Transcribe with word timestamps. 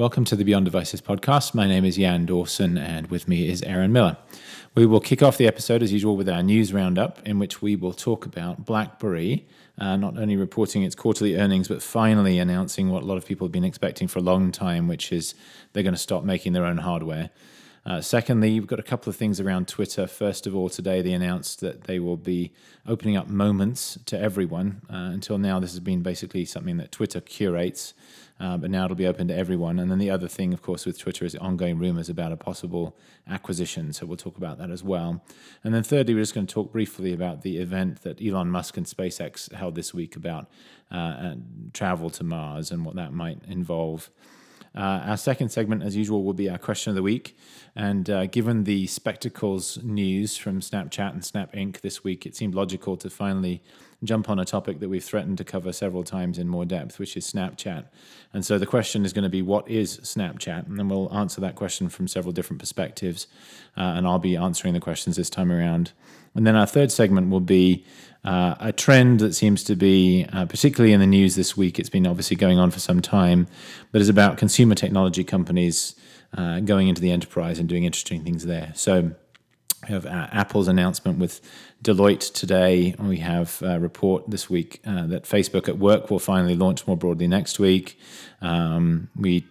Welcome 0.00 0.24
to 0.24 0.34
the 0.34 0.46
Beyond 0.46 0.64
Devices 0.64 1.02
podcast. 1.02 1.52
My 1.52 1.66
name 1.66 1.84
is 1.84 1.96
Jan 1.96 2.24
Dawson, 2.24 2.78
and 2.78 3.08
with 3.08 3.28
me 3.28 3.46
is 3.46 3.60
Aaron 3.60 3.92
Miller. 3.92 4.16
We 4.74 4.86
will 4.86 4.98
kick 4.98 5.22
off 5.22 5.36
the 5.36 5.46
episode 5.46 5.82
as 5.82 5.92
usual 5.92 6.16
with 6.16 6.26
our 6.26 6.42
news 6.42 6.72
roundup, 6.72 7.18
in 7.28 7.38
which 7.38 7.60
we 7.60 7.76
will 7.76 7.92
talk 7.92 8.24
about 8.24 8.64
BlackBerry, 8.64 9.46
uh, 9.76 9.96
not 9.96 10.16
only 10.16 10.36
reporting 10.36 10.84
its 10.84 10.94
quarterly 10.94 11.36
earnings, 11.36 11.68
but 11.68 11.82
finally 11.82 12.38
announcing 12.38 12.88
what 12.88 13.02
a 13.02 13.04
lot 13.04 13.18
of 13.18 13.26
people 13.26 13.46
have 13.46 13.52
been 13.52 13.62
expecting 13.62 14.08
for 14.08 14.20
a 14.20 14.22
long 14.22 14.50
time, 14.52 14.88
which 14.88 15.12
is 15.12 15.34
they're 15.74 15.82
going 15.82 15.92
to 15.92 16.00
stop 16.00 16.24
making 16.24 16.54
their 16.54 16.64
own 16.64 16.78
hardware. 16.78 17.28
Uh, 17.86 18.00
secondly, 18.00 18.60
we've 18.60 18.68
got 18.68 18.78
a 18.78 18.84
couple 18.84 19.08
of 19.08 19.16
things 19.16 19.40
around 19.40 19.66
Twitter. 19.66 20.06
First 20.06 20.46
of 20.46 20.54
all, 20.54 20.68
today 20.68 21.00
they 21.00 21.12
announced 21.12 21.60
that 21.60 21.84
they 21.84 21.98
will 21.98 22.18
be 22.18 22.52
opening 22.86 23.16
up 23.16 23.28
moments 23.28 23.98
to 24.04 24.20
everyone. 24.20 24.82
Uh, 24.90 25.10
until 25.12 25.38
now, 25.38 25.58
this 25.58 25.70
has 25.70 25.80
been 25.80 26.02
basically 26.02 26.44
something 26.44 26.76
that 26.76 26.92
Twitter 26.92 27.22
curates, 27.22 27.94
uh, 28.38 28.58
but 28.58 28.70
now 28.70 28.84
it'll 28.84 28.96
be 28.96 29.06
open 29.06 29.28
to 29.28 29.36
everyone. 29.36 29.78
And 29.78 29.90
then 29.90 29.98
the 29.98 30.10
other 30.10 30.28
thing, 30.28 30.52
of 30.52 30.60
course, 30.60 30.84
with 30.84 30.98
Twitter 30.98 31.24
is 31.24 31.34
ongoing 31.36 31.78
rumors 31.78 32.10
about 32.10 32.32
a 32.32 32.36
possible 32.36 32.96
acquisition. 33.26 33.94
So 33.94 34.04
we'll 34.04 34.18
talk 34.18 34.36
about 34.36 34.58
that 34.58 34.70
as 34.70 34.84
well. 34.84 35.24
And 35.64 35.74
then 35.74 35.82
thirdly, 35.82 36.14
we're 36.14 36.20
just 36.20 36.34
going 36.34 36.46
to 36.46 36.54
talk 36.54 36.72
briefly 36.72 37.14
about 37.14 37.40
the 37.40 37.56
event 37.58 38.02
that 38.02 38.20
Elon 38.22 38.50
Musk 38.50 38.76
and 38.76 38.84
SpaceX 38.84 39.50
held 39.54 39.74
this 39.74 39.94
week 39.94 40.16
about 40.16 40.48
uh, 40.90 41.34
travel 41.72 42.10
to 42.10 42.24
Mars 42.24 42.70
and 42.70 42.84
what 42.84 42.96
that 42.96 43.14
might 43.14 43.38
involve. 43.48 44.10
Uh, 44.74 45.02
our 45.08 45.16
second 45.16 45.48
segment, 45.50 45.82
as 45.82 45.96
usual, 45.96 46.24
will 46.24 46.32
be 46.34 46.48
our 46.48 46.58
question 46.58 46.90
of 46.90 46.96
the 46.96 47.02
week. 47.02 47.36
And 47.74 48.08
uh, 48.08 48.26
given 48.26 48.64
the 48.64 48.86
spectacles 48.86 49.78
news 49.82 50.36
from 50.36 50.60
Snapchat 50.60 51.12
and 51.12 51.24
Snap 51.24 51.52
Inc. 51.52 51.80
this 51.80 52.04
week, 52.04 52.26
it 52.26 52.36
seemed 52.36 52.54
logical 52.54 52.96
to 52.98 53.10
finally 53.10 53.62
jump 54.02 54.30
on 54.30 54.38
a 54.38 54.44
topic 54.44 54.80
that 54.80 54.88
we've 54.88 55.04
threatened 55.04 55.36
to 55.38 55.44
cover 55.44 55.72
several 55.72 56.02
times 56.02 56.38
in 56.38 56.48
more 56.48 56.64
depth, 56.64 56.98
which 56.98 57.16
is 57.16 57.30
Snapchat. 57.30 57.84
And 58.32 58.46
so 58.46 58.58
the 58.58 58.66
question 58.66 59.04
is 59.04 59.12
going 59.12 59.24
to 59.24 59.28
be, 59.28 59.42
what 59.42 59.68
is 59.68 59.98
Snapchat? 59.98 60.66
And 60.66 60.78
then 60.78 60.88
we'll 60.88 61.12
answer 61.14 61.40
that 61.42 61.54
question 61.54 61.88
from 61.88 62.08
several 62.08 62.32
different 62.32 62.60
perspectives. 62.60 63.26
Uh, 63.76 63.94
and 63.96 64.06
I'll 64.06 64.18
be 64.18 64.36
answering 64.36 64.74
the 64.74 64.80
questions 64.80 65.16
this 65.16 65.28
time 65.30 65.52
around. 65.52 65.92
And 66.34 66.46
then 66.46 66.56
our 66.56 66.66
third 66.66 66.90
segment 66.92 67.30
will 67.30 67.40
be 67.40 67.84
uh, 68.24 68.54
a 68.60 68.72
trend 68.72 69.20
that 69.20 69.34
seems 69.34 69.64
to 69.64 69.74
be, 69.74 70.26
uh, 70.32 70.46
particularly 70.46 70.92
in 70.92 71.00
the 71.00 71.06
news 71.06 71.34
this 71.34 71.56
week, 71.56 71.78
it's 71.78 71.90
been 71.90 72.06
obviously 72.06 72.36
going 72.36 72.58
on 72.58 72.70
for 72.70 72.78
some 72.78 73.00
time, 73.00 73.46
but 73.92 74.00
is 74.00 74.08
about 74.08 74.38
consumer 74.38 74.74
technology 74.74 75.24
companies 75.24 75.94
uh, 76.36 76.60
going 76.60 76.88
into 76.88 77.00
the 77.00 77.10
enterprise 77.10 77.58
and 77.58 77.68
doing 77.68 77.84
interesting 77.84 78.22
things 78.22 78.46
there. 78.46 78.72
So 78.74 79.12
we 79.88 79.94
have 79.94 80.06
uh, 80.06 80.28
Apple's 80.32 80.68
announcement 80.68 81.18
with 81.18 81.40
Deloitte 81.82 82.34
today. 82.34 82.94
We 82.98 83.18
have 83.18 83.62
a 83.62 83.80
report 83.80 84.30
this 84.30 84.50
week 84.50 84.80
uh, 84.86 85.06
that 85.06 85.22
Facebook 85.22 85.66
at 85.66 85.78
Work 85.78 86.10
will 86.10 86.18
finally 86.18 86.54
launch 86.54 86.86
more 86.86 86.96
broadly 86.96 87.26
next 87.26 87.58
week. 87.58 87.98
Um, 88.42 89.08
we 89.16 89.46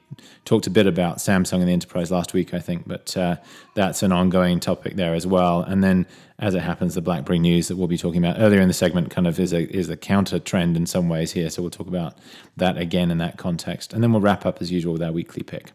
talked 0.46 0.68
a 0.68 0.70
bit 0.70 0.86
about 0.86 1.18
Samsung 1.18 1.60
and 1.60 1.68
the 1.68 1.74
enterprise 1.74 2.12
last 2.12 2.34
week, 2.34 2.54
I 2.54 2.60
think, 2.60 2.88
but 2.88 3.18
uh, 3.18 3.38
that's 3.74 4.04
an 4.04 4.12
ongoing 4.12 4.60
topic 4.60 4.96
there 4.96 5.16
as 5.16 5.26
well. 5.26 5.62
And 5.62 5.84
then, 5.84 6.06
as 6.38 6.54
it 6.54 6.62
happens, 6.62 6.94
the 6.94 7.02
BlackBerry 7.02 7.40
news 7.40 7.68
that 7.68 7.78
we'll 7.78 7.88
be 7.88 7.98
talking 7.98 8.24
about 8.24 8.40
earlier 8.40 8.62
in 8.62 8.68
the 8.68 8.74
segment 8.76 9.10
kind 9.10 9.26
of 9.26 9.40
is 9.40 9.52
a 9.52 9.64
is 9.76 9.90
a 9.90 9.98
counter 9.98 10.38
trend 10.38 10.78
in 10.78 10.86
some 10.86 11.10
ways 11.10 11.32
here. 11.32 11.50
So 11.50 11.64
we'll 11.64 11.72
talk 11.72 11.88
about 11.88 12.16
that 12.58 12.78
again 12.78 13.10
in 13.10 13.18
that 13.18 13.38
context, 13.38 13.92
and 13.92 14.04
then 14.04 14.12
we'll 14.12 14.22
wrap 14.22 14.46
up 14.46 14.62
as 14.62 14.72
usual 14.72 14.94
with 14.94 15.02
our 15.02 15.12
weekly 15.12 15.42
pick. 15.42 15.72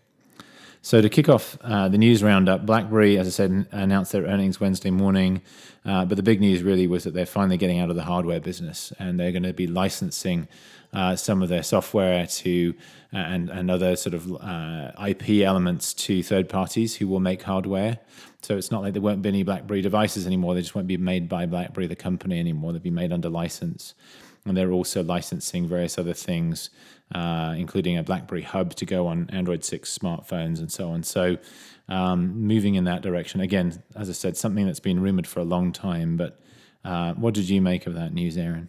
So 0.84 1.00
to 1.00 1.08
kick 1.08 1.30
off 1.30 1.56
uh, 1.62 1.88
the 1.88 1.96
news 1.96 2.22
roundup, 2.22 2.66
BlackBerry, 2.66 3.16
as 3.16 3.26
I 3.26 3.30
said, 3.30 3.66
announced 3.72 4.12
their 4.12 4.24
earnings 4.24 4.60
Wednesday 4.60 4.90
morning. 4.90 5.40
Uh, 5.82 6.04
but 6.04 6.16
the 6.16 6.22
big 6.22 6.42
news 6.42 6.62
really 6.62 6.86
was 6.86 7.04
that 7.04 7.14
they're 7.14 7.24
finally 7.24 7.56
getting 7.56 7.78
out 7.78 7.88
of 7.88 7.96
the 7.96 8.02
hardware 8.02 8.38
business, 8.38 8.92
and 8.98 9.18
they're 9.18 9.32
going 9.32 9.44
to 9.44 9.54
be 9.54 9.66
licensing 9.66 10.46
uh, 10.92 11.16
some 11.16 11.42
of 11.42 11.48
their 11.48 11.62
software 11.62 12.26
to 12.26 12.74
uh, 13.14 13.16
and 13.16 13.48
and 13.48 13.70
other 13.70 13.96
sort 13.96 14.12
of 14.12 14.30
uh, 14.42 14.90
IP 15.08 15.42
elements 15.42 15.94
to 15.94 16.22
third 16.22 16.50
parties 16.50 16.96
who 16.96 17.08
will 17.08 17.18
make 17.18 17.42
hardware. 17.44 17.98
So 18.42 18.58
it's 18.58 18.70
not 18.70 18.82
like 18.82 18.92
there 18.92 19.00
won't 19.00 19.22
be 19.22 19.30
any 19.30 19.42
BlackBerry 19.42 19.80
devices 19.80 20.26
anymore; 20.26 20.52
they 20.52 20.60
just 20.60 20.74
won't 20.74 20.86
be 20.86 20.98
made 20.98 21.30
by 21.30 21.46
BlackBerry, 21.46 21.86
the 21.86 21.96
company, 21.96 22.38
anymore. 22.38 22.72
They'll 22.72 22.82
be 22.82 22.90
made 22.90 23.10
under 23.10 23.30
license, 23.30 23.94
and 24.44 24.54
they're 24.54 24.72
also 24.72 25.02
licensing 25.02 25.66
various 25.66 25.96
other 25.96 26.12
things 26.12 26.68
uh, 27.12 27.54
including 27.56 27.96
a 27.98 28.02
BlackBerry 28.02 28.42
Hub 28.42 28.74
to 28.74 28.86
go 28.86 29.06
on 29.06 29.28
Android 29.30 29.64
6 29.64 29.98
smartphones 29.98 30.58
and 30.58 30.70
so 30.70 30.90
on. 30.90 31.02
So, 31.02 31.36
um, 31.88 32.40
moving 32.40 32.74
in 32.76 32.84
that 32.84 33.02
direction. 33.02 33.40
Again, 33.40 33.82
as 33.94 34.08
I 34.08 34.12
said, 34.12 34.36
something 34.36 34.66
that's 34.66 34.80
been 34.80 35.00
rumored 35.00 35.26
for 35.26 35.40
a 35.40 35.44
long 35.44 35.72
time. 35.72 36.16
But 36.16 36.40
uh, 36.84 37.14
what 37.14 37.34
did 37.34 37.48
you 37.48 37.60
make 37.60 37.86
of 37.86 37.94
that 37.94 38.12
news, 38.12 38.36
Aaron? 38.38 38.68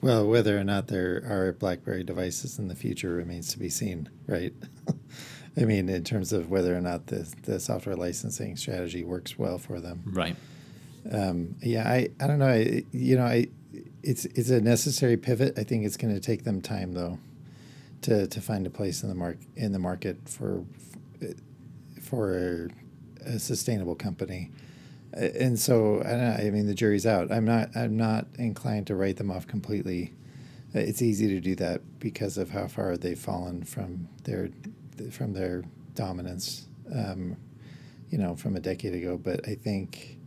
Well, 0.00 0.26
whether 0.26 0.58
or 0.58 0.64
not 0.64 0.88
there 0.88 1.24
are 1.28 1.52
BlackBerry 1.52 2.04
devices 2.04 2.58
in 2.58 2.68
the 2.68 2.76
future 2.76 3.10
remains 3.10 3.48
to 3.52 3.58
be 3.58 3.68
seen, 3.68 4.08
right? 4.26 4.52
I 5.56 5.64
mean, 5.64 5.88
in 5.88 6.04
terms 6.04 6.32
of 6.32 6.50
whether 6.50 6.76
or 6.76 6.80
not 6.80 7.08
the, 7.08 7.32
the 7.42 7.60
software 7.60 7.96
licensing 7.96 8.56
strategy 8.56 9.04
works 9.04 9.38
well 9.38 9.58
for 9.58 9.80
them. 9.80 10.02
Right. 10.06 10.36
Um, 11.10 11.56
yeah, 11.60 11.88
I, 11.88 12.08
I 12.20 12.26
don't 12.26 12.38
know. 12.38 12.48
I, 12.48 12.84
you 12.92 13.16
know, 13.16 13.24
I, 13.24 13.48
it's 14.04 14.24
it's 14.24 14.50
a 14.50 14.60
necessary 14.60 15.16
pivot. 15.16 15.58
I 15.58 15.64
think 15.64 15.84
it's 15.84 15.96
going 15.96 16.14
to 16.14 16.20
take 16.20 16.44
them 16.44 16.60
time, 16.60 16.92
though 16.92 17.18
to, 18.02 18.26
to 18.26 18.40
find 18.40 18.66
a 18.66 18.70
place 18.70 19.02
in 19.02 19.08
the 19.08 19.14
mark 19.14 19.38
in 19.56 19.72
the 19.72 19.78
market 19.78 20.28
for 20.28 20.64
for 22.00 22.68
a 23.24 23.38
sustainable 23.38 23.94
company. 23.94 24.50
And 25.14 25.58
so 25.58 26.02
I, 26.02 26.16
know, 26.16 26.36
I 26.38 26.50
mean 26.50 26.66
the 26.66 26.74
jury's 26.74 27.06
out. 27.06 27.30
I'm 27.30 27.44
not 27.44 27.74
I'm 27.76 27.96
not 27.96 28.26
inclined 28.38 28.86
to 28.88 28.96
write 28.96 29.16
them 29.16 29.30
off 29.30 29.46
completely. 29.46 30.12
It's 30.74 31.02
easy 31.02 31.28
to 31.28 31.40
do 31.40 31.54
that 31.56 31.98
because 31.98 32.38
of 32.38 32.50
how 32.50 32.66
far 32.66 32.96
they've 32.96 33.18
fallen 33.18 33.62
from 33.64 34.08
their 34.24 34.48
from 35.10 35.32
their 35.32 35.64
dominance, 35.94 36.66
um, 36.94 37.36
you 38.10 38.18
know, 38.18 38.34
from 38.36 38.56
a 38.56 38.60
decade 38.60 38.94
ago. 38.94 39.18
But 39.22 39.46
I 39.46 39.54
think, 39.54 40.18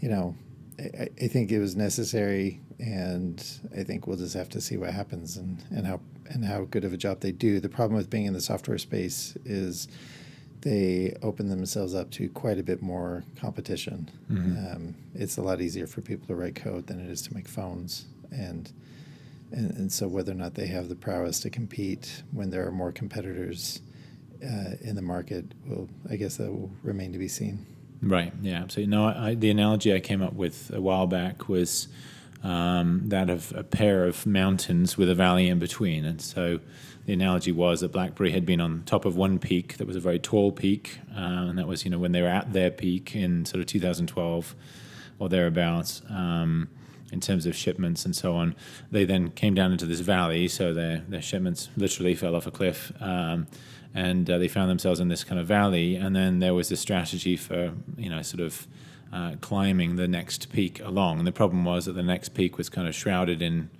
you 0.00 0.08
know, 0.08 0.34
I, 0.78 1.08
I 1.20 1.28
think 1.28 1.52
it 1.52 1.58
was 1.60 1.76
necessary, 1.76 2.60
and 2.78 3.44
I 3.76 3.82
think 3.82 4.06
we'll 4.06 4.16
just 4.16 4.34
have 4.34 4.48
to 4.50 4.60
see 4.60 4.78
what 4.78 4.90
happens 4.90 5.36
and, 5.36 5.62
and 5.70 5.86
how 5.86 6.00
and 6.26 6.44
how 6.44 6.64
good 6.64 6.84
of 6.84 6.92
a 6.92 6.96
job 6.96 7.20
they 7.20 7.32
do. 7.32 7.60
The 7.60 7.68
problem 7.68 7.96
with 7.96 8.10
being 8.10 8.26
in 8.26 8.32
the 8.32 8.40
software 8.40 8.78
space 8.78 9.36
is 9.44 9.88
they 10.60 11.16
open 11.22 11.48
themselves 11.48 11.94
up 11.94 12.10
to 12.12 12.28
quite 12.30 12.58
a 12.58 12.62
bit 12.62 12.80
more 12.80 13.22
competition. 13.36 14.10
Mm-hmm. 14.30 14.74
Um, 14.76 14.94
it's 15.14 15.36
a 15.36 15.42
lot 15.42 15.60
easier 15.60 15.86
for 15.86 16.00
people 16.00 16.26
to 16.28 16.34
write 16.34 16.54
code 16.54 16.86
than 16.86 16.98
it 17.00 17.10
is 17.10 17.20
to 17.22 17.34
make 17.34 17.46
phones, 17.46 18.06
and, 18.30 18.72
and 19.52 19.70
and 19.72 19.92
so 19.92 20.08
whether 20.08 20.32
or 20.32 20.36
not 20.36 20.54
they 20.54 20.66
have 20.68 20.88
the 20.88 20.96
prowess 20.96 21.40
to 21.40 21.50
compete 21.50 22.22
when 22.32 22.50
there 22.50 22.66
are 22.66 22.72
more 22.72 22.92
competitors 22.92 23.82
uh, 24.42 24.76
in 24.80 24.96
the 24.96 25.02
market, 25.02 25.44
will 25.66 25.88
I 26.10 26.16
guess 26.16 26.36
that 26.38 26.50
will 26.50 26.70
remain 26.82 27.12
to 27.12 27.18
be 27.18 27.28
seen. 27.28 27.66
Right. 28.02 28.32
Yeah. 28.42 28.62
Absolutely. 28.62 28.90
No. 28.90 29.06
I, 29.06 29.34
the 29.34 29.50
analogy 29.50 29.94
I 29.94 30.00
came 30.00 30.22
up 30.22 30.34
with 30.34 30.70
a 30.74 30.80
while 30.80 31.06
back 31.06 31.48
was 31.48 31.88
um, 32.44 33.00
that 33.06 33.30
of 33.30 33.52
a 33.56 33.64
pair 33.64 34.04
of 34.04 34.26
mountains 34.26 34.96
with 34.98 35.08
a 35.08 35.14
valley 35.14 35.48
in 35.48 35.58
between. 35.58 36.04
And 36.04 36.20
so 36.20 36.60
the 37.06 37.14
analogy 37.14 37.50
was 37.50 37.80
that 37.80 37.90
BlackBerry 37.90 38.32
had 38.32 38.44
been 38.44 38.60
on 38.60 38.82
top 38.84 39.06
of 39.06 39.16
one 39.16 39.38
peak 39.38 39.78
that 39.78 39.86
was 39.86 39.96
a 39.96 40.00
very 40.00 40.18
tall 40.18 40.52
peak, 40.52 40.98
uh, 41.16 41.20
and 41.20 41.58
that 41.58 41.66
was 41.66 41.84
you 41.84 41.90
know 41.90 41.98
when 41.98 42.12
they 42.12 42.22
were 42.22 42.28
at 42.28 42.52
their 42.52 42.70
peak 42.70 43.16
in 43.16 43.44
sort 43.46 43.60
of 43.60 43.66
2012 43.66 44.54
or 45.18 45.28
thereabouts. 45.28 46.02
Um, 46.08 46.68
in 47.12 47.20
terms 47.20 47.46
of 47.46 47.54
shipments 47.54 48.04
and 48.04 48.16
so 48.16 48.34
on, 48.34 48.56
they 48.90 49.04
then 49.04 49.30
came 49.30 49.54
down 49.54 49.70
into 49.70 49.86
this 49.86 50.00
valley, 50.00 50.48
so 50.48 50.74
their 50.74 51.04
their 51.08 51.22
shipments 51.22 51.68
literally 51.76 52.14
fell 52.14 52.34
off 52.34 52.46
a 52.46 52.50
cliff, 52.50 52.92
um, 53.00 53.46
and 53.94 54.28
uh, 54.28 54.36
they 54.36 54.48
found 54.48 54.68
themselves 54.68 54.98
in 55.00 55.08
this 55.08 55.22
kind 55.22 55.40
of 55.40 55.46
valley. 55.46 55.94
And 55.94 56.16
then 56.16 56.40
there 56.40 56.54
was 56.54 56.68
this 56.68 56.80
strategy 56.80 57.36
for 57.36 57.72
you 57.96 58.10
know 58.10 58.20
sort 58.22 58.40
of 58.40 58.66
uh, 59.14 59.36
climbing 59.40 59.94
the 59.94 60.08
next 60.08 60.52
peak 60.52 60.80
along. 60.80 61.18
And 61.18 61.26
the 61.26 61.32
problem 61.32 61.64
was 61.64 61.84
that 61.84 61.92
the 61.92 62.02
next 62.02 62.30
peak 62.30 62.58
was 62.58 62.68
kind 62.68 62.88
of 62.88 62.94
shrouded 62.96 63.40
in 63.40 63.70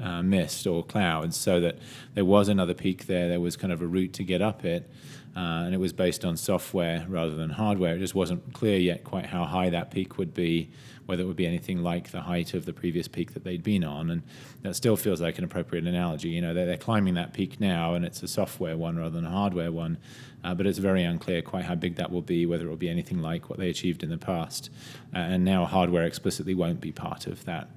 uh, 0.00 0.22
mist 0.22 0.66
or 0.66 0.84
clouds, 0.84 1.36
so 1.36 1.60
that 1.60 1.78
there 2.14 2.24
was 2.24 2.48
another 2.48 2.74
peak 2.74 3.06
there. 3.06 3.28
There 3.28 3.40
was 3.40 3.56
kind 3.56 3.72
of 3.72 3.82
a 3.82 3.86
route 3.86 4.12
to 4.14 4.24
get 4.24 4.40
up 4.40 4.64
it, 4.64 4.88
uh, 5.36 5.64
and 5.66 5.74
it 5.74 5.78
was 5.78 5.92
based 5.92 6.24
on 6.24 6.36
software 6.36 7.04
rather 7.08 7.34
than 7.34 7.50
hardware. 7.50 7.96
It 7.96 7.98
just 7.98 8.14
wasn't 8.14 8.52
clear 8.52 8.78
yet 8.78 9.02
quite 9.02 9.26
how 9.26 9.44
high 9.44 9.70
that 9.70 9.90
peak 9.90 10.16
would 10.16 10.32
be, 10.32 10.70
whether 11.06 11.22
it 11.22 11.26
would 11.26 11.36
be 11.36 11.46
anything 11.46 11.82
like 11.82 12.10
the 12.12 12.22
height 12.22 12.54
of 12.54 12.64
the 12.64 12.72
previous 12.72 13.08
peak 13.08 13.34
that 13.34 13.42
they'd 13.42 13.62
been 13.62 13.82
on. 13.84 14.10
And 14.10 14.22
that 14.62 14.76
still 14.76 14.96
feels 14.96 15.20
like 15.20 15.38
an 15.38 15.44
appropriate 15.44 15.86
analogy. 15.86 16.28
You 16.28 16.40
know, 16.40 16.54
they're, 16.54 16.66
they're 16.66 16.76
climbing 16.76 17.14
that 17.14 17.32
peak 17.32 17.60
now, 17.60 17.94
and 17.94 18.04
it's 18.04 18.22
a 18.22 18.28
software 18.28 18.76
one 18.76 18.96
rather 18.96 19.10
than 19.10 19.26
a 19.26 19.30
hardware 19.30 19.72
one. 19.72 19.98
Uh, 20.44 20.54
but 20.54 20.66
it's 20.66 20.78
very 20.78 21.02
unclear 21.02 21.40
quite 21.42 21.64
how 21.64 21.74
big 21.74 21.96
that 21.96 22.12
will 22.12 22.22
be, 22.22 22.44
whether 22.44 22.66
it 22.66 22.68
will 22.68 22.76
be 22.76 22.90
anything 22.90 23.18
like 23.18 23.48
what 23.48 23.58
they 23.58 23.70
achieved 23.70 24.02
in 24.02 24.10
the 24.10 24.18
past. 24.18 24.70
Uh, 25.14 25.18
and 25.18 25.44
now 25.44 25.64
hardware 25.64 26.04
explicitly 26.04 26.54
won't 26.54 26.80
be 26.80 26.92
part 26.92 27.26
of 27.26 27.44
that 27.46 27.68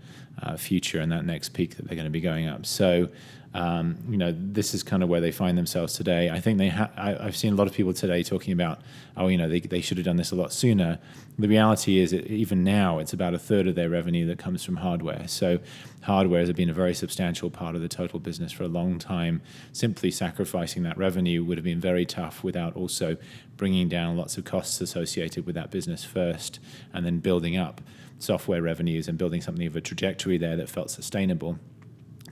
uh, 0.42 0.58
future 0.58 1.00
and 1.00 1.12
that 1.12 1.26
next 1.26 1.50
peak 1.50 1.76
that 1.76 1.88
they're 1.88 1.96
going 1.96 2.06
to 2.06 2.12
be 2.12 2.22
going 2.22 2.48
up. 2.48 2.66
So 2.66 3.10
um, 3.58 3.98
you 4.10 4.18
know, 4.18 4.36
this 4.38 4.76
is 4.76 4.84
kind 4.84 5.02
of 5.02 5.10
where 5.10 5.22
they 5.22 5.32
find 5.32 5.58
themselves 5.58 5.94
today. 5.94 6.30
I 6.30 6.40
think 6.40 6.60
they 6.60 6.68
ha- 6.68 6.92
I, 6.96 7.14
have 7.24 7.36
seen 7.36 7.54
a 7.54 7.56
lot 7.56 7.66
of 7.66 7.74
people 7.74 7.92
today 7.92 8.22
talking 8.22 8.54
about, 8.54 8.82
oh, 9.16 9.30
you 9.30 9.38
know, 9.38 9.50
they, 9.50 9.60
they 9.62 9.82
should 9.82 9.98
have 9.98 10.06
done 10.06 10.18
this 10.18 10.32
a 10.32 10.36
lot 10.36 10.54
sooner. 10.54 11.00
The 11.40 11.48
reality 11.48 11.98
is, 12.00 12.12
that 12.12 12.28
even 12.28 12.64
now, 12.64 13.00
it's 13.00 13.14
about 13.14 13.34
a 13.34 13.40
third 13.40 13.68
of 13.68 13.74
their 13.74 13.90
revenue 13.90 14.28
that 14.28 14.38
comes 14.38 14.64
from 14.64 14.78
hardware. 14.78 15.28
So, 15.28 15.60
hardware 16.02 16.42
has 16.42 16.52
been 16.52 16.70
a 16.70 16.74
very 16.74 16.94
substantial 16.94 17.50
part 17.50 17.76
of 17.76 17.82
the 17.82 17.88
total 17.88 18.20
business 18.20 18.52
for 18.52 18.64
a 18.64 18.68
long 18.68 19.00
time. 19.00 19.42
Simply 19.72 20.12
sacrificing 20.12 20.84
that 20.84 20.98
revenue 20.98 21.44
would 21.44 21.58
have 21.58 21.66
been 21.66 21.82
very 21.82 22.06
tough 22.06 22.44
without 22.44 22.76
also 22.76 23.18
bringing 23.56 23.90
down 23.90 24.18
lots 24.18 24.38
of 24.38 24.44
costs 24.46 24.82
associated 24.82 25.48
with 25.48 25.56
that 25.56 25.72
business 25.72 26.04
first 26.04 26.60
and 26.94 27.06
then 27.06 27.20
building 27.20 27.58
up 27.58 27.82
software 28.20 28.62
revenues 28.62 29.08
and 29.08 29.18
building 29.18 29.42
something 29.42 29.68
of 29.68 29.76
a 29.76 29.82
trajectory 29.82 30.38
there 30.38 30.56
that 30.58 30.70
felt 30.70 30.90
sustainable 30.90 31.60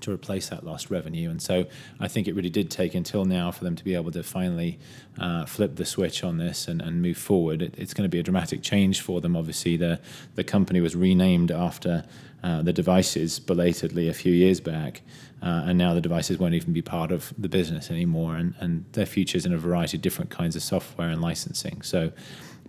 to 0.02 0.12
replace 0.12 0.50
that 0.50 0.64
lost 0.64 0.92
revenue. 0.92 1.30
And 1.30 1.42
so 1.42 1.66
I 2.00 2.08
think 2.08 2.28
it 2.28 2.36
really 2.36 2.50
did 2.50 2.70
take 2.70 2.96
until 2.96 3.26
now 3.26 3.52
for 3.52 3.64
them 3.64 3.76
to 3.76 3.84
be 3.84 3.96
able 3.96 4.12
to 4.12 4.24
finally 4.24 4.78
uh, 5.18 5.46
flip 5.46 5.76
the 5.76 5.86
switch 5.86 6.24
on 6.24 6.38
this 6.38 6.68
and, 6.68 6.82
and 6.82 7.02
move 7.02 7.18
forward. 7.18 7.62
It, 7.62 7.76
it's 7.78 7.94
going 7.94 8.04
to 8.04 8.10
be 8.10 8.20
a 8.20 8.24
dramatic 8.24 8.62
change 8.62 9.02
for 9.02 9.22
them. 9.22 9.36
Obviously, 9.36 9.78
the, 9.78 10.00
the 10.36 10.44
company 10.44 10.82
was 10.82 10.96
renamed 10.96 11.50
after 11.52 12.04
uh, 12.44 12.62
the 12.62 12.74
devices 12.74 13.40
belatedly 13.40 14.08
a 14.08 14.14
few 14.14 14.34
years 14.34 14.60
back. 14.60 15.02
Uh, 15.42 15.64
and 15.66 15.78
now 15.78 15.94
the 15.94 16.02
devices 16.02 16.38
won't 16.38 16.54
even 16.54 16.74
be 16.74 16.82
part 16.82 17.12
of 17.12 17.34
the 17.38 17.50
business 17.50 17.92
anymore, 17.92 18.36
and, 18.36 18.56
and 18.60 18.86
their 18.94 19.06
futures 19.06 19.46
in 19.46 19.54
a 19.54 19.58
variety 19.58 19.98
of 19.98 20.02
different 20.02 20.30
kinds 20.30 20.56
of 20.56 20.64
software 20.64 21.10
and 21.10 21.22
licensing. 21.22 21.82
So 21.82 22.12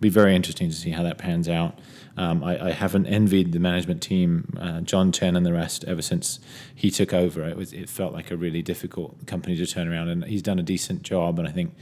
be 0.01 0.09
very 0.09 0.35
interesting 0.35 0.69
to 0.69 0.77
see 0.77 0.91
how 0.91 1.03
that 1.03 1.19
pans 1.19 1.49
out. 1.49 1.79
Um, 2.17 2.43
I, 2.43 2.69
I, 2.69 2.71
haven't 2.73 3.07
envied 3.07 3.53
the 3.53 3.59
management 3.59 4.03
team, 4.03 4.57
uh, 4.59 4.81
John 4.81 5.13
Chen 5.13 5.37
and 5.37 5.45
the 5.45 5.53
rest, 5.53 5.85
ever 5.85 6.01
since 6.01 6.41
he 6.75 6.91
took 6.91 7.13
over. 7.13 7.47
It 7.47 7.57
was 7.57 7.75
it 7.75 7.91
felt 7.91 8.15
like 8.15 8.31
a 8.31 8.37
really 8.37 8.63
difficult 8.63 9.27
company 9.27 9.57
to 9.57 9.67
turn 9.67 9.89
around, 9.89 10.09
and 10.09 10.25
he's 10.25 10.43
done 10.43 10.59
a 10.59 10.63
decent 10.63 11.03
job. 11.03 11.39
And 11.39 11.47
I 11.47 11.53
think 11.53 11.75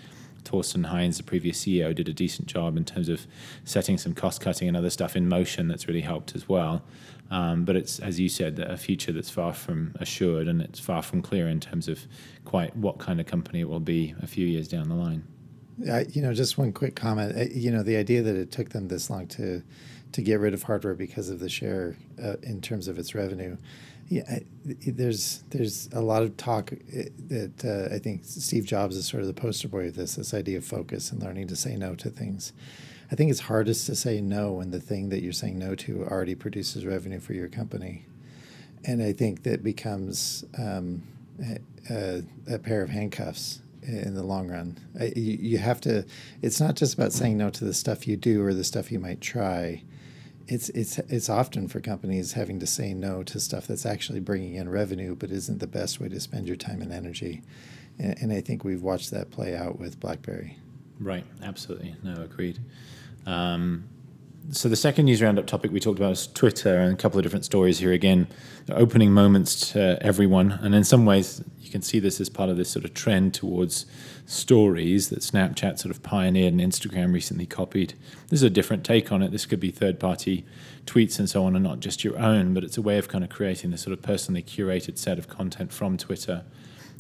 Thorsten 0.45 0.85
Heins, 0.85 1.19
the 1.19 1.23
previous 1.23 1.65
CEO, 1.65 1.95
did 1.95 2.09
a 2.09 2.13
decent 2.13 2.49
job 2.49 2.77
in 2.77 2.85
terms 2.85 3.09
of 3.09 3.27
setting 3.65 3.97
some 3.97 4.15
cost 4.15 4.41
cutting 4.41 4.69
and 4.69 4.77
other 4.77 4.91
stuff 4.91 5.15
in 5.17 5.29
motion 5.29 5.69
that's 5.69 5.87
really 5.87 6.03
helped 6.03 6.35
as 6.35 6.49
well. 6.49 6.83
Um, 7.31 7.65
but 7.65 7.75
it's, 7.77 7.99
as 8.01 8.21
you 8.21 8.29
said, 8.29 8.59
a 8.59 8.77
future 8.77 9.13
that's 9.13 9.31
far 9.31 9.55
from 9.55 9.95
assured 9.99 10.47
and 10.47 10.61
it's 10.61 10.79
far 10.79 11.03
from 11.03 11.23
clear 11.23 11.49
in 11.49 11.59
terms 11.59 11.89
of 11.89 12.01
quite 12.45 12.77
what 12.77 12.99
kind 12.99 13.19
of 13.19 13.27
company 13.27 13.61
it 13.61 13.69
will 13.69 13.81
be 13.81 14.15
a 14.23 14.27
few 14.27 14.47
years 14.47 14.69
down 14.69 14.89
the 14.89 14.95
line. 14.95 15.25
Uh, 15.89 16.05
you 16.13 16.23
know, 16.23 16.33
just 16.33 16.57
one 16.57 16.73
quick 16.73 16.95
comment. 16.95 17.53
You 17.53 17.71
know, 17.71 17.83
the 17.83 17.97
idea 17.97 18.23
that 18.23 18.37
it 18.37 18.51
took 18.53 18.71
them 18.71 18.89
this 18.89 19.11
long 19.11 19.27
to 19.29 19.63
to 20.13 20.23
get 20.23 20.39
rid 20.39 20.55
of 20.55 20.63
hardware 20.63 20.95
because 20.95 21.29
of 21.29 21.41
the 21.41 21.49
share 21.49 21.97
uh, 22.23 22.37
in 22.45 22.61
terms 22.61 22.87
of 22.87 22.99
its 22.99 23.17
revenue. 23.17 23.57
Yeah, 24.09 24.39
there's 24.65 25.43
there's 25.51 25.89
a 25.93 26.01
lot 26.01 26.23
of 26.23 26.37
talk 26.37 26.73
uh, 26.73 27.03
that 27.29 27.65
uh, 27.65 27.95
I 27.95 27.99
think 27.99 28.21
Steve 28.25 28.65
Jobs 28.65 28.97
is 28.97 29.07
sort 29.07 29.23
of 29.23 29.27
the 29.27 29.35
poster 29.35 29.67
boy 29.67 29.89
of 29.89 29.97
this. 29.97 30.15
This 30.15 30.33
idea 30.33 30.59
of 30.59 30.65
focus 30.65 31.11
and 31.11 31.21
learning 31.21 31.49
to 31.49 31.57
say 31.57 31.77
no 31.77 31.97
to 31.97 32.11
things. 32.11 32.53
I 33.11 33.17
think 33.17 33.31
it's 33.31 33.41
hardest 33.41 33.87
to 33.87 33.97
say 33.97 34.21
no 34.21 34.53
when 34.53 34.71
the 34.71 34.81
thing 34.81 35.09
that 35.09 35.23
you're 35.23 35.33
saying 35.33 35.59
no 35.59 35.75
to 35.77 36.05
already 36.05 36.35
produces 36.35 36.87
revenue 36.87 37.19
for 37.19 37.33
your 37.33 37.49
company, 37.49 38.07
and 38.85 39.03
I 39.03 39.13
think 39.13 39.43
that 39.43 39.65
becomes 39.65 40.45
um, 40.59 41.03
a, 41.91 42.23
a, 42.49 42.59
pair 42.59 42.83
of 42.83 42.91
handcuffs 42.91 43.61
in 43.85 44.15
the 44.15 44.23
long 44.23 44.51
run. 44.51 44.79
You, 45.01 45.39
you 45.41 45.59
have 45.59 45.81
to. 45.83 46.05
It's 46.43 46.61
not 46.61 46.75
just 46.75 46.95
about 46.95 47.13
saying 47.13 47.39
no 47.39 47.51
to 47.51 47.65
the 47.65 47.75
stuff 47.75 48.07
you 48.07 48.17
do 48.17 48.45
or 48.45 48.55
the 48.55 48.65
stuff 48.65 48.91
you 48.91 48.99
might 48.99 49.21
try 49.21 49.83
it's 50.47 50.69
it's 50.71 50.99
it's 50.99 51.29
often 51.29 51.69
for 51.69 51.81
companies 51.81 52.33
having 52.33 52.61
to 52.61 52.67
say 52.67 52.93
no 52.93 53.23
to 53.23 53.41
stuff 53.41 53.67
that's 53.67 53.87
actually 53.87 54.21
bringing 54.21 54.55
in 54.55 54.69
revenue, 54.69 55.15
but 55.15 55.31
isn't 55.31 55.59
the 55.59 55.67
best 55.67 56.01
way 56.01 56.09
to 56.09 56.21
spend 56.21 56.47
your 56.47 56.57
time 56.57 56.83
and 56.83 56.93
energy. 56.93 57.43
And, 57.99 58.17
and 58.21 58.33
I 58.33 58.41
think 58.41 58.65
we've 58.65 58.83
watched 58.83 59.11
that 59.13 59.31
play 59.31 59.57
out 59.57 59.79
with 59.79 60.01
BlackBerry. 60.01 60.59
Right. 61.01 61.25
Absolutely. 61.43 61.97
No. 62.03 62.15
Agreed. 62.23 62.59
Um, 63.27 63.89
so 64.51 64.69
the 64.69 64.77
second 64.77 65.07
news 65.07 65.23
roundup 65.23 65.47
topic 65.47 65.73
we 65.73 65.81
talked 65.81 65.99
about 65.99 66.13
is 66.13 66.27
Twitter, 66.27 66.79
and 66.79 66.93
a 66.93 66.97
couple 66.97 67.19
of 67.19 67.23
different 67.23 67.45
stories 67.45 67.79
here 67.79 67.93
again, 67.93 68.29
opening 68.71 69.11
moments 69.11 69.73
to 69.73 69.99
everyone, 70.03 70.53
and 70.53 70.75
in 70.75 70.85
some 70.85 71.07
ways 71.07 71.43
you 71.61 71.71
can 71.71 71.83
see 71.83 71.99
this 71.99 72.21
as 72.21 72.29
part 72.29 72.51
of 72.51 72.57
this 72.57 72.71
sort 72.71 72.85
of 72.85 72.93
trend 72.95 73.33
towards 73.35 73.87
stories 74.27 75.09
that 75.09 75.21
Snapchat 75.21 75.79
sort 75.79 75.95
of 75.95 76.03
pioneered 76.03 76.53
and 76.53 76.61
Instagram 76.61 77.13
recently 77.13 77.47
copied. 77.47 77.95
This 78.29 78.41
is 78.41 78.43
a 78.43 78.51
different 78.51 78.85
take 78.85 79.11
on 79.11 79.23
it. 79.23 79.33
This 79.33 79.47
could 79.47 79.61
be 79.61 79.71
third 79.71 79.99
party 79.99 80.45
tweets 80.87 81.19
and 81.19 81.29
so 81.29 81.45
on, 81.45 81.55
and 81.57 81.65
not 81.65 81.81
just 81.81 82.05
your 82.05 82.19
own, 82.19 82.53
but 82.55 82.65
it's 82.65 82.77
a 82.77 82.83
way 82.83 82.99
of 82.99 83.09
kind 83.09 83.25
of 83.25 83.31
creating 83.31 83.71
this 83.71 83.83
sort 83.83 83.93
of 83.93 84.03
personally 84.03 84.43
curated 84.43 84.99
set 84.99 85.19
of 85.19 85.29
content 85.29 85.73
from 85.73 85.97
Twitter. 85.97 86.45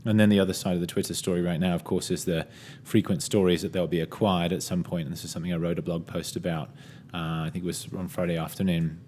And 0.06 0.20
then 0.20 0.28
the 0.28 0.40
other 0.40 0.52
side 0.52 0.74
of 0.74 0.80
the 0.80 0.86
Twitter 0.86 1.14
story 1.14 1.40
right 1.40 1.58
now, 1.58 1.74
of 1.74 1.84
course, 1.84 2.10
is 2.10 2.24
the 2.26 2.46
frequent 2.82 3.22
stories 3.22 3.62
that 3.62 3.72
they'll 3.72 3.86
be 3.86 4.00
acquired 4.00 4.52
at 4.52 4.62
some 4.62 4.82
point. 4.82 5.06
And 5.06 5.12
this 5.12 5.24
is 5.24 5.30
something 5.30 5.52
I 5.52 5.56
wrote 5.56 5.78
a 5.78 5.82
blog 5.82 6.06
post 6.06 6.36
about. 6.36 6.70
Uh, 7.14 7.44
I 7.46 7.50
think 7.52 7.64
it 7.64 7.66
was 7.66 7.88
on 7.96 8.08
Friday 8.08 8.36
afternoon 8.36 9.00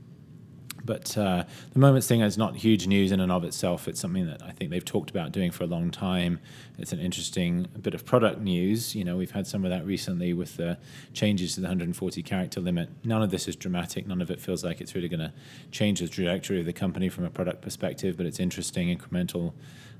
but 0.86 1.18
uh, 1.18 1.44
the 1.72 1.78
Moments 1.78 2.06
thing 2.06 2.20
is 2.20 2.38
not 2.38 2.56
huge 2.56 2.86
news 2.86 3.12
in 3.12 3.20
and 3.20 3.32
of 3.32 3.44
itself. 3.44 3.88
It's 3.88 4.00
something 4.00 4.26
that 4.26 4.42
I 4.42 4.52
think 4.52 4.70
they've 4.70 4.84
talked 4.84 5.10
about 5.10 5.32
doing 5.32 5.50
for 5.50 5.64
a 5.64 5.66
long 5.66 5.90
time. 5.90 6.38
It's 6.78 6.92
an 6.92 7.00
interesting 7.00 7.66
bit 7.82 7.92
of 7.92 8.04
product 8.04 8.40
news. 8.40 8.94
You 8.94 9.04
know, 9.04 9.16
we've 9.16 9.32
had 9.32 9.46
some 9.46 9.64
of 9.64 9.70
that 9.70 9.84
recently 9.84 10.32
with 10.32 10.56
the 10.56 10.78
changes 11.12 11.54
to 11.54 11.60
the 11.60 11.66
140 11.66 12.22
character 12.22 12.60
limit. 12.60 12.88
None 13.04 13.22
of 13.22 13.30
this 13.30 13.48
is 13.48 13.56
dramatic. 13.56 14.06
None 14.06 14.22
of 14.22 14.30
it 14.30 14.40
feels 14.40 14.64
like 14.64 14.80
it's 14.80 14.94
really 14.94 15.08
going 15.08 15.20
to 15.20 15.32
change 15.72 16.00
the 16.00 16.08
trajectory 16.08 16.60
of 16.60 16.66
the 16.66 16.72
company 16.72 17.08
from 17.08 17.24
a 17.24 17.30
product 17.30 17.60
perspective, 17.60 18.16
but 18.16 18.24
it's 18.24 18.40
interesting, 18.40 18.96
incremental 18.96 19.52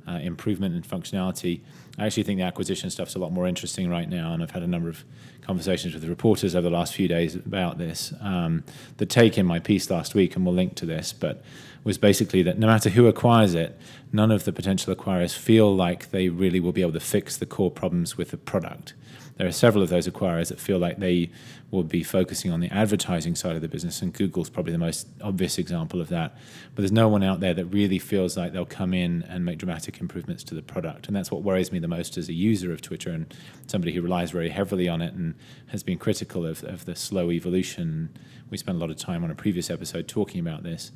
uh, 0.08 0.12
improvement 0.22 0.74
in 0.74 0.82
functionality. 0.82 1.60
I 1.98 2.06
actually 2.06 2.24
think 2.24 2.38
the 2.38 2.44
acquisition 2.44 2.90
stuff's 2.90 3.14
a 3.14 3.18
lot 3.18 3.32
more 3.32 3.46
interesting 3.46 3.88
right 3.88 4.08
now, 4.08 4.32
and 4.32 4.42
I've 4.42 4.50
had 4.50 4.62
a 4.62 4.66
number 4.66 4.88
of 4.88 5.04
conversations 5.42 5.94
with 5.94 6.02
the 6.02 6.08
reporters 6.08 6.54
over 6.54 6.68
the 6.68 6.74
last 6.74 6.94
few 6.94 7.08
days 7.08 7.34
about 7.34 7.78
this. 7.78 8.12
Um, 8.20 8.64
the 8.98 9.06
take 9.06 9.38
in 9.38 9.46
my 9.46 9.58
piece 9.58 9.90
last 9.90 10.14
week, 10.14 10.36
and 10.36 10.44
we'll 10.44 10.54
link 10.54 10.74
to 10.76 10.86
this, 10.86 11.12
but 11.12 11.42
was 11.84 11.98
basically 11.98 12.42
that 12.42 12.58
no 12.58 12.66
matter 12.66 12.90
who 12.90 13.06
acquires 13.06 13.54
it, 13.54 13.78
none 14.12 14.30
of 14.30 14.44
the 14.44 14.52
potential 14.52 14.94
acquirers 14.94 15.36
feel 15.36 15.74
like 15.74 16.10
they 16.10 16.28
really 16.28 16.58
will 16.58 16.72
be 16.72 16.82
able 16.82 16.92
to 16.92 17.00
fix 17.00 17.36
the 17.36 17.46
core 17.46 17.70
problems 17.70 18.16
with 18.16 18.30
the 18.30 18.36
product 18.36 18.94
there 19.36 19.46
are 19.46 19.52
several 19.52 19.82
of 19.82 19.90
those 19.90 20.08
acquirers 20.08 20.48
that 20.48 20.58
feel 20.58 20.78
like 20.78 20.98
they 20.98 21.30
will 21.70 21.82
be 21.82 22.02
focusing 22.02 22.52
on 22.52 22.60
the 22.60 22.70
advertising 22.70 23.34
side 23.34 23.56
of 23.56 23.62
the 23.62 23.68
business, 23.68 24.00
and 24.00 24.12
Google's 24.12 24.48
probably 24.48 24.72
the 24.72 24.78
most 24.78 25.08
obvious 25.20 25.58
example 25.58 26.00
of 26.00 26.08
that. 26.08 26.36
But 26.74 26.82
there's 26.82 26.92
no 26.92 27.08
one 27.08 27.24
out 27.24 27.40
there 27.40 27.54
that 27.54 27.66
really 27.66 27.98
feels 27.98 28.36
like 28.36 28.52
they'll 28.52 28.64
come 28.64 28.94
in 28.94 29.24
and 29.28 29.44
make 29.44 29.58
dramatic 29.58 30.00
improvements 30.00 30.44
to 30.44 30.54
the 30.54 30.62
product. 30.62 31.08
And 31.08 31.16
that's 31.16 31.30
what 31.30 31.42
worries 31.42 31.72
me 31.72 31.78
the 31.80 31.88
most 31.88 32.16
as 32.16 32.28
a 32.28 32.32
user 32.32 32.72
of 32.72 32.82
Twitter 32.82 33.10
and 33.10 33.34
somebody 33.66 33.92
who 33.92 34.00
relies 34.00 34.30
very 34.30 34.48
heavily 34.48 34.88
on 34.88 35.02
it 35.02 35.12
and 35.14 35.34
has 35.68 35.82
been 35.82 35.98
critical 35.98 36.46
of, 36.46 36.62
of 36.62 36.84
the 36.84 36.94
slow 36.94 37.32
evolution. 37.32 38.16
We 38.48 38.58
spent 38.58 38.76
a 38.76 38.80
lot 38.80 38.90
of 38.90 38.96
time 38.96 39.24
on 39.24 39.30
a 39.30 39.34
previous 39.34 39.68
episode 39.68 40.06
talking 40.06 40.40
about 40.40 40.62
this. 40.62 40.92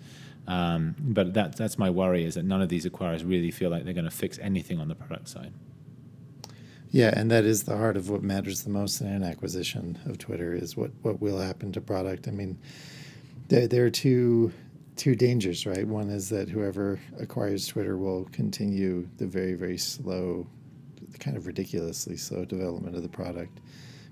Um, 0.47 0.95
but 0.99 1.35
that, 1.35 1.57
that's 1.57 1.79
my 1.79 1.91
worry 1.91 2.25
is 2.25 2.35
that 2.35 2.45
none 2.45 2.63
of 2.63 2.69
these 2.69 2.87
acquirers 2.87 3.29
really 3.29 3.51
feel 3.51 3.71
like 3.71 3.85
they're 3.85 3.93
going 3.93 4.05
to 4.05 4.11
fix 4.11 4.39
anything 4.39 4.79
on 4.79 4.89
the 4.89 4.95
product 4.95 5.29
side. 5.29 5.53
Yeah, 6.93 7.13
and 7.17 7.31
that 7.31 7.45
is 7.45 7.63
the 7.63 7.77
heart 7.77 7.97
of 7.97 8.11
what 8.11 8.23
matters 8.23 8.63
the 8.63 8.71
most 8.71 9.01
in 9.01 9.07
an 9.07 9.23
acquisition 9.23 9.99
of 10.07 10.19
Twitter 10.19 10.55
is 10.55 10.77
what, 10.77 10.91
what 11.03 11.21
will 11.21 11.39
happen 11.39 11.71
to 11.73 11.81
product. 11.81 12.27
I 12.27 12.33
mean, 12.33 12.59
there, 13.49 13.69
there 13.69 13.85
are 13.87 13.91
two 13.91 14.53
two 14.97 15.15
dangers, 15.15 15.65
right? 15.65 15.87
One 15.87 16.11
is 16.11 16.29
that 16.29 16.51
whoever 16.51 17.01
acquires 17.19 17.67
Twitter 17.67 17.97
will 17.97 18.25
continue 18.33 19.09
the 19.17 19.27
very, 19.27 19.55
very 19.55 19.79
slow, 19.79 20.47
kind 21.19 21.39
of 21.39 21.47
ridiculously 21.47 22.19
slow 22.19 22.45
development 22.45 22.95
of 22.97 23.03
the 23.03 23.09
product, 23.09 23.61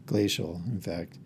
glacial, 0.06 0.62
in 0.66 0.80
fact. 0.80 1.18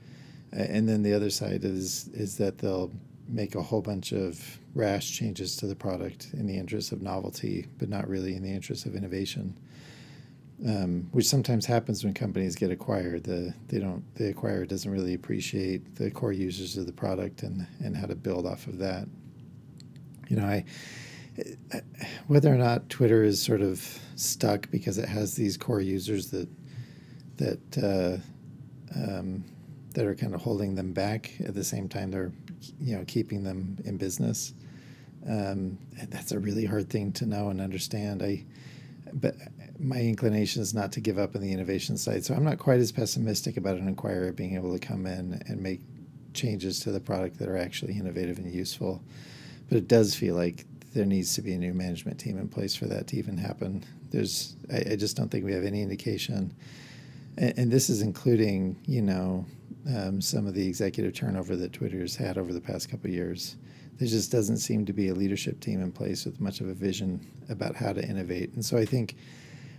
And 0.52 0.88
then 0.88 1.04
the 1.04 1.14
other 1.14 1.30
side 1.30 1.64
is 1.64 2.08
is 2.08 2.38
that 2.38 2.58
they'll 2.58 2.90
make 3.28 3.54
a 3.54 3.62
whole 3.62 3.82
bunch 3.82 4.12
of 4.12 4.58
rash 4.74 5.12
changes 5.12 5.56
to 5.58 5.66
the 5.66 5.76
product 5.76 6.30
in 6.32 6.46
the 6.46 6.56
interest 6.56 6.90
of 6.90 7.02
novelty, 7.02 7.66
but 7.78 7.88
not 7.88 8.08
really 8.08 8.34
in 8.34 8.42
the 8.42 8.52
interest 8.52 8.84
of 8.84 8.96
innovation 8.96 9.56
um, 10.66 11.08
which 11.10 11.26
sometimes 11.26 11.66
happens 11.66 12.04
when 12.04 12.14
companies 12.14 12.54
get 12.54 12.70
acquired. 12.70 13.24
The 13.24 13.54
they 13.68 13.78
don't 13.78 14.04
the 14.14 14.32
acquirer 14.32 14.66
doesn't 14.66 14.90
really 14.90 15.14
appreciate 15.14 15.96
the 15.96 16.10
core 16.10 16.32
users 16.32 16.76
of 16.76 16.86
the 16.86 16.92
product 16.92 17.42
and 17.42 17.66
and 17.80 17.96
how 17.96 18.06
to 18.06 18.14
build 18.14 18.46
off 18.46 18.66
of 18.66 18.78
that. 18.78 19.08
You 20.28 20.36
know, 20.36 20.44
I 20.44 20.64
whether 22.26 22.52
or 22.52 22.58
not 22.58 22.88
Twitter 22.88 23.24
is 23.24 23.40
sort 23.40 23.62
of 23.62 23.98
stuck 24.16 24.70
because 24.70 24.98
it 24.98 25.08
has 25.08 25.34
these 25.34 25.56
core 25.56 25.80
users 25.80 26.30
that 26.30 26.48
that 27.38 27.78
uh, 27.78 28.18
um, 28.94 29.44
that 29.94 30.06
are 30.06 30.14
kind 30.14 30.34
of 30.34 30.42
holding 30.42 30.74
them 30.74 30.92
back 30.92 31.32
at 31.40 31.54
the 31.54 31.64
same 31.64 31.88
time 31.88 32.10
they're 32.10 32.32
you 32.80 32.96
know 32.96 33.04
keeping 33.06 33.42
them 33.42 33.78
in 33.84 33.96
business. 33.96 34.54
Um, 35.28 35.78
that's 36.08 36.32
a 36.32 36.38
really 36.38 36.66
hard 36.66 36.90
thing 36.90 37.12
to 37.12 37.26
know 37.26 37.48
and 37.48 37.60
understand. 37.60 38.22
I 38.22 38.44
but 39.12 39.36
my 39.82 40.00
inclination 40.00 40.62
is 40.62 40.74
not 40.74 40.92
to 40.92 41.00
give 41.00 41.18
up 41.18 41.34
on 41.34 41.42
the 41.42 41.52
innovation 41.52 41.96
side. 41.96 42.24
So 42.24 42.34
I'm 42.34 42.44
not 42.44 42.58
quite 42.58 42.80
as 42.80 42.92
pessimistic 42.92 43.56
about 43.56 43.76
an 43.76 43.94
acquirer 43.94 44.34
being 44.34 44.54
able 44.54 44.72
to 44.72 44.78
come 44.78 45.06
in 45.06 45.42
and 45.46 45.60
make 45.60 45.80
changes 46.34 46.80
to 46.80 46.92
the 46.92 47.00
product 47.00 47.38
that 47.38 47.48
are 47.48 47.56
actually 47.56 47.98
innovative 47.98 48.38
and 48.38 48.52
useful. 48.52 49.02
But 49.68 49.78
it 49.78 49.88
does 49.88 50.14
feel 50.14 50.34
like 50.34 50.66
there 50.94 51.06
needs 51.06 51.34
to 51.34 51.42
be 51.42 51.54
a 51.54 51.58
new 51.58 51.74
management 51.74 52.18
team 52.18 52.38
in 52.38 52.48
place 52.48 52.74
for 52.74 52.86
that 52.86 53.06
to 53.08 53.16
even 53.16 53.36
happen. 53.36 53.84
there's 54.10 54.56
I, 54.72 54.92
I, 54.92 54.96
just 54.96 55.16
don't 55.16 55.30
think 55.30 55.44
we 55.44 55.52
have 55.52 55.64
any 55.64 55.80
indication, 55.80 56.54
and, 57.38 57.58
and 57.58 57.72
this 57.72 57.88
is 57.88 58.02
including 58.02 58.76
you 58.86 59.00
know 59.00 59.46
um, 59.96 60.20
some 60.20 60.46
of 60.46 60.54
the 60.54 60.66
executive 60.66 61.14
turnover 61.14 61.56
that 61.56 61.72
Twitter's 61.72 62.14
had 62.14 62.36
over 62.38 62.52
the 62.52 62.60
past 62.60 62.90
couple 62.90 63.10
years. 63.10 63.56
There 63.98 64.08
just 64.08 64.30
doesn't 64.30 64.58
seem 64.58 64.84
to 64.86 64.92
be 64.92 65.08
a 65.08 65.14
leadership 65.14 65.60
team 65.60 65.80
in 65.80 65.92
place 65.92 66.24
with 66.24 66.40
much 66.40 66.60
of 66.60 66.68
a 66.68 66.74
vision 66.74 67.26
about 67.48 67.74
how 67.74 67.92
to 67.92 68.06
innovate, 68.06 68.52
and 68.54 68.64
so 68.64 68.76
I 68.76 68.84
think. 68.84 69.16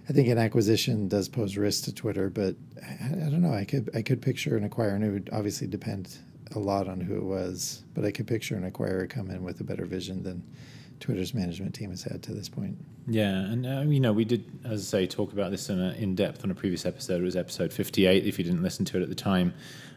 I 0.09 0.13
think 0.13 0.27
an 0.27 0.37
acquisition 0.37 1.07
does 1.07 1.29
pose 1.29 1.55
risk 1.55 1.85
to 1.85 1.93
Twitter, 1.93 2.29
but 2.29 2.55
I, 2.81 3.05
I 3.05 3.29
don't 3.29 3.41
know. 3.41 3.53
I 3.53 3.65
could 3.65 3.89
I 3.95 4.01
could 4.01 4.21
picture 4.21 4.57
an 4.57 4.67
acquirer, 4.67 4.95
and 4.95 5.03
it 5.03 5.11
would 5.11 5.29
obviously 5.31 5.67
depend 5.67 6.17
a 6.55 6.59
lot 6.59 6.87
on 6.87 6.99
who 6.99 7.15
it 7.15 7.23
was, 7.23 7.83
but 7.93 8.03
I 8.03 8.11
could 8.11 8.27
picture 8.27 8.55
an 8.55 8.69
acquirer 8.69 9.09
come 9.09 9.29
in 9.29 9.43
with 9.43 9.59
a 9.61 9.63
better 9.63 9.85
vision 9.85 10.23
than 10.23 10.43
Twitter's 10.99 11.33
management 11.33 11.73
team 11.73 11.89
has 11.89 12.03
had 12.03 12.21
to 12.23 12.33
this 12.33 12.49
point. 12.49 12.77
Yeah, 13.07 13.31
and 13.31 13.65
uh, 13.65 13.81
you 13.81 13.99
know 13.99 14.11
we 14.11 14.25
did, 14.25 14.45
as 14.65 14.81
I 14.81 14.99
say, 14.99 15.07
talk 15.07 15.31
about 15.31 15.51
this 15.51 15.69
in, 15.69 15.79
a, 15.79 15.91
in 15.93 16.15
depth 16.15 16.43
on 16.43 16.51
a 16.51 16.55
previous 16.55 16.85
episode. 16.85 17.21
It 17.21 17.25
was 17.25 17.35
episode 17.37 17.71
fifty-eight. 17.71 18.25
If 18.25 18.37
you 18.37 18.43
didn't 18.43 18.63
listen 18.63 18.83
to 18.85 18.97
it 18.97 19.03
at 19.03 19.09
the 19.09 19.15
time, 19.15 19.53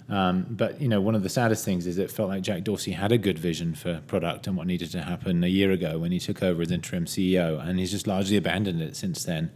um, 0.09 0.47
but 0.51 0.81
you 0.81 0.89
know 0.89 1.01
one 1.01 1.17
of 1.17 1.25
the 1.25 1.29
saddest 1.29 1.65
things 1.65 1.85
is 1.85 1.99
it 1.99 2.13
felt 2.13 2.29
like 2.29 2.43
Jack 2.43 2.63
Dorsey 2.63 2.93
had 2.93 3.11
a 3.11 3.19
good 3.19 3.41
vision 3.41 3.75
for 3.75 4.03
product 4.07 4.47
and 4.47 4.57
what 4.57 4.69
needed 4.69 4.93
to 4.93 5.03
happen 5.03 5.43
a 5.43 5.49
year 5.49 5.73
ago 5.73 5.99
when 5.99 6.13
he 6.13 6.21
took 6.21 6.45
over 6.45 6.63
as 6.63 6.71
interim 6.71 7.07
CEO, 7.07 7.61
and 7.61 7.81
he's 7.81 7.91
just 7.91 8.07
largely 8.07 8.37
abandoned 8.37 8.81
it 8.81 8.95
since 8.95 9.25
then 9.25 9.51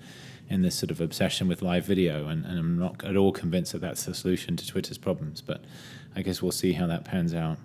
in 0.51 0.63
this 0.63 0.75
sort 0.75 0.91
of 0.91 1.01
obsession 1.01 1.49
with 1.49 1.63
live 1.63 1.87
video. 1.87 2.27
And, 2.27 2.45
and 2.45 2.59
I'm 2.59 2.79
not 2.79 3.03
at 3.05 3.17
all 3.17 3.33
convinced 3.33 3.73
that 3.73 3.81
that's 3.81 4.05
the 4.05 4.15
solution 4.15 4.57
to 4.57 4.67
Twitter's 4.67 4.99
problems, 4.99 5.41
but 5.41 5.65
I 6.15 6.23
guess 6.23 6.43
we'll 6.43 6.53
see 6.53 6.73
how 6.73 6.87
that 6.89 7.05
pans 7.05 7.33
out. 7.33 7.59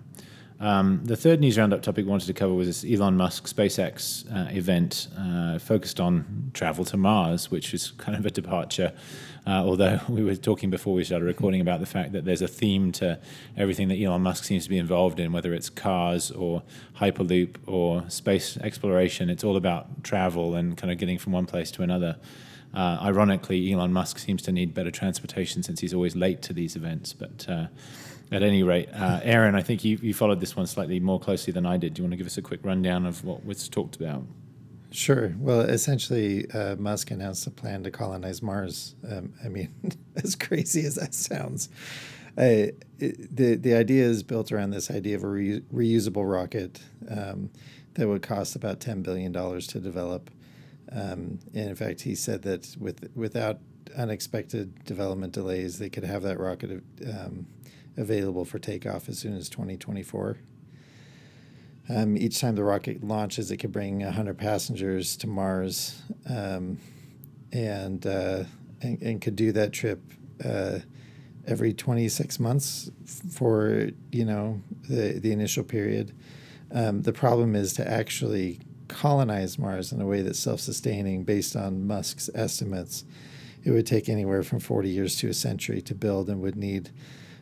Um, 0.58 1.02
the 1.04 1.16
third 1.16 1.40
news 1.40 1.58
roundup 1.58 1.82
topic 1.82 2.06
we 2.06 2.10
wanted 2.10 2.26
to 2.28 2.32
cover 2.32 2.54
was 2.54 2.66
this 2.66 2.90
Elon 2.90 3.16
Musk 3.16 3.46
SpaceX 3.46 4.24
uh, 4.34 4.50
event 4.56 5.08
uh, 5.18 5.58
focused 5.58 6.00
on 6.00 6.50
travel 6.54 6.84
to 6.86 6.96
Mars, 6.96 7.50
which 7.50 7.74
is 7.74 7.90
kind 7.98 8.16
of 8.16 8.24
a 8.24 8.30
departure. 8.30 8.94
Uh, 9.46 9.62
although 9.64 10.00
we 10.08 10.24
were 10.24 10.34
talking 10.34 10.70
before 10.70 10.94
we 10.94 11.04
started 11.04 11.26
recording 11.26 11.60
about 11.60 11.80
the 11.80 11.86
fact 11.86 12.12
that 12.12 12.24
there's 12.24 12.40
a 12.40 12.48
theme 12.48 12.90
to 12.92 13.18
everything 13.56 13.88
that 13.88 13.96
Elon 13.96 14.22
Musk 14.22 14.44
seems 14.44 14.64
to 14.64 14.70
be 14.70 14.78
involved 14.78 15.20
in, 15.20 15.30
whether 15.32 15.52
it's 15.52 15.68
cars 15.68 16.30
or 16.30 16.62
Hyperloop 17.00 17.56
or 17.66 18.08
space 18.08 18.56
exploration. 18.58 19.28
It's 19.28 19.44
all 19.44 19.56
about 19.56 20.04
travel 20.04 20.54
and 20.54 20.76
kind 20.76 20.90
of 20.90 20.98
getting 20.98 21.18
from 21.18 21.32
one 21.32 21.46
place 21.46 21.70
to 21.72 21.82
another. 21.82 22.16
Uh, 22.74 22.98
ironically, 23.00 23.72
Elon 23.72 23.92
Musk 23.92 24.18
seems 24.18 24.42
to 24.42 24.52
need 24.52 24.74
better 24.74 24.90
transportation 24.90 25.62
since 25.62 25.80
he's 25.80 25.94
always 25.94 26.14
late 26.14 26.42
to 26.42 26.52
these 26.52 26.76
events. 26.76 27.12
But 27.12 27.46
uh, 27.48 27.66
at 28.30 28.42
any 28.42 28.62
rate, 28.62 28.88
uh, 28.92 29.20
Aaron, 29.22 29.54
I 29.54 29.62
think 29.62 29.84
you, 29.84 29.98
you 30.02 30.12
followed 30.12 30.40
this 30.40 30.56
one 30.56 30.66
slightly 30.66 31.00
more 31.00 31.18
closely 31.20 31.52
than 31.52 31.64
I 31.64 31.76
did. 31.78 31.94
Do 31.94 32.00
you 32.00 32.04
want 32.04 32.12
to 32.12 32.16
give 32.16 32.26
us 32.26 32.36
a 32.36 32.42
quick 32.42 32.60
rundown 32.64 33.06
of 33.06 33.24
what 33.24 33.44
was 33.46 33.68
talked 33.68 33.96
about? 33.96 34.24
Sure. 34.90 35.34
Well, 35.38 35.60
essentially, 35.60 36.50
uh, 36.52 36.76
Musk 36.76 37.10
announced 37.10 37.46
a 37.46 37.50
plan 37.50 37.82
to 37.84 37.90
colonize 37.90 38.42
Mars. 38.42 38.94
Um, 39.08 39.34
I 39.44 39.48
mean, 39.48 39.72
as 40.22 40.34
crazy 40.34 40.84
as 40.86 40.94
that 40.94 41.14
sounds, 41.14 41.68
uh, 42.38 42.72
it, 42.98 43.36
the 43.36 43.56
the 43.56 43.74
idea 43.74 44.04
is 44.04 44.22
built 44.22 44.52
around 44.52 44.70
this 44.70 44.90
idea 44.90 45.16
of 45.16 45.24
a 45.24 45.28
re- 45.28 45.60
reusable 45.72 46.30
rocket 46.30 46.80
um, 47.10 47.50
that 47.94 48.08
would 48.08 48.22
cost 48.22 48.56
about 48.56 48.80
ten 48.80 49.02
billion 49.02 49.32
dollars 49.32 49.66
to 49.68 49.80
develop. 49.80 50.30
Um, 50.92 51.40
and 51.54 51.70
in 51.70 51.74
fact, 51.74 52.02
he 52.02 52.14
said 52.14 52.42
that 52.42 52.76
with 52.78 53.10
without 53.14 53.60
unexpected 53.96 54.84
development 54.84 55.32
delays, 55.32 55.78
they 55.78 55.88
could 55.88 56.04
have 56.04 56.22
that 56.22 56.38
rocket 56.38 56.82
um, 57.08 57.46
available 57.96 58.44
for 58.44 58.58
takeoff 58.58 59.08
as 59.08 59.18
soon 59.18 59.36
as 59.36 59.48
2024. 59.48 60.38
Um, 61.88 62.16
each 62.16 62.40
time 62.40 62.56
the 62.56 62.64
rocket 62.64 63.04
launches, 63.04 63.50
it 63.50 63.58
could 63.58 63.72
bring 63.72 64.02
100 64.02 64.36
passengers 64.36 65.16
to 65.18 65.28
Mars 65.28 66.02
um, 66.28 66.78
and, 67.52 68.04
uh, 68.04 68.44
and, 68.82 69.00
and, 69.00 69.20
could 69.20 69.36
do 69.36 69.52
that 69.52 69.72
trip 69.72 70.02
uh, 70.44 70.80
every 71.46 71.72
26 71.72 72.40
months 72.40 72.90
for, 73.30 73.90
you 74.10 74.24
know, 74.24 74.60
the, 74.88 75.20
the 75.20 75.30
initial 75.30 75.62
period. 75.62 76.12
Um, 76.72 77.02
the 77.02 77.12
problem 77.12 77.54
is 77.54 77.72
to 77.74 77.88
actually 77.88 78.58
colonize 78.88 79.58
Mars 79.58 79.92
in 79.92 80.00
a 80.00 80.06
way 80.06 80.22
that's 80.22 80.38
self-sustaining 80.38 81.24
based 81.24 81.56
on 81.56 81.86
Musk's 81.86 82.30
estimates. 82.34 83.04
It 83.64 83.70
would 83.70 83.86
take 83.86 84.08
anywhere 84.08 84.42
from 84.42 84.60
40 84.60 84.88
years 84.88 85.16
to 85.16 85.28
a 85.28 85.34
century 85.34 85.80
to 85.82 85.94
build 85.94 86.28
and 86.28 86.40
would 86.40 86.56
need 86.56 86.90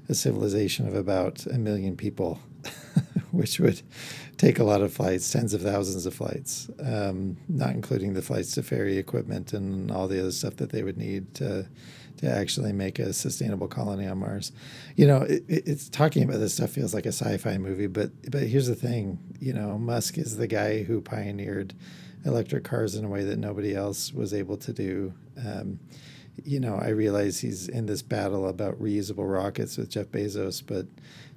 a 0.08 0.14
civilization 0.14 0.86
of 0.86 0.94
about 0.94 1.46
a 1.46 1.58
million 1.58 1.96
people, 1.96 2.40
which 3.30 3.58
would 3.58 3.82
take 4.36 4.58
a 4.58 4.64
lot 4.64 4.82
of 4.82 4.92
flights, 4.92 5.30
tens 5.30 5.54
of 5.54 5.62
thousands 5.62 6.06
of 6.06 6.14
flights, 6.14 6.68
um, 6.80 7.36
not 7.48 7.70
including 7.70 8.14
the 8.14 8.22
flights 8.22 8.52
to 8.52 8.62
ferry 8.62 8.98
equipment 8.98 9.52
and 9.52 9.90
all 9.90 10.08
the 10.08 10.20
other 10.20 10.32
stuff 10.32 10.56
that 10.56 10.70
they 10.70 10.82
would 10.82 10.98
need 10.98 11.34
to 11.34 11.66
to 12.18 12.30
actually 12.30 12.72
make 12.72 12.98
a 12.98 13.12
sustainable 13.12 13.68
colony 13.68 14.06
on 14.06 14.18
Mars. 14.18 14.52
You 14.96 15.06
know, 15.06 15.22
it, 15.22 15.44
it's 15.48 15.88
talking 15.88 16.22
about 16.22 16.38
this 16.38 16.54
stuff 16.54 16.70
feels 16.70 16.94
like 16.94 17.06
a 17.06 17.12
sci-fi 17.12 17.58
movie, 17.58 17.86
but 17.86 18.10
but 18.30 18.42
here's 18.44 18.66
the 18.66 18.74
thing. 18.74 19.18
You 19.40 19.52
know, 19.52 19.78
Musk 19.78 20.18
is 20.18 20.36
the 20.36 20.46
guy 20.46 20.82
who 20.82 21.00
pioneered 21.00 21.74
electric 22.24 22.64
cars 22.64 22.94
in 22.94 23.04
a 23.04 23.08
way 23.08 23.24
that 23.24 23.38
nobody 23.38 23.74
else 23.74 24.12
was 24.12 24.32
able 24.32 24.56
to 24.58 24.72
do. 24.72 25.12
Um, 25.44 25.78
you 26.42 26.58
know, 26.58 26.76
I 26.76 26.88
realize 26.88 27.40
he's 27.40 27.68
in 27.68 27.86
this 27.86 28.02
battle 28.02 28.48
about 28.48 28.80
reusable 28.80 29.30
rockets 29.30 29.76
with 29.76 29.90
Jeff 29.90 30.06
Bezos, 30.06 30.62
but 30.66 30.86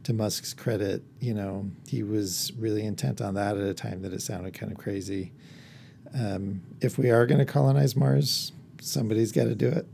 to 0.03 0.13
Musk's 0.13 0.53
credit, 0.53 1.03
you 1.19 1.34
know, 1.34 1.69
he 1.88 2.01
was 2.01 2.51
really 2.57 2.84
intent 2.84 3.22
on 3.22 3.36
that 3.36 3.57
at 3.57 3.63
a 3.63 3.74
time 3.74 4.01
that 4.01 4.13
it 4.13 4.22
sounded 4.22 4.53
kind 4.53 4.72
of 4.72 4.77
crazy. 4.77 5.34
Um, 6.15 6.62
if 6.81 6.98
we 6.98 7.12
are 7.12 7.25
going 7.27 7.39
to 7.39 7.46
colonize 7.46 7.96
Mars, 7.96 8.53
somebody's 8.81 9.31
got 9.31 9.46
to 9.46 9.55
do 9.55 9.67
it. 9.67 9.88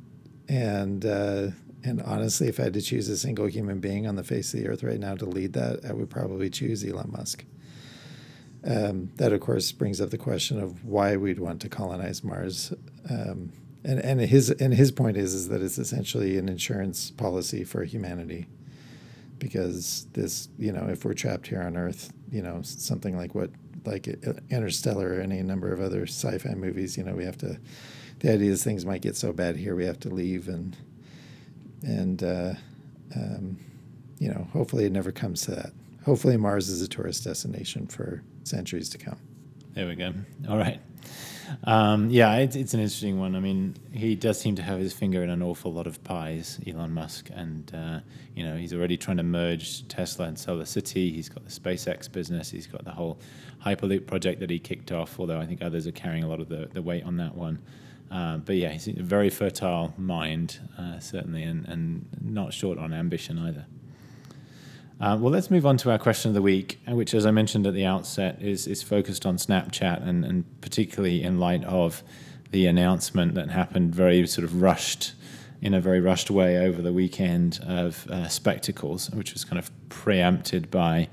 And 0.50 1.06
uh, 1.06 1.48
and 1.84 2.02
honestly, 2.02 2.48
if 2.48 2.60
I 2.60 2.64
had 2.64 2.74
to 2.74 2.82
choose 2.82 3.10
a 3.10 3.18
single 3.18 3.48
human 3.48 3.80
being 3.80 4.08
on 4.08 4.16
the 4.16 4.24
face 4.24 4.54
of 4.54 4.62
the 4.62 4.68
earth 4.68 4.84
right 4.84 5.00
now 5.00 5.16
to 5.16 5.26
lead 5.26 5.54
that, 5.54 5.86
I 5.88 5.94
would 5.94 6.10
probably 6.10 6.50
choose 6.50 6.84
Elon 6.84 7.12
Musk. 7.12 7.46
Um, 8.66 9.12
that, 9.16 9.34
of 9.34 9.42
course, 9.42 9.74
brings 9.74 10.00
up 10.00 10.10
the 10.10 10.18
question 10.18 10.60
of 10.62 10.86
why 10.86 11.18
we'd 11.18 11.40
want 11.40 11.60
to 11.62 11.70
colonize 11.70 12.24
Mars. 12.24 12.74
Um, 13.10 13.52
and 13.84 14.00
and 14.00 14.22
his 14.22 14.50
and 14.50 14.74
his 14.74 14.92
point 14.92 15.18
is 15.18 15.34
is 15.34 15.50
that 15.50 15.62
it's 15.62 15.78
essentially 15.78 16.38
an 16.38 16.48
insurance 16.48 17.12
policy 17.12 17.64
for 17.64 17.84
humanity 17.84 18.48
because 19.40 20.08
this 20.14 20.48
you 20.58 20.72
know 20.72 20.88
if 20.90 21.04
we're 21.04 21.14
trapped 21.14 21.48
here 21.48 21.62
on 21.62 21.76
earth 21.76 22.14
you 22.32 22.42
know 22.42 22.62
something 22.64 23.18
like 23.18 23.36
what 23.36 23.50
like 23.86 24.08
interstellar 24.50 25.16
or 25.16 25.20
any 25.20 25.42
number 25.42 25.74
of 25.74 25.82
other 25.82 26.04
sci-fi 26.04 26.54
movies 26.54 26.98
you 26.98 27.04
know 27.04 27.14
we 27.14 27.26
have 27.26 27.38
to 27.38 27.60
the 28.24 28.32
idea 28.32 28.52
is 28.52 28.64
things 28.64 28.86
might 28.86 29.02
get 29.02 29.16
so 29.16 29.32
bad 29.32 29.56
here 29.56 29.76
we 29.76 29.86
have 29.86 30.00
to 30.00 30.10
leave 30.10 30.48
and 30.48 30.76
and 31.84 32.24
uh, 32.24 32.54
um, 33.16 33.60
you 34.18 34.30
know 34.30 34.48
hopefully 34.54 34.86
it 34.86 34.92
never 34.92 35.12
comes 35.12 35.44
to 35.44 35.52
that 35.52 35.72
hopefully 36.06 36.38
mars 36.38 36.70
is 36.70 36.82
a 36.82 36.88
tourist 36.88 37.24
destination 37.26 37.86
for 37.86 38.24
centuries 38.44 38.90
to 38.90 38.98
come 38.98 39.18
there 39.74 39.88
we 39.88 39.96
go 39.96 40.14
all 40.50 40.58
right 40.58 40.80
um, 41.66 42.10
yeah, 42.10 42.38
it's, 42.38 42.56
it's 42.56 42.74
an 42.74 42.80
interesting 42.80 43.20
one. 43.20 43.36
I 43.36 43.40
mean, 43.40 43.76
he 43.92 44.16
does 44.16 44.40
seem 44.40 44.56
to 44.56 44.62
have 44.64 44.80
his 44.80 44.94
finger 44.94 45.24
in 45.24 45.30
an 45.30 45.42
awful 45.42 45.74
lot 45.74 45.88
of 45.88 46.04
pies, 46.04 46.60
Elon 46.66 46.92
Musk, 46.94 47.30
and 47.34 47.72
uh, 47.74 48.00
you 48.36 48.44
know 48.44 48.56
he's 48.56 48.74
already 48.74 48.98
trying 48.98 49.18
to 49.18 49.24
merge 49.24 49.88
Tesla 49.88 50.26
and 50.26 50.38
Solar 50.38 50.66
City. 50.66 51.12
He's 51.12 51.30
got 51.30 51.46
the 51.46 51.52
SpaceX 51.52 52.12
business. 52.12 52.50
He's 52.50 52.68
got 52.68 52.84
the 52.86 52.92
whole 52.92 53.20
Hyperloop 53.66 54.08
project 54.08 54.40
that 54.40 54.50
he 54.50 54.60
kicked 54.60 54.92
off. 54.92 55.20
Although 55.20 55.40
I 55.40 55.46
think 55.46 55.62
others 55.62 55.88
are 55.88 55.92
carrying 55.92 56.24
a 56.24 56.28
lot 56.28 56.40
of 56.40 56.50
the, 56.50 56.70
the 56.74 56.82
weight 56.82 57.04
on 57.04 57.18
that 57.18 57.36
one. 57.36 57.60
Uh, 58.12 58.38
but 58.38 58.56
yeah, 58.56 58.70
he's 58.70 58.88
a 58.88 58.94
very 59.02 59.30
fertile 59.30 59.94
mind, 59.98 60.60
uh, 60.78 61.00
certainly, 61.00 61.42
and, 61.42 61.66
and 61.68 62.06
not 62.22 62.54
short 62.54 62.78
on 62.78 62.94
ambition 62.94 63.40
either. 63.40 63.66
Uh, 65.02 65.18
well, 65.20 65.32
let's 65.32 65.50
move 65.50 65.66
on 65.66 65.78
to 65.78 65.90
our 65.90 65.98
question 65.98 66.30
of 66.30 66.36
the 66.36 66.42
week, 66.42 66.80
which, 66.88 67.14
as 67.14 67.26
I 67.26 67.32
mentioned 67.32 67.66
at 67.66 67.74
the 67.74 67.86
outset, 67.86 68.42
is 68.42 68.68
is 68.68 68.84
focused 68.84 69.26
on 69.26 69.38
Snapchat 69.38 70.08
and, 70.08 70.24
and 70.24 70.62
particularly 70.62 71.24
in 71.24 71.40
light 71.40 71.64
of 71.66 72.04
the 72.52 72.68
announcement 72.68 73.34
that 73.34 73.50
happened 73.50 73.96
very 73.96 74.26
sort 74.28 74.46
of 74.46 74.62
rushed, 74.62 75.14
in 75.62 75.74
a 75.74 75.82
very 75.82 76.00
rushed 76.00 76.30
way 76.30 76.58
over 76.60 76.82
the 76.82 76.94
weekend 76.94 77.60
of 77.68 78.08
uh, 78.12 78.28
spectacles, 78.28 79.10
which 79.10 79.34
was 79.34 79.44
kind 79.44 79.58
of 79.58 79.72
preempted 79.90 80.70
by 80.70 81.10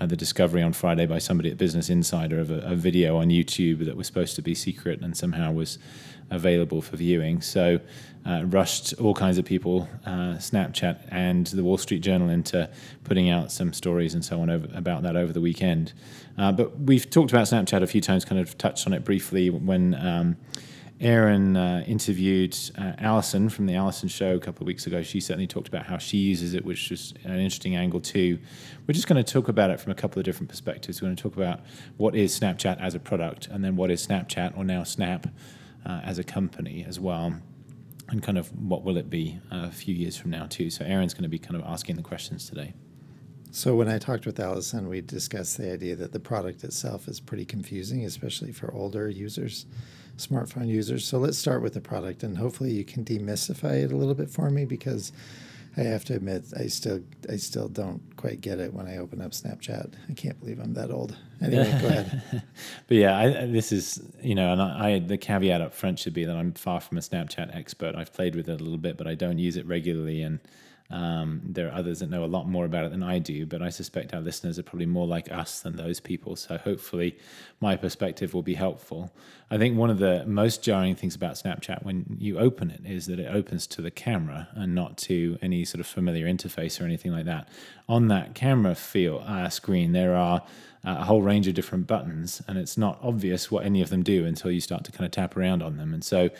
uh, 0.00 0.06
the 0.06 0.16
discovery 0.16 0.62
on 0.62 0.72
Friday 0.72 1.06
by 1.06 1.18
somebody 1.18 1.50
at 1.50 1.58
Business 1.58 1.90
Insider 1.90 2.40
of 2.40 2.50
a, 2.50 2.60
a, 2.60 2.74
video 2.74 3.18
on 3.18 3.28
YouTube 3.28 3.84
that 3.84 3.96
was 3.96 4.06
supposed 4.06 4.34
to 4.36 4.42
be 4.42 4.54
secret 4.54 5.00
and 5.02 5.16
somehow 5.16 5.52
was 5.52 5.78
available 6.30 6.80
for 6.80 6.96
viewing. 6.96 7.42
So, 7.42 7.80
uh, 8.26 8.44
rushed 8.46 8.94
all 8.94 9.14
kinds 9.14 9.38
of 9.38 9.44
people, 9.44 9.88
uh, 10.06 10.36
Snapchat 10.36 11.08
and 11.10 11.46
the 11.46 11.62
Wall 11.62 11.78
Street 11.78 12.00
Journal, 12.00 12.28
into 12.28 12.68
putting 13.04 13.30
out 13.30 13.52
some 13.52 13.72
stories 13.72 14.14
and 14.14 14.24
so 14.24 14.40
on 14.40 14.50
over, 14.50 14.68
about 14.74 15.02
that 15.02 15.16
over 15.16 15.32
the 15.32 15.40
weekend. 15.40 15.92
Uh, 16.38 16.52
but 16.52 16.78
we've 16.80 17.08
talked 17.08 17.30
about 17.30 17.46
Snapchat 17.46 17.82
a 17.82 17.86
few 17.86 18.00
times, 18.00 18.24
kind 18.24 18.40
of 18.40 18.56
touched 18.58 18.86
on 18.86 18.92
it 18.92 19.04
briefly 19.04 19.50
when. 19.50 19.94
Um, 19.94 20.36
Aaron 21.00 21.56
uh, 21.56 21.82
interviewed 21.86 22.56
uh, 22.76 22.92
Allison 22.98 23.48
from 23.48 23.64
the 23.64 23.74
Allison 23.74 24.08
Show 24.08 24.34
a 24.34 24.38
couple 24.38 24.64
of 24.64 24.66
weeks 24.66 24.86
ago. 24.86 25.02
She 25.02 25.18
certainly 25.18 25.46
talked 25.46 25.66
about 25.66 25.86
how 25.86 25.96
she 25.96 26.18
uses 26.18 26.52
it, 26.52 26.62
which 26.64 26.92
is 26.92 27.14
an 27.24 27.38
interesting 27.38 27.74
angle 27.74 28.00
too. 28.00 28.38
We're 28.86 28.92
just 28.92 29.08
going 29.08 29.22
to 29.22 29.32
talk 29.32 29.48
about 29.48 29.70
it 29.70 29.80
from 29.80 29.92
a 29.92 29.94
couple 29.94 30.18
of 30.20 30.26
different 30.26 30.50
perspectives. 30.50 31.00
We're 31.00 31.06
going 31.06 31.16
to 31.16 31.22
talk 31.22 31.36
about 31.36 31.60
what 31.96 32.14
is 32.14 32.38
Snapchat 32.38 32.78
as 32.80 32.94
a 32.94 32.98
product, 33.00 33.46
and 33.46 33.64
then 33.64 33.76
what 33.76 33.90
is 33.90 34.06
Snapchat 34.06 34.56
or 34.58 34.64
now 34.64 34.82
Snap 34.82 35.26
uh, 35.86 36.00
as 36.04 36.18
a 36.18 36.24
company 36.24 36.84
as 36.86 37.00
well. 37.00 37.34
And 38.10 38.22
kind 38.22 38.36
of 38.36 38.48
what 38.60 38.82
will 38.82 38.98
it 38.98 39.08
be 39.08 39.38
uh, 39.50 39.68
a 39.68 39.70
few 39.70 39.94
years 39.94 40.18
from 40.18 40.32
now, 40.32 40.46
too? 40.46 40.68
So, 40.68 40.84
Aaron's 40.84 41.14
going 41.14 41.22
to 41.22 41.28
be 41.28 41.38
kind 41.38 41.54
of 41.54 41.62
asking 41.62 41.96
the 41.96 42.02
questions 42.02 42.48
today. 42.48 42.74
So 43.52 43.74
when 43.74 43.88
I 43.88 43.98
talked 43.98 44.26
with 44.26 44.38
Allison, 44.38 44.88
we 44.88 45.00
discussed 45.00 45.58
the 45.58 45.72
idea 45.72 45.96
that 45.96 46.12
the 46.12 46.20
product 46.20 46.62
itself 46.62 47.08
is 47.08 47.18
pretty 47.18 47.44
confusing, 47.44 48.04
especially 48.04 48.52
for 48.52 48.72
older 48.72 49.08
users, 49.08 49.66
smartphone 50.20 50.68
users. 50.68 51.04
So 51.06 51.18
let's 51.18 51.38
start 51.38 51.62
with 51.62 51.74
the 51.74 51.80
product, 51.80 52.22
and 52.22 52.38
hopefully 52.38 52.72
you 52.72 52.84
can 52.84 53.04
demystify 53.04 53.84
it 53.84 53.92
a 53.92 53.96
little 53.96 54.14
bit 54.14 54.30
for 54.30 54.50
me 54.50 54.64
because 54.64 55.12
I 55.76 55.82
have 55.82 56.04
to 56.06 56.14
admit 56.14 56.44
I 56.58 56.66
still 56.66 57.00
I 57.28 57.36
still 57.36 57.68
don't 57.68 58.02
quite 58.16 58.40
get 58.40 58.58
it 58.58 58.74
when 58.74 58.86
I 58.86 58.96
open 58.96 59.20
up 59.20 59.30
Snapchat. 59.30 59.94
I 60.08 60.12
can't 60.14 60.38
believe 60.40 60.58
I'm 60.58 60.74
that 60.74 60.90
old. 60.90 61.16
Anyway, 61.40 61.78
go 61.80 61.88
ahead. 61.88 62.22
but 62.88 62.96
yeah, 62.96 63.16
I, 63.16 63.46
this 63.46 63.70
is 63.70 64.02
you 64.20 64.34
know, 64.34 64.52
and 64.52 64.60
I, 64.60 64.90
I 64.90 64.98
the 64.98 65.16
caveat 65.16 65.60
up 65.60 65.72
front 65.72 65.98
should 65.98 66.14
be 66.14 66.24
that 66.24 66.36
I'm 66.36 66.52
far 66.52 66.80
from 66.80 66.98
a 66.98 67.00
Snapchat 67.00 67.54
expert. 67.56 67.94
I've 67.94 68.12
played 68.12 68.34
with 68.34 68.48
it 68.48 68.60
a 68.60 68.64
little 68.64 68.78
bit, 68.78 68.96
but 68.96 69.06
I 69.06 69.14
don't 69.14 69.38
use 69.38 69.56
it 69.56 69.66
regularly 69.66 70.22
and 70.22 70.40
um, 70.90 71.40
there 71.44 71.68
are 71.68 71.72
others 71.72 72.00
that 72.00 72.10
know 72.10 72.24
a 72.24 72.26
lot 72.26 72.48
more 72.48 72.64
about 72.64 72.84
it 72.84 72.90
than 72.90 73.02
I 73.02 73.18
do, 73.18 73.46
but 73.46 73.62
I 73.62 73.68
suspect 73.68 74.12
our 74.12 74.20
listeners 74.20 74.58
are 74.58 74.64
probably 74.64 74.86
more 74.86 75.06
like 75.06 75.30
us 75.30 75.60
than 75.60 75.76
those 75.76 76.00
people. 76.00 76.34
So 76.34 76.58
hopefully, 76.58 77.16
my 77.60 77.76
perspective 77.76 78.34
will 78.34 78.42
be 78.42 78.54
helpful. 78.54 79.12
I 79.50 79.58
think 79.58 79.76
one 79.76 79.90
of 79.90 79.98
the 79.98 80.24
most 80.26 80.62
jarring 80.62 80.96
things 80.96 81.14
about 81.14 81.34
Snapchat 81.34 81.84
when 81.84 82.16
you 82.18 82.38
open 82.38 82.70
it 82.70 82.82
is 82.84 83.06
that 83.06 83.20
it 83.20 83.32
opens 83.32 83.66
to 83.68 83.82
the 83.82 83.90
camera 83.90 84.48
and 84.54 84.74
not 84.74 84.96
to 84.98 85.38
any 85.40 85.64
sort 85.64 85.80
of 85.80 85.86
familiar 85.86 86.26
interface 86.26 86.80
or 86.80 86.84
anything 86.84 87.12
like 87.12 87.26
that. 87.26 87.48
On 87.88 88.08
that 88.08 88.34
camera 88.34 88.74
feel 88.74 89.22
uh, 89.26 89.48
screen, 89.48 89.92
there 89.92 90.16
are 90.16 90.42
uh, 90.84 90.96
a 91.00 91.04
whole 91.04 91.22
range 91.22 91.46
of 91.46 91.54
different 91.54 91.86
buttons, 91.86 92.40
and 92.48 92.56
it's 92.56 92.78
not 92.78 92.98
obvious 93.02 93.50
what 93.50 93.64
any 93.66 93.82
of 93.82 93.90
them 93.90 94.02
do 94.02 94.24
until 94.24 94.50
you 94.50 94.60
start 94.60 94.84
to 94.84 94.92
kind 94.92 95.04
of 95.04 95.10
tap 95.10 95.36
around 95.36 95.62
on 95.62 95.76
them. 95.76 95.92
And 95.92 96.02
so, 96.02 96.30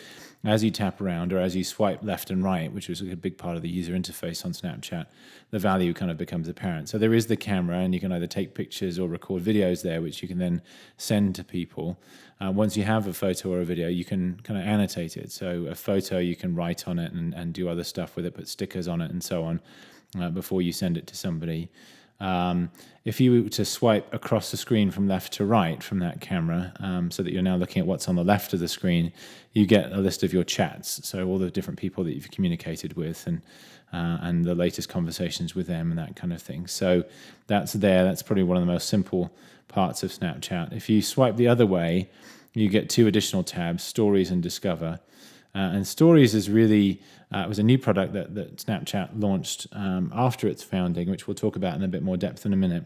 as 0.43 0.63
you 0.63 0.71
tap 0.71 0.99
around 0.99 1.31
or 1.31 1.37
as 1.37 1.55
you 1.55 1.63
swipe 1.63 2.03
left 2.03 2.31
and 2.31 2.43
right, 2.43 2.73
which 2.73 2.89
was 2.89 3.01
a 3.01 3.15
big 3.15 3.37
part 3.37 3.55
of 3.55 3.61
the 3.61 3.69
user 3.69 3.93
interface 3.93 4.43
on 4.43 4.53
Snapchat, 4.53 5.05
the 5.51 5.59
value 5.59 5.93
kind 5.93 6.09
of 6.09 6.17
becomes 6.17 6.47
apparent. 6.47 6.89
So 6.89 6.97
there 6.97 7.13
is 7.13 7.27
the 7.27 7.37
camera, 7.37 7.77
and 7.77 7.93
you 7.93 7.99
can 7.99 8.11
either 8.11 8.25
take 8.25 8.55
pictures 8.55 8.97
or 8.97 9.07
record 9.07 9.43
videos 9.43 9.83
there, 9.83 10.01
which 10.01 10.23
you 10.23 10.27
can 10.27 10.39
then 10.39 10.63
send 10.97 11.35
to 11.35 11.43
people. 11.43 11.99
Uh, 12.43 12.51
once 12.51 12.75
you 12.75 12.83
have 12.83 13.05
a 13.05 13.13
photo 13.13 13.51
or 13.51 13.61
a 13.61 13.65
video, 13.65 13.87
you 13.87 14.03
can 14.03 14.39
kind 14.43 14.59
of 14.59 14.65
annotate 14.65 15.15
it. 15.15 15.31
So 15.31 15.67
a 15.67 15.75
photo, 15.75 16.17
you 16.17 16.35
can 16.35 16.55
write 16.55 16.87
on 16.87 16.97
it 16.97 17.11
and, 17.13 17.35
and 17.35 17.53
do 17.53 17.69
other 17.69 17.83
stuff 17.83 18.15
with 18.15 18.25
it, 18.25 18.33
put 18.33 18.47
stickers 18.47 18.87
on 18.87 19.01
it 19.01 19.11
and 19.11 19.23
so 19.23 19.43
on 19.43 19.61
uh, 20.19 20.29
before 20.29 20.63
you 20.63 20.71
send 20.71 20.97
it 20.97 21.05
to 21.07 21.15
somebody. 21.15 21.69
Um, 22.21 22.69
if 23.03 23.19
you 23.19 23.43
were 23.43 23.49
to 23.49 23.65
swipe 23.65 24.13
across 24.13 24.51
the 24.51 24.57
screen 24.57 24.91
from 24.91 25.07
left 25.07 25.33
to 25.33 25.45
right 25.45 25.81
from 25.81 25.99
that 25.99 26.21
camera, 26.21 26.71
um, 26.79 27.09
so 27.09 27.23
that 27.23 27.33
you're 27.33 27.41
now 27.41 27.55
looking 27.55 27.79
at 27.79 27.87
what's 27.87 28.07
on 28.07 28.15
the 28.15 28.23
left 28.23 28.53
of 28.53 28.59
the 28.59 28.67
screen, 28.67 29.11
you 29.53 29.65
get 29.65 29.91
a 29.91 29.97
list 29.97 30.21
of 30.21 30.31
your 30.31 30.43
chats. 30.43 31.05
So 31.07 31.27
all 31.27 31.39
the 31.39 31.49
different 31.49 31.79
people 31.79 32.03
that 32.03 32.13
you've 32.13 32.29
communicated 32.29 32.93
with 32.93 33.25
and 33.25 33.41
uh, 33.91 34.19
and 34.21 34.45
the 34.45 34.55
latest 34.55 34.87
conversations 34.87 35.53
with 35.53 35.67
them 35.67 35.89
and 35.89 35.99
that 35.99 36.15
kind 36.15 36.31
of 36.31 36.41
thing. 36.41 36.65
So 36.65 37.03
that's 37.47 37.73
there. 37.73 38.05
That's 38.05 38.21
probably 38.21 38.43
one 38.43 38.55
of 38.55 38.61
the 38.61 38.71
most 38.71 38.87
simple 38.87 39.33
parts 39.67 40.01
of 40.03 40.11
Snapchat. 40.11 40.71
If 40.71 40.89
you 40.89 41.01
swipe 41.01 41.35
the 41.35 41.49
other 41.49 41.65
way, 41.65 42.09
you 42.53 42.69
get 42.69 42.89
two 42.89 43.07
additional 43.07 43.43
tabs: 43.43 43.83
Stories 43.83 44.31
and 44.31 44.43
Discover. 44.43 44.99
Uh, 45.53 45.59
and 45.59 45.85
Stories 45.85 46.33
is 46.33 46.49
really 46.49 47.01
uh, 47.31 47.45
was 47.47 47.59
a 47.59 47.63
new 47.63 47.77
product 47.77 48.13
that, 48.13 48.35
that 48.35 48.57
Snapchat 48.57 49.09
launched 49.19 49.67
um, 49.71 50.11
after 50.13 50.47
its 50.47 50.63
founding, 50.63 51.09
which 51.09 51.27
we'll 51.27 51.35
talk 51.35 51.55
about 51.55 51.75
in 51.75 51.83
a 51.83 51.87
bit 51.87 52.03
more 52.03 52.17
depth 52.17 52.45
in 52.45 52.53
a 52.53 52.57
minute. 52.57 52.85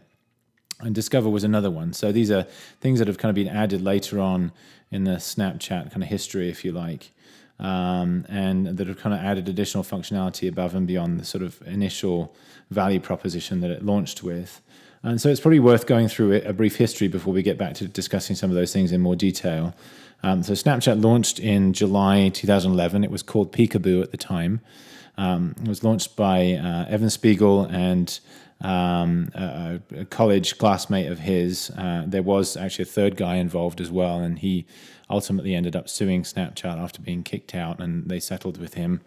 And 0.80 0.94
Discover 0.94 1.30
was 1.30 1.42
another 1.42 1.70
one. 1.70 1.92
So 1.92 2.12
these 2.12 2.30
are 2.30 2.42
things 2.80 2.98
that 2.98 3.08
have 3.08 3.18
kind 3.18 3.30
of 3.30 3.34
been 3.34 3.48
added 3.48 3.82
later 3.82 4.20
on 4.20 4.52
in 4.90 5.04
the 5.04 5.12
Snapchat 5.12 5.90
kind 5.90 6.02
of 6.02 6.08
history, 6.08 6.48
if 6.48 6.64
you 6.64 6.72
like, 6.72 7.12
um, 7.58 8.26
and 8.28 8.66
that 8.76 8.86
have 8.86 8.98
kind 8.98 9.14
of 9.14 9.20
added 9.20 9.48
additional 9.48 9.82
functionality 9.82 10.48
above 10.48 10.74
and 10.74 10.86
beyond 10.86 11.18
the 11.18 11.24
sort 11.24 11.42
of 11.42 11.60
initial 11.66 12.34
value 12.70 13.00
proposition 13.00 13.60
that 13.62 13.70
it 13.70 13.84
launched 13.84 14.22
with. 14.22 14.60
And 15.02 15.20
so 15.20 15.28
it's 15.28 15.40
probably 15.40 15.60
worth 15.60 15.86
going 15.86 16.08
through 16.08 16.36
a 16.44 16.52
brief 16.52 16.76
history 16.76 17.08
before 17.08 17.32
we 17.32 17.42
get 17.42 17.56
back 17.56 17.74
to 17.74 17.88
discussing 17.88 18.36
some 18.36 18.50
of 18.50 18.56
those 18.56 18.72
things 18.72 18.92
in 18.92 19.00
more 19.00 19.16
detail. 19.16 19.74
Um, 20.22 20.42
so 20.42 20.52
Snapchat 20.54 21.02
launched 21.02 21.38
in 21.38 21.72
July 21.72 22.30
2011. 22.30 23.04
It 23.04 23.10
was 23.10 23.22
called 23.22 23.52
Peekaboo 23.52 24.02
at 24.02 24.10
the 24.10 24.16
time. 24.16 24.60
Um, 25.18 25.54
it 25.62 25.68
was 25.68 25.82
launched 25.82 26.16
by 26.16 26.52
uh, 26.52 26.86
Evan 26.88 27.10
Spiegel 27.10 27.64
and 27.64 28.18
um, 28.60 29.28
a, 29.34 29.80
a, 29.94 30.04
college 30.06 30.56
classmate 30.58 31.10
of 31.10 31.20
his. 31.20 31.70
Uh, 31.76 32.04
there 32.06 32.22
was 32.22 32.56
actually 32.56 32.84
a 32.84 32.86
third 32.86 33.16
guy 33.16 33.36
involved 33.36 33.80
as 33.80 33.90
well, 33.90 34.20
and 34.20 34.38
he 34.38 34.66
ultimately 35.10 35.54
ended 35.54 35.76
up 35.76 35.88
suing 35.88 36.22
Snapchat 36.22 36.78
after 36.78 37.00
being 37.00 37.22
kicked 37.22 37.54
out, 37.54 37.80
and 37.80 38.08
they 38.08 38.18
settled 38.18 38.58
with 38.58 38.74
him 38.74 39.02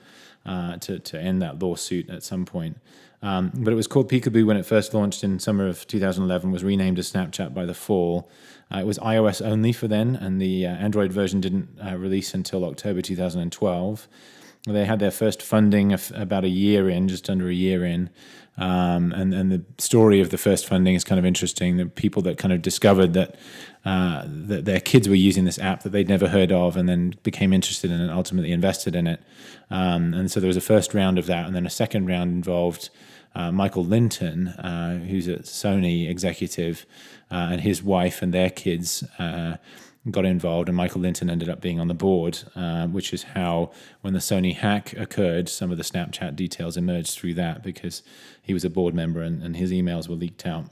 uh, 0.46 0.78
to, 0.78 1.00
to 1.00 1.20
end 1.20 1.42
that 1.42 1.62
lawsuit 1.62 2.10
at 2.10 2.24
some 2.24 2.46
point. 2.46 2.78
Um, 3.22 3.52
but 3.54 3.74
it 3.74 3.76
was 3.76 3.88
called 3.88 4.10
Peekaboo 4.10 4.46
when 4.46 4.56
it 4.56 4.66
first 4.66 4.94
launched 4.94 5.24
in 5.24 5.40
summer 5.40 5.68
of 5.68 5.86
2011, 5.88 6.52
was 6.52 6.64
renamed 6.64 7.00
as 7.00 7.12
Snapchat 7.12 7.54
by 7.54 7.66
the 7.66 7.74
fall. 7.74 8.30
Uh, 8.74 8.80
it 8.80 8.86
was 8.86 8.98
iOS 9.00 9.46
only 9.46 9.74
for 9.74 9.88
then, 9.88 10.16
and 10.16 10.42
the 10.42 10.66
uh, 10.66 10.70
Android 10.70 11.12
version 11.12 11.42
didn't 11.42 11.70
uh, 11.84 11.98
release 11.98 12.34
until 12.34 12.64
October 12.64 13.02
2012. 13.02 14.08
They 14.66 14.86
had 14.86 15.00
their 15.00 15.12
first 15.12 15.42
funding 15.42 15.98
about 16.14 16.44
a 16.44 16.50
year 16.50 16.90
in, 16.90 17.08
just 17.08 17.30
under 17.30 17.50
a 17.50 17.54
year 17.54 17.86
in. 17.86 18.10
Um, 18.58 19.14
and, 19.14 19.34
and 19.34 19.52
the 19.52 19.64
story 19.78 20.20
of 20.20 20.32
the 20.32 20.38
first 20.38 20.68
funding 20.68 20.94
is 20.94 21.06
kind 21.06 21.18
of 21.18 21.26
interesting. 21.26 21.78
The 21.78 21.86
people 21.86 22.22
that 22.24 22.38
kind 22.38 22.54
of 22.54 22.62
discovered 22.62 23.14
that 23.14 23.36
uh, 23.86 24.26
that 24.28 24.66
their 24.66 24.82
kids 24.82 25.08
were 25.08 25.16
using 25.16 25.46
this 25.46 25.58
app 25.58 25.84
that 25.84 25.92
they'd 25.92 26.10
never 26.10 26.28
heard 26.28 26.52
of, 26.52 26.76
and 26.76 26.90
then 26.90 27.16
became 27.24 27.54
interested 27.54 27.90
in 27.90 28.02
and 28.02 28.12
ultimately 28.12 28.52
invested 28.52 28.96
in 28.96 29.08
it. 29.08 29.22
Um, 29.72 30.14
and 30.14 30.30
so 30.30 30.42
there 30.42 30.50
was 30.50 30.58
a 30.58 30.62
first 30.62 30.94
round 30.94 31.18
of 31.18 31.26
that, 31.28 31.46
and 31.46 31.56
then 31.56 31.66
a 31.66 31.70
second 31.70 32.08
round 32.08 32.32
involved 32.32 32.90
uh, 33.36 33.52
Michael 33.52 33.86
Lynton, 33.86 34.50
uh, 34.50 35.00
who's 35.06 35.30
a 35.30 35.38
Sony 35.38 36.10
executive, 36.10 36.86
uh, 37.32 37.50
and 37.52 37.62
his 37.62 37.82
wife 37.82 38.22
and 38.22 38.34
their 38.34 38.50
kids 38.50 39.04
uh, 39.20 39.56
got 40.10 40.26
involved, 40.26 40.70
and 40.70 40.78
Michael 40.78 41.02
Lynton 41.02 41.30
ended 41.30 41.50
up 41.50 41.62
being 41.62 41.80
on 41.80 41.88
the 41.88 41.94
board, 41.94 42.40
uh, 42.56 42.88
which 42.88 43.14
is 43.14 43.24
how, 43.24 43.72
when 44.02 44.14
the 44.14 44.20
Sony 44.20 44.56
hack 44.56 44.94
occurred, 44.94 45.50
some 45.50 45.72
of 45.72 45.78
the 45.78 45.84
Snapchat 45.84 46.36
details 46.36 46.78
emerged 46.78 47.18
through 47.18 47.34
that 47.36 47.62
because 47.64 48.02
he 48.42 48.54
was 48.54 48.64
a 48.64 48.70
board 48.70 48.96
member 48.96 49.22
and, 49.22 49.44
and 49.44 49.58
his 49.58 49.72
emails 49.72 50.08
were 50.08 50.16
leaked 50.16 50.46
out. 50.46 50.66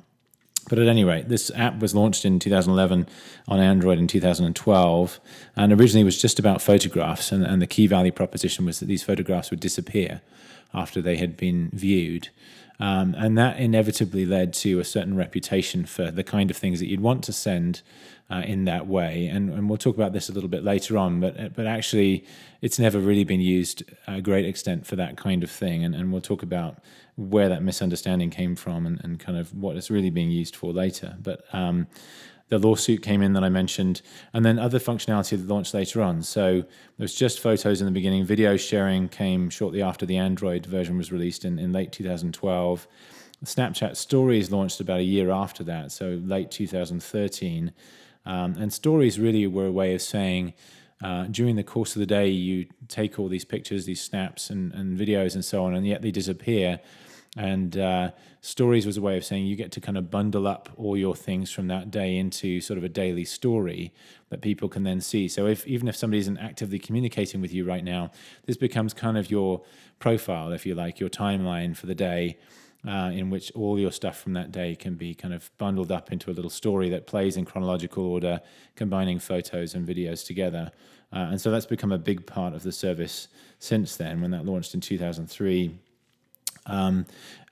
But 0.70 0.80
at 0.80 0.88
any 0.88 1.04
rate, 1.04 1.30
this 1.30 1.50
app 1.56 1.80
was 1.80 1.96
launched 1.96 2.26
in 2.26 2.40
2011 2.40 3.08
on 3.48 3.60
Android 3.60 4.00
in 4.00 4.08
2012, 4.08 5.20
and 5.56 5.74
originally 5.74 6.04
was 6.04 6.22
just 6.22 6.40
about 6.40 6.62
photographs. 6.62 7.32
And, 7.32 7.46
and 7.46 7.62
the 7.62 7.68
key 7.68 7.88
value 7.88 8.12
proposition 8.12 8.66
was 8.66 8.80
that 8.80 8.88
these 8.88 9.04
photographs 9.04 9.50
would 9.50 9.62
disappear 9.62 10.22
after 10.74 11.02
they 11.02 11.18
had 11.18 11.38
been 11.38 11.70
viewed. 11.74 12.30
Um, 12.80 13.16
and 13.18 13.38
that 13.38 13.60
inevitably 13.60 14.26
led 14.26 14.54
to 14.56 14.80
a 14.80 14.86
certain 14.86 15.16
reputation 15.16 15.86
for 15.86 16.12
the 16.12 16.24
kind 16.24 16.52
of 16.52 16.58
things 16.58 16.80
that 16.80 16.88
you'd 16.88 17.02
want 17.02 17.24
to 17.24 17.34
send 17.34 17.82
uh, 18.30 18.44
in 18.46 18.66
that 18.66 18.88
way. 18.88 19.28
And, 19.28 19.50
and 19.50 19.70
we'll 19.70 19.78
talk 19.78 19.96
about 19.96 20.14
this 20.14 20.30
a 20.30 20.34
little 20.34 20.50
bit 20.50 20.64
later 20.64 20.98
on, 20.98 21.20
but, 21.20 21.56
but 21.56 21.66
actually, 21.66 22.26
it's 22.62 22.78
never 22.78 23.00
really 23.00 23.24
been 23.24 23.40
used 23.40 23.84
a 24.08 24.22
great 24.22 24.46
extent 24.46 24.86
for 24.86 24.96
that 24.98 25.18
kind 25.18 25.44
of 25.44 25.52
thing. 25.52 25.84
And, 25.84 25.96
and 25.96 26.12
we'll 26.12 26.22
talk 26.22 26.44
about 26.44 26.80
where 27.16 27.50
that 27.50 27.64
misunderstanding 27.64 28.30
came 28.30 28.56
from 28.56 28.86
and, 28.86 29.00
and 29.04 29.20
kind 29.20 29.38
of 29.38 29.54
what 29.54 29.78
it's 29.78 29.90
really 29.90 30.10
being 30.10 30.30
used 30.30 30.56
for 30.56 30.74
later. 30.74 31.16
But 31.22 31.44
um, 31.54 31.88
the 32.50 32.58
lawsuit 32.60 33.02
came 33.02 33.22
in 33.22 33.34
that 33.34 33.44
I 33.44 33.50
mentioned, 33.50 34.02
and 34.34 34.46
then 34.46 34.58
other 34.58 34.80
functionality 34.80 35.32
that 35.32 35.48
launched 35.48 35.74
later 35.74 36.02
on. 36.02 36.22
So 36.22 36.62
there 36.62 36.68
was 36.98 37.14
just 37.14 37.40
photos 37.40 37.82
in 37.82 37.86
the 37.86 37.92
beginning. 37.92 38.26
Video 38.26 38.56
sharing 38.56 39.10
came 39.10 39.50
shortly 39.50 39.82
after 39.82 40.06
the 40.06 40.18
Android 40.18 40.66
version 40.66 40.98
was 40.98 41.12
released 41.12 41.44
in, 41.44 41.60
in 41.60 41.74
late 41.74 41.92
2012. 41.92 42.88
Snapchat 43.44 43.96
Stories 43.96 44.50
launched 44.50 44.80
about 44.80 45.00
a 45.00 45.04
year 45.04 45.30
after 45.30 45.64
that, 45.66 45.92
so 45.92 46.20
late 46.24 46.50
2013. 46.50 47.72
Um, 48.28 48.56
and 48.60 48.72
stories 48.72 49.20
really 49.20 49.48
were 49.48 49.68
a 49.68 49.72
way 49.72 49.96
of 49.96 50.02
saying, 50.02 50.54
uh, 51.02 51.24
during 51.26 51.56
the 51.56 51.64
course 51.64 51.96
of 51.96 52.02
the 52.02 52.06
day, 52.06 52.28
you 52.28 52.68
take 52.88 53.18
all 53.18 53.30
these 53.30 53.46
pictures, 53.46 53.86
these 53.86 54.02
snaps, 54.02 54.50
and, 54.50 54.74
and 54.74 55.00
videos, 55.00 55.34
and 55.34 55.46
so 55.46 55.64
on, 55.64 55.74
and 55.74 55.88
yet 55.88 56.02
they 56.02 56.12
disappear. 56.12 56.80
And 57.38 57.78
uh, 57.78 58.12
stories 58.42 58.86
was 58.86 58.98
a 58.98 59.02
way 59.02 59.16
of 59.16 59.24
saying 59.24 59.46
you 59.46 59.56
get 59.56 59.72
to 59.74 59.80
kind 59.80 59.98
of 59.98 60.10
bundle 60.10 60.48
up 60.48 60.70
all 60.76 60.98
your 60.98 61.16
things 61.16 61.52
from 61.52 61.68
that 61.68 61.92
day 61.92 62.18
into 62.18 62.60
sort 62.62 62.78
of 62.78 62.84
a 62.84 62.90
daily 62.90 63.26
story 63.26 63.94
that 64.30 64.42
people 64.42 64.68
can 64.68 64.84
then 64.84 65.02
see. 65.02 65.28
So 65.28 65.46
if 65.46 65.66
even 65.68 65.88
if 65.88 65.96
somebody 65.96 66.20
isn't 66.20 66.40
actively 66.40 66.80
communicating 66.80 67.40
with 67.40 67.54
you 67.54 67.64
right 67.64 67.84
now, 67.84 68.12
this 68.46 68.58
becomes 68.58 68.94
kind 68.94 69.18
of 69.18 69.30
your 69.30 69.62
profile, 70.00 70.52
if 70.52 70.66
you 70.66 70.74
like, 70.74 71.00
your 71.00 71.10
timeline 71.10 71.78
for 71.78 71.86
the 71.86 71.96
day. 71.96 72.38
Uh, 72.88 73.12
in 73.12 73.30
which 73.30 73.52
all 73.52 73.78
your 73.78 73.92
stuff 73.92 74.18
from 74.18 74.34
that 74.34 74.52
day 74.52 74.74
can 74.76 74.94
be 74.96 75.14
kind 75.14 75.34
of 75.34 75.50
bundled 75.58 75.92
up 75.92 76.12
into 76.12 76.30
a 76.30 76.34
little 76.34 76.50
story 76.50 76.90
that 76.90 77.06
plays 77.06 77.36
in 77.36 77.44
chronological 77.44 78.06
order, 78.06 78.40
combining 78.76 79.20
photos 79.20 79.74
and 79.74 79.86
videos 79.86 80.26
together. 80.26 80.72
Uh, 81.12 81.28
and 81.32 81.42
so 81.42 81.50
that's 81.50 81.66
become 81.66 81.92
a 81.92 81.98
big 81.98 82.26
part 82.26 82.54
of 82.54 82.64
the 82.64 82.72
service 82.72 83.28
since 83.60 83.98
then. 83.98 84.22
When 84.22 84.32
that 84.32 84.46
launched 84.46 84.74
in 84.74 84.80
2003, 84.80 85.78
um, 86.68 87.06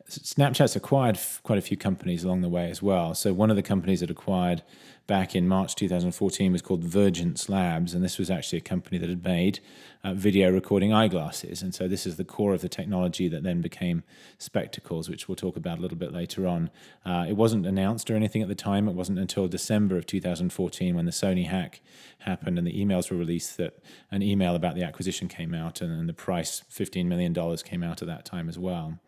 Snapchat's 0.09 0.75
acquired 0.75 1.19
quite 1.43 1.57
a 1.57 1.61
few 1.61 1.77
companies 1.77 2.23
along 2.23 2.41
the 2.41 2.49
way 2.49 2.69
as 2.69 2.81
well. 2.81 3.15
So 3.15 3.33
one 3.33 3.49
of 3.49 3.55
the 3.55 3.63
companies 3.63 4.01
that 4.01 4.11
acquired 4.11 4.61
back 5.07 5.35
in 5.35 5.47
March 5.47 5.75
2014 5.75 6.51
was 6.51 6.61
called 6.61 6.83
Vergence 6.83 7.47
Labs, 7.47 7.93
and 7.93 8.03
this 8.03 8.17
was 8.17 8.31
actually 8.31 8.57
a 8.57 8.61
company 8.61 8.97
that 8.97 9.09
had 9.09 9.23
made 9.23 9.59
uh, 10.03 10.13
video 10.13 10.51
recording 10.51 10.91
eyeglasses. 10.91 11.61
And 11.61 11.75
so 11.75 11.87
this 11.87 12.07
is 12.07 12.17
the 12.17 12.23
core 12.23 12.53
of 12.53 12.61
the 12.61 12.69
technology 12.69 13.27
that 13.27 13.43
then 13.43 13.61
became 13.61 14.03
spectacles, 14.37 15.07
which 15.07 15.27
we'll 15.27 15.35
talk 15.35 15.55
about 15.55 15.77
a 15.77 15.81
little 15.81 15.97
bit 15.97 16.11
later 16.11 16.47
on. 16.47 16.71
Uh, 17.05 17.25
it 17.27 17.33
wasn't 17.33 17.65
announced 17.65 18.09
or 18.09 18.15
anything 18.15 18.41
at 18.41 18.47
the 18.47 18.55
time. 18.55 18.87
It 18.87 18.95
wasn't 18.95 19.19
until 19.19 19.47
December 19.47 19.97
of 19.97 20.07
2014 20.07 20.95
when 20.95 21.05
the 21.05 21.11
Sony 21.11 21.47
hack 21.47 21.81
happened 22.19 22.57
and 22.57 22.65
the 22.65 22.73
emails 22.73 23.11
were 23.11 23.17
released 23.17 23.57
that 23.57 23.77
an 24.11 24.23
email 24.23 24.55
about 24.55 24.75
the 24.75 24.83
acquisition 24.83 25.27
came 25.27 25.53
out, 25.53 25.81
and, 25.81 25.91
and 25.91 26.09
the 26.09 26.13
price 26.13 26.63
$15 26.71 27.05
million 27.05 27.33
came 27.57 27.83
out 27.83 28.01
at 28.01 28.07
that 28.07 28.25
time 28.25 28.49
as 28.49 28.57
well. 28.57 28.99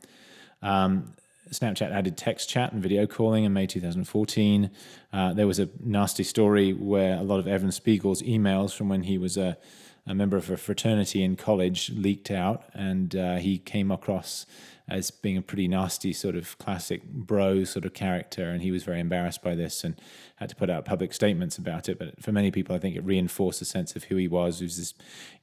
Um, 0.62 1.14
Snapchat 1.52 1.92
added 1.92 2.18
text 2.18 2.50
chat 2.50 2.72
and 2.72 2.82
video 2.82 3.06
calling 3.06 3.44
in 3.44 3.54
May 3.54 3.68
2014. 3.68 4.72
Uh, 5.12 5.34
there 5.34 5.48
was 5.48 5.60
a 5.60 5.70
nasty 5.80 6.24
story 6.24 6.74
where 6.74 7.18
a 7.18 7.24
lot 7.24 7.40
of 7.40 7.48
Evan 7.48 7.72
Spiegel's 7.72 8.22
emails 8.22 8.76
from 8.76 8.90
when 8.90 9.04
he 9.04 9.18
was 9.18 9.38
a, 9.38 9.58
a 10.06 10.14
member 10.14 10.38
of 10.38 10.50
a 10.50 10.58
fraternity 10.58 11.24
in 11.24 11.36
college 11.36 11.92
leaked 11.92 12.32
out, 12.32 12.64
and 12.74 13.16
uh, 13.16 13.36
he 13.36 13.58
came 13.58 13.92
across 13.92 14.46
as 14.90 15.12
being 15.12 15.38
a 15.38 15.42
pretty 15.42 15.68
nasty 15.68 16.14
sort 16.14 16.36
of 16.36 16.58
classic 16.58 17.04
bro 17.04 17.64
sort 17.64 17.86
of 17.86 17.94
character, 17.94 18.50
and 18.50 18.62
he 18.62 18.72
was 18.72 18.84
very 18.84 19.00
embarrassed 19.00 19.42
by 19.42 19.54
this 19.56 19.84
and 19.84 20.00
had 20.38 20.50
to 20.50 20.56
put 20.56 20.70
out 20.70 20.86
public 20.86 21.14
statements 21.14 21.58
about 21.58 21.90
it. 21.90 22.00
But 22.00 22.22
for 22.24 22.32
many 22.32 22.52
people, 22.52 22.76
I 22.76 22.80
think 22.80 22.96
it 22.96 23.04
reinforced 23.04 23.62
a 23.62 23.66
sense 23.66 23.96
of 23.96 24.06
who 24.06 24.16
he 24.16 24.28
was. 24.28 24.60
He 24.60 24.66
was 24.66 24.78
this 24.78 24.94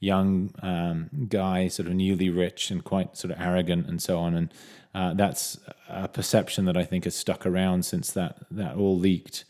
young 0.01 0.55
um, 0.63 1.11
guy, 1.29 1.69
sort 1.69 1.89
of 1.89 1.95
newly 1.95 2.31
rich 2.31 2.71
and 2.71 2.83
quite 2.83 3.17
sort 3.17 3.33
of 3.33 3.41
arrogant 3.41 3.87
and 3.87 4.01
so 4.01 4.19
on, 4.19 4.35
and 4.35 4.55
uh, 4.95 5.13
that's 5.13 5.59
a 5.89 6.09
perception 6.09 6.65
that 6.67 6.77
I 6.77 6.85
think 6.85 7.05
has 7.05 7.15
stuck 7.15 7.45
around 7.45 7.85
since 7.85 8.13
that 8.13 8.39
that 8.51 8.77
all 8.77 8.99
leaked. 8.99 9.45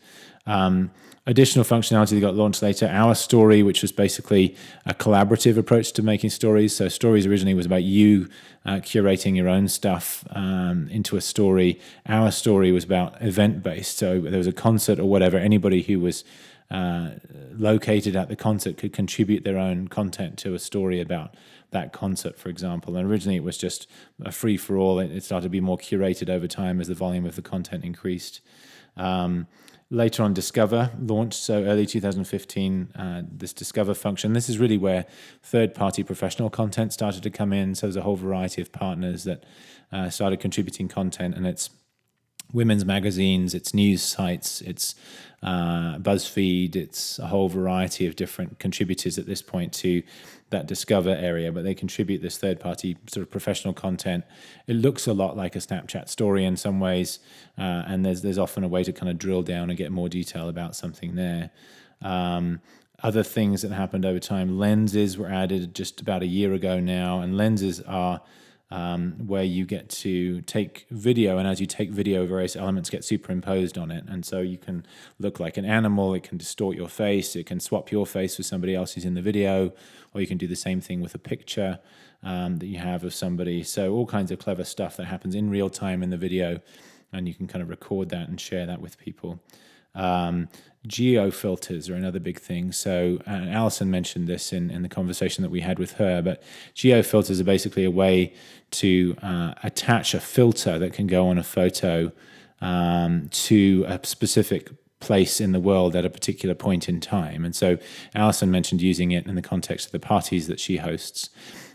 Um, 0.47 0.91
additional 1.27 1.65
functionality 1.65 2.11
that 2.11 2.21
got 2.21 2.35
launched 2.35 2.61
later, 2.61 2.87
Our 2.87 3.15
Story, 3.15 3.63
which 3.63 3.81
was 3.81 3.91
basically 3.91 4.55
a 4.85 4.93
collaborative 4.93 5.57
approach 5.57 5.91
to 5.93 6.03
making 6.03 6.29
stories. 6.29 6.75
So 6.75 6.87
stories 6.87 7.25
originally 7.25 7.55
was 7.55 7.65
about 7.65 7.83
you 7.83 8.29
uh, 8.65 8.75
curating 8.75 9.35
your 9.35 9.49
own 9.49 9.67
stuff 9.67 10.23
um, 10.31 10.87
into 10.89 11.17
a 11.17 11.21
story. 11.21 11.79
Our 12.07 12.31
Story 12.31 12.71
was 12.71 12.83
about 12.83 13.21
event 13.21 13.63
based. 13.63 13.97
So 13.97 14.21
there 14.21 14.37
was 14.37 14.47
a 14.47 14.53
concert 14.53 14.99
or 14.99 15.05
whatever. 15.05 15.37
Anybody 15.37 15.81
who 15.81 15.99
was 15.99 16.23
uh, 16.69 17.11
located 17.55 18.15
at 18.15 18.27
the 18.27 18.35
concert 18.35 18.77
could 18.77 18.93
contribute 18.93 19.43
their 19.43 19.57
own 19.57 19.87
content 19.87 20.37
to 20.39 20.53
a 20.53 20.59
story 20.59 20.99
about 20.99 21.33
that 21.71 21.91
concert, 21.91 22.37
for 22.37 22.49
example. 22.49 22.95
And 22.95 23.09
originally 23.09 23.35
it 23.35 23.43
was 23.43 23.57
just 23.57 23.87
a 24.23 24.31
free 24.31 24.57
for 24.57 24.77
all. 24.77 24.99
It, 24.99 25.23
started 25.23 25.45
to 25.45 25.49
be 25.49 25.59
more 25.59 25.77
curated 25.77 26.29
over 26.29 26.47
time 26.47 26.79
as 26.79 26.87
the 26.87 26.93
volume 26.93 27.25
of 27.25 27.35
the 27.35 27.41
content 27.41 27.83
increased. 27.83 28.41
Um, 28.97 29.47
later 29.89 30.23
on, 30.23 30.33
Discover 30.33 30.91
launched. 30.99 31.39
So 31.39 31.63
early 31.63 31.85
2015, 31.85 32.89
uh, 32.95 33.21
this 33.31 33.53
Discover 33.53 33.93
function. 33.93 34.33
This 34.33 34.49
is 34.49 34.57
really 34.57 34.77
where 34.77 35.05
third-party 35.43 36.03
professional 36.03 36.49
content 36.49 36.93
started 36.93 37.23
to 37.23 37.29
come 37.29 37.53
in. 37.53 37.75
So 37.75 37.87
there's 37.87 37.95
a 37.95 38.01
whole 38.01 38.15
variety 38.15 38.61
of 38.61 38.71
partners 38.71 39.23
that 39.23 39.43
uh, 39.91 40.09
started 40.09 40.39
contributing 40.39 40.87
content, 40.87 41.35
and 41.35 41.45
it's 41.45 41.69
women's 42.55 42.85
magazines, 42.85 43.53
it's 43.53 43.73
news 43.73 44.01
sites, 44.01 44.61
it's 44.61 44.95
uh, 45.43 45.97
BuzzFeed, 45.97 46.75
it's 46.75 47.19
a 47.19 47.27
whole 47.27 47.49
variety 47.49 48.07
of 48.07 48.15
different 48.15 48.57
contributors 48.57 49.19
at 49.19 49.27
this 49.27 49.41
point 49.41 49.73
to 49.73 50.01
that 50.51 50.65
Discover 50.65 51.09
area, 51.09 51.51
but 51.51 51.63
they 51.63 51.75
contribute 51.75 52.21
this 52.21 52.37
third 52.37 52.59
party 52.59 52.97
sort 53.07 53.23
of 53.23 53.29
professional 53.29 53.73
content. 53.73 54.23
It 54.67 54.75
looks 54.75 55.05
a 55.05 55.13
lot 55.13 55.35
like 55.35 55.55
a 55.55 55.59
Snapchat 55.59 56.07
story 56.07 56.45
in 56.45 56.55
some 56.55 56.79
ways, 56.79 57.19
uh, 57.57 57.83
and 57.87 58.05
there's 58.05 58.21
there's 58.21 58.37
often 58.37 58.63
a 58.63 58.67
way 58.67 58.83
to 58.83 58.93
kind 58.93 59.09
of 59.09 59.17
drill 59.17 59.43
down 59.43 59.69
and 59.69 59.77
get 59.77 59.91
more 59.91 60.07
detail 60.07 60.47
about 60.47 60.75
something 60.75 61.15
there. 61.15 61.51
Um, 62.01 62.61
other 63.03 63.23
things 63.23 63.61
that 63.63 63.71
happened 63.71 64.05
over 64.05 64.19
time, 64.19 64.57
lenses 64.57 65.17
were 65.17 65.29
added 65.29 65.75
just 65.75 65.99
about 65.99 66.23
a 66.23 66.27
year 66.27 66.53
ago 66.53 66.79
now, 66.79 67.19
and 67.19 67.35
lenses 67.35 67.81
are 67.81 68.21
um, 68.71 69.13
where 69.27 69.43
you 69.43 69.65
get 69.65 69.89
to 69.89 70.41
take 70.41 70.87
video, 70.89 71.37
and 71.37 71.47
as 71.47 71.61
you 71.61 71.67
take 71.67 71.91
video, 71.91 72.25
various 72.25 72.55
elements 72.55 72.89
get 72.89 73.03
superimposed 73.03 73.77
on 73.77 73.91
it. 73.91 74.03
And 74.07 74.25
so 74.25 74.41
you 74.41 74.57
can 74.57 74.85
look 75.19 75.39
like 75.39 75.57
an 75.57 75.65
animal, 75.65 76.13
it 76.13 76.23
can 76.23 76.37
distort 76.37 76.75
your 76.75 76.89
face, 76.89 77.35
it 77.35 77.45
can 77.45 77.59
swap 77.59 77.91
your 77.91 78.05
face 78.05 78.37
with 78.37 78.47
somebody 78.47 78.73
else 78.73 78.93
who's 78.93 79.05
in 79.05 79.13
the 79.13 79.21
video, 79.21 79.71
or 80.13 80.21
you 80.21 80.27
can 80.27 80.37
do 80.37 80.47
the 80.47 80.55
same 80.55 80.81
thing 80.81 81.01
with 81.01 81.13
a 81.13 81.19
picture 81.19 81.79
um, 82.23 82.57
that 82.57 82.65
you 82.65 82.79
have 82.79 83.03
of 83.03 83.13
somebody. 83.13 83.63
So, 83.63 83.93
all 83.93 84.07
kinds 84.07 84.31
of 84.31 84.39
clever 84.39 84.63
stuff 84.63 84.97
that 84.97 85.05
happens 85.05 85.35
in 85.35 85.49
real 85.49 85.69
time 85.69 86.01
in 86.01 86.09
the 86.09 86.17
video, 86.17 86.59
and 87.13 87.27
you 87.27 87.35
can 87.35 87.47
kind 87.47 87.61
of 87.61 87.69
record 87.69 88.09
that 88.09 88.27
and 88.27 88.41
share 88.41 88.65
that 88.65 88.81
with 88.81 88.97
people. 88.97 89.39
Um, 89.93 90.49
geo 90.87 91.31
filters 91.31 91.89
are 91.89 91.95
another 91.95 92.19
big 92.19 92.39
thing. 92.39 92.71
So, 92.71 93.19
and 93.25 93.49
Alison 93.49 93.89
mentioned 93.89 94.27
this 94.27 94.53
in, 94.53 94.69
in 94.69 94.81
the 94.81 94.89
conversation 94.89 95.41
that 95.43 95.49
we 95.49 95.61
had 95.61 95.79
with 95.79 95.93
her, 95.93 96.21
but 96.21 96.43
geo 96.73 97.01
filters 97.03 97.39
are 97.39 97.45
basically 97.45 97.85
a 97.85 97.91
way 97.91 98.33
to 98.71 99.15
uh, 99.21 99.53
attach 99.63 100.13
a 100.13 100.19
filter 100.19 100.79
that 100.79 100.93
can 100.93 101.07
go 101.07 101.27
on 101.27 101.37
a 101.37 101.43
photo 101.43 102.11
um, 102.61 103.29
to 103.31 103.85
a 103.87 103.99
specific 104.05 104.69
place 104.99 105.39
in 105.39 105.51
the 105.51 105.59
world 105.59 105.95
at 105.95 106.05
a 106.05 106.09
particular 106.09 106.55
point 106.55 106.89
in 106.89 106.99
time. 106.99 107.45
And 107.45 107.55
so, 107.55 107.77
Alison 108.13 108.49
mentioned 108.51 108.81
using 108.81 109.11
it 109.11 109.25
in 109.27 109.35
the 109.35 109.41
context 109.41 109.87
of 109.87 109.91
the 109.91 109.99
parties 109.99 110.47
that 110.47 110.59
she 110.59 110.77
hosts. 110.77 111.29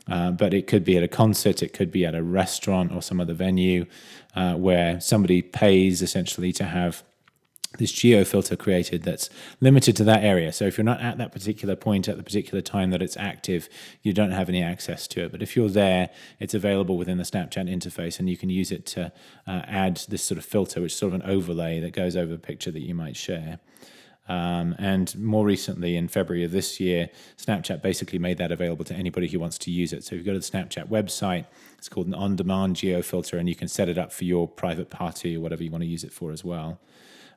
Uh, 0.08 0.30
but 0.32 0.52
it 0.52 0.66
could 0.66 0.84
be 0.84 0.96
at 0.96 1.04
a 1.04 1.08
concert, 1.08 1.62
it 1.62 1.72
could 1.72 1.92
be 1.92 2.04
at 2.04 2.16
a 2.16 2.22
restaurant 2.22 2.90
or 2.90 3.00
some 3.00 3.20
other 3.20 3.34
venue 3.34 3.86
uh, 4.34 4.54
where 4.54 5.00
somebody 5.00 5.40
pays 5.40 6.02
essentially 6.02 6.52
to 6.52 6.64
have 6.64 7.04
this 7.78 7.92
geo 7.92 8.24
filter 8.24 8.56
created 8.56 9.04
that's 9.04 9.30
limited 9.60 9.96
to 9.96 10.04
that 10.04 10.24
area. 10.24 10.52
So 10.52 10.64
if 10.64 10.76
you're 10.76 10.84
not 10.84 11.00
at 11.00 11.18
that 11.18 11.30
particular 11.30 11.76
point 11.76 12.08
at 12.08 12.16
the 12.16 12.22
particular 12.22 12.60
time 12.60 12.90
that 12.90 13.00
it's 13.00 13.16
active, 13.16 13.68
you 14.02 14.12
don't 14.12 14.32
have 14.32 14.48
any 14.48 14.62
access 14.62 15.06
to 15.08 15.24
it. 15.24 15.32
But 15.32 15.40
if 15.40 15.54
you're 15.54 15.68
there, 15.68 16.10
it's 16.40 16.54
available 16.54 16.96
within 16.96 17.18
the 17.18 17.24
Snapchat 17.24 17.72
interface, 17.72 18.18
and 18.18 18.28
you 18.28 18.36
can 18.36 18.50
use 18.50 18.72
it 18.72 18.86
to 18.86 19.12
uh, 19.46 19.62
add 19.66 20.02
this 20.08 20.22
sort 20.22 20.38
of 20.38 20.44
filter, 20.44 20.80
which 20.80 20.92
is 20.92 20.98
sort 20.98 21.14
of 21.14 21.20
an 21.20 21.30
overlay 21.30 21.78
that 21.80 21.92
goes 21.92 22.16
over 22.16 22.34
a 22.34 22.38
picture 22.38 22.72
that 22.72 22.80
you 22.82 22.94
might 22.94 23.16
share. 23.16 23.60
Um, 24.28 24.76
and 24.78 25.16
more 25.18 25.44
recently, 25.44 25.96
in 25.96 26.06
February 26.06 26.44
of 26.44 26.52
this 26.52 26.78
year, 26.78 27.08
Snapchat 27.36 27.82
basically 27.82 28.18
made 28.18 28.38
that 28.38 28.52
available 28.52 28.84
to 28.84 28.94
anybody 28.94 29.26
who 29.26 29.40
wants 29.40 29.58
to 29.58 29.70
use 29.72 29.92
it. 29.92 30.04
So 30.04 30.14
if 30.14 30.20
you 30.20 30.24
go 30.24 30.32
to 30.32 30.38
the 30.38 30.44
Snapchat 30.44 30.88
website, 30.88 31.46
it's 31.78 31.88
called 31.88 32.06
an 32.06 32.14
on 32.14 32.36
demand 32.36 32.76
geo 32.76 33.02
filter, 33.02 33.38
and 33.38 33.48
you 33.48 33.56
can 33.56 33.68
set 33.68 33.88
it 33.88 33.98
up 33.98 34.12
for 34.12 34.24
your 34.24 34.46
private 34.46 34.90
party 34.90 35.36
or 35.36 35.40
whatever 35.40 35.64
you 35.64 35.70
want 35.70 35.82
to 35.82 35.88
use 35.88 36.04
it 36.04 36.12
for 36.12 36.30
as 36.30 36.44
well. 36.44 36.78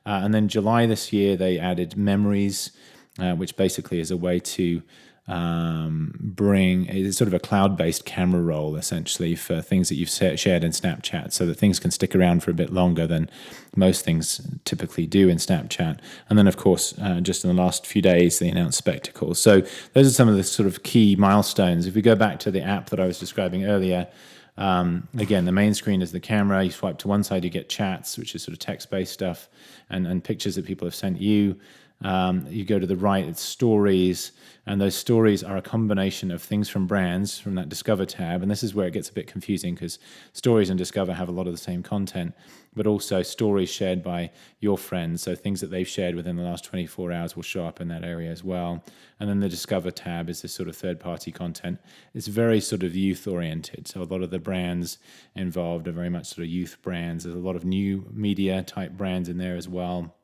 Uh, 0.06 0.20
and 0.22 0.34
then 0.34 0.48
July 0.48 0.86
this 0.86 1.12
year, 1.12 1.36
they 1.36 1.58
added 1.58 1.96
Memories, 1.96 2.70
uh, 3.18 3.34
which 3.34 3.56
basically 3.56 4.00
is 4.00 4.10
a 4.10 4.16
way 4.16 4.38
to 4.40 4.82
um, 5.26 6.14
bring 6.20 6.84
it's 6.86 7.16
sort 7.16 7.28
of 7.28 7.34
a 7.34 7.38
cloud-based 7.38 8.04
camera 8.04 8.42
roll 8.42 8.76
essentially 8.76 9.34
for 9.34 9.62
things 9.62 9.88
that 9.88 9.94
you've 9.94 10.10
shared 10.10 10.62
in 10.62 10.70
Snapchat, 10.70 11.32
so 11.32 11.46
that 11.46 11.54
things 11.54 11.78
can 11.78 11.90
stick 11.90 12.14
around 12.14 12.42
for 12.42 12.50
a 12.50 12.54
bit 12.54 12.72
longer 12.72 13.06
than 13.06 13.30
most 13.74 14.04
things 14.04 14.46
typically 14.64 15.06
do 15.06 15.30
in 15.30 15.38
Snapchat. 15.38 15.98
And 16.28 16.38
then, 16.38 16.46
of 16.46 16.58
course, 16.58 16.94
uh, 17.00 17.20
just 17.20 17.42
in 17.42 17.54
the 17.54 17.62
last 17.62 17.86
few 17.86 18.02
days, 18.02 18.38
they 18.38 18.50
announced 18.50 18.76
Spectacles. 18.76 19.40
So 19.40 19.62
those 19.94 20.06
are 20.06 20.10
some 20.10 20.28
of 20.28 20.36
the 20.36 20.44
sort 20.44 20.66
of 20.66 20.82
key 20.82 21.16
milestones. 21.16 21.86
If 21.86 21.94
we 21.94 22.02
go 22.02 22.14
back 22.14 22.38
to 22.40 22.50
the 22.50 22.62
app 22.62 22.90
that 22.90 23.00
I 23.00 23.06
was 23.06 23.18
describing 23.18 23.64
earlier. 23.64 24.08
Um, 24.56 25.08
again, 25.18 25.44
the 25.44 25.52
main 25.52 25.74
screen 25.74 26.02
is 26.02 26.12
the 26.12 26.20
camera. 26.20 26.62
You 26.62 26.70
swipe 26.70 26.98
to 26.98 27.08
one 27.08 27.24
side, 27.24 27.44
you 27.44 27.50
get 27.50 27.68
chats, 27.68 28.16
which 28.16 28.34
is 28.34 28.42
sort 28.42 28.52
of 28.52 28.58
text 28.58 28.90
based 28.90 29.12
stuff 29.12 29.48
and, 29.90 30.06
and 30.06 30.22
pictures 30.22 30.54
that 30.56 30.64
people 30.64 30.86
have 30.86 30.94
sent 30.94 31.20
you. 31.20 31.58
Um, 32.02 32.46
you 32.50 32.64
go 32.64 32.78
to 32.78 32.86
the 32.86 32.96
right, 32.96 33.24
it's 33.24 33.40
stories, 33.40 34.32
and 34.66 34.80
those 34.80 34.94
stories 34.94 35.42
are 35.42 35.56
a 35.56 35.62
combination 35.62 36.30
of 36.30 36.42
things 36.42 36.68
from 36.68 36.86
brands 36.86 37.38
from 37.38 37.54
that 37.54 37.68
Discover 37.68 38.06
tab. 38.06 38.42
And 38.42 38.50
this 38.50 38.62
is 38.62 38.74
where 38.74 38.86
it 38.86 38.92
gets 38.92 39.08
a 39.08 39.12
bit 39.12 39.26
confusing 39.26 39.74
because 39.74 39.98
stories 40.32 40.70
and 40.70 40.78
Discover 40.78 41.14
have 41.14 41.28
a 41.28 41.32
lot 41.32 41.46
of 41.46 41.52
the 41.52 41.58
same 41.58 41.82
content, 41.82 42.34
but 42.74 42.86
also 42.86 43.22
stories 43.22 43.70
shared 43.70 44.02
by 44.02 44.30
your 44.60 44.76
friends. 44.76 45.22
So 45.22 45.34
things 45.34 45.60
that 45.60 45.70
they've 45.70 45.88
shared 45.88 46.14
within 46.14 46.36
the 46.36 46.42
last 46.42 46.64
24 46.64 47.12
hours 47.12 47.36
will 47.36 47.42
show 47.42 47.66
up 47.66 47.80
in 47.80 47.88
that 47.88 48.04
area 48.04 48.30
as 48.30 48.42
well. 48.42 48.84
And 49.20 49.28
then 49.28 49.40
the 49.40 49.48
Discover 49.48 49.92
tab 49.92 50.28
is 50.28 50.42
this 50.42 50.54
sort 50.54 50.68
of 50.68 50.76
third 50.76 51.00
party 51.00 51.30
content. 51.30 51.80
It's 52.14 52.26
very 52.26 52.60
sort 52.60 52.82
of 52.82 52.94
youth 52.96 53.26
oriented. 53.26 53.88
So 53.88 54.02
a 54.02 54.04
lot 54.04 54.22
of 54.22 54.30
the 54.30 54.38
brands 54.38 54.98
involved 55.34 55.88
are 55.88 55.92
very 55.92 56.10
much 56.10 56.26
sort 56.26 56.44
of 56.44 56.50
youth 56.50 56.78
brands. 56.82 57.24
There's 57.24 57.36
a 57.36 57.38
lot 57.38 57.56
of 57.56 57.64
new 57.64 58.08
media 58.12 58.62
type 58.62 58.92
brands 58.92 59.28
in 59.28 59.38
there 59.38 59.56
as 59.56 59.68
well 59.68 60.14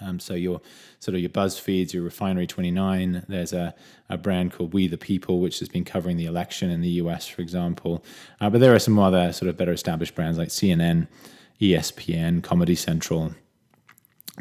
um, 0.00 0.18
so 0.18 0.34
your 0.34 0.60
sort 0.98 1.14
of 1.14 1.20
your 1.20 1.30
BuzzFeeds, 1.30 1.92
your 1.92 2.02
Refinery 2.02 2.46
29. 2.46 3.24
There's 3.28 3.52
a, 3.52 3.74
a 4.08 4.18
brand 4.18 4.52
called 4.52 4.72
We 4.72 4.88
the 4.88 4.98
People, 4.98 5.40
which 5.40 5.58
has 5.60 5.68
been 5.68 5.84
covering 5.84 6.16
the 6.16 6.26
election 6.26 6.70
in 6.70 6.80
the 6.80 6.88
US, 6.90 7.26
for 7.26 7.42
example. 7.42 8.04
Uh, 8.40 8.50
but 8.50 8.60
there 8.60 8.74
are 8.74 8.78
some 8.78 8.98
other 8.98 9.32
sort 9.32 9.48
of 9.48 9.56
better 9.56 9.72
established 9.72 10.14
brands 10.14 10.38
like 10.38 10.48
CNN, 10.48 11.08
ESPN, 11.60 12.42
Comedy 12.42 12.74
Central, 12.74 13.34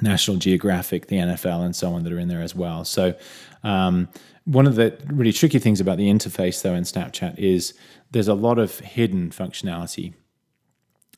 National 0.01 0.37
Geographic, 0.37 1.07
the 1.07 1.17
NFL, 1.17 1.63
and 1.65 1.75
so 1.75 1.93
on 1.93 2.03
that 2.03 2.13
are 2.13 2.19
in 2.19 2.27
there 2.27 2.41
as 2.41 2.55
well. 2.55 2.83
So 2.83 3.15
um, 3.63 4.09
one 4.45 4.67
of 4.67 4.75
the 4.75 4.97
really 5.07 5.33
tricky 5.33 5.59
things 5.59 5.79
about 5.79 5.97
the 5.97 6.09
interface, 6.09 6.61
though, 6.61 6.73
in 6.73 6.83
Snapchat 6.83 7.37
is 7.37 7.73
there's 8.11 8.27
a 8.27 8.33
lot 8.33 8.59
of 8.59 8.79
hidden 8.79 9.29
functionality 9.29 10.13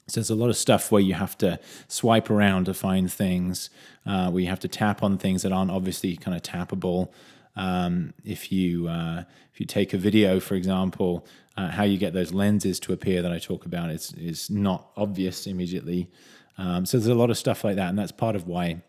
So 0.07 0.19
there's 0.19 0.29
a 0.29 0.35
lot 0.35 0.49
of 0.49 0.57
stuff 0.57 0.91
where 0.91 1.01
you 1.01 1.15
have 1.15 1.37
to 1.39 1.59
swipe 1.87 2.29
around 2.29 2.65
to 2.65 2.73
find 2.73 3.11
things, 3.11 3.69
uh, 4.05 4.29
where 4.29 4.43
you 4.43 4.49
have 4.49 4.59
to 4.59 4.67
tap 4.67 5.01
on 5.01 5.17
things 5.17 5.41
that 5.41 5.51
aren't 5.51 5.71
obviously 5.71 6.15
kind 6.15 6.37
of 6.37 6.43
tappable. 6.43 7.11
Um, 7.55 8.13
if 8.23 8.51
you 8.51 8.87
uh, 8.87 9.23
if 9.53 9.59
you 9.59 9.65
take 9.65 9.93
a 9.93 9.97
video, 9.97 10.39
for 10.39 10.55
example, 10.55 11.25
uh, 11.57 11.69
how 11.69 11.83
you 11.83 11.97
get 11.97 12.13
those 12.13 12.33
lenses 12.33 12.79
to 12.81 12.93
appear 12.93 13.21
that 13.21 13.31
I 13.31 13.39
talk 13.39 13.65
about 13.65 13.89
is 13.89 14.13
is 14.13 14.49
not 14.49 14.89
obvious 14.97 15.47
immediately. 15.47 16.09
Um, 16.57 16.85
so 16.85 16.97
there's 16.97 17.07
a 17.07 17.15
lot 17.15 17.29
of 17.29 17.37
stuff 17.37 17.63
like 17.63 17.75
that, 17.75 17.89
and 17.89 17.97
that's 17.97 18.11
part 18.11 18.35
of 18.35 18.47
why 18.47 18.81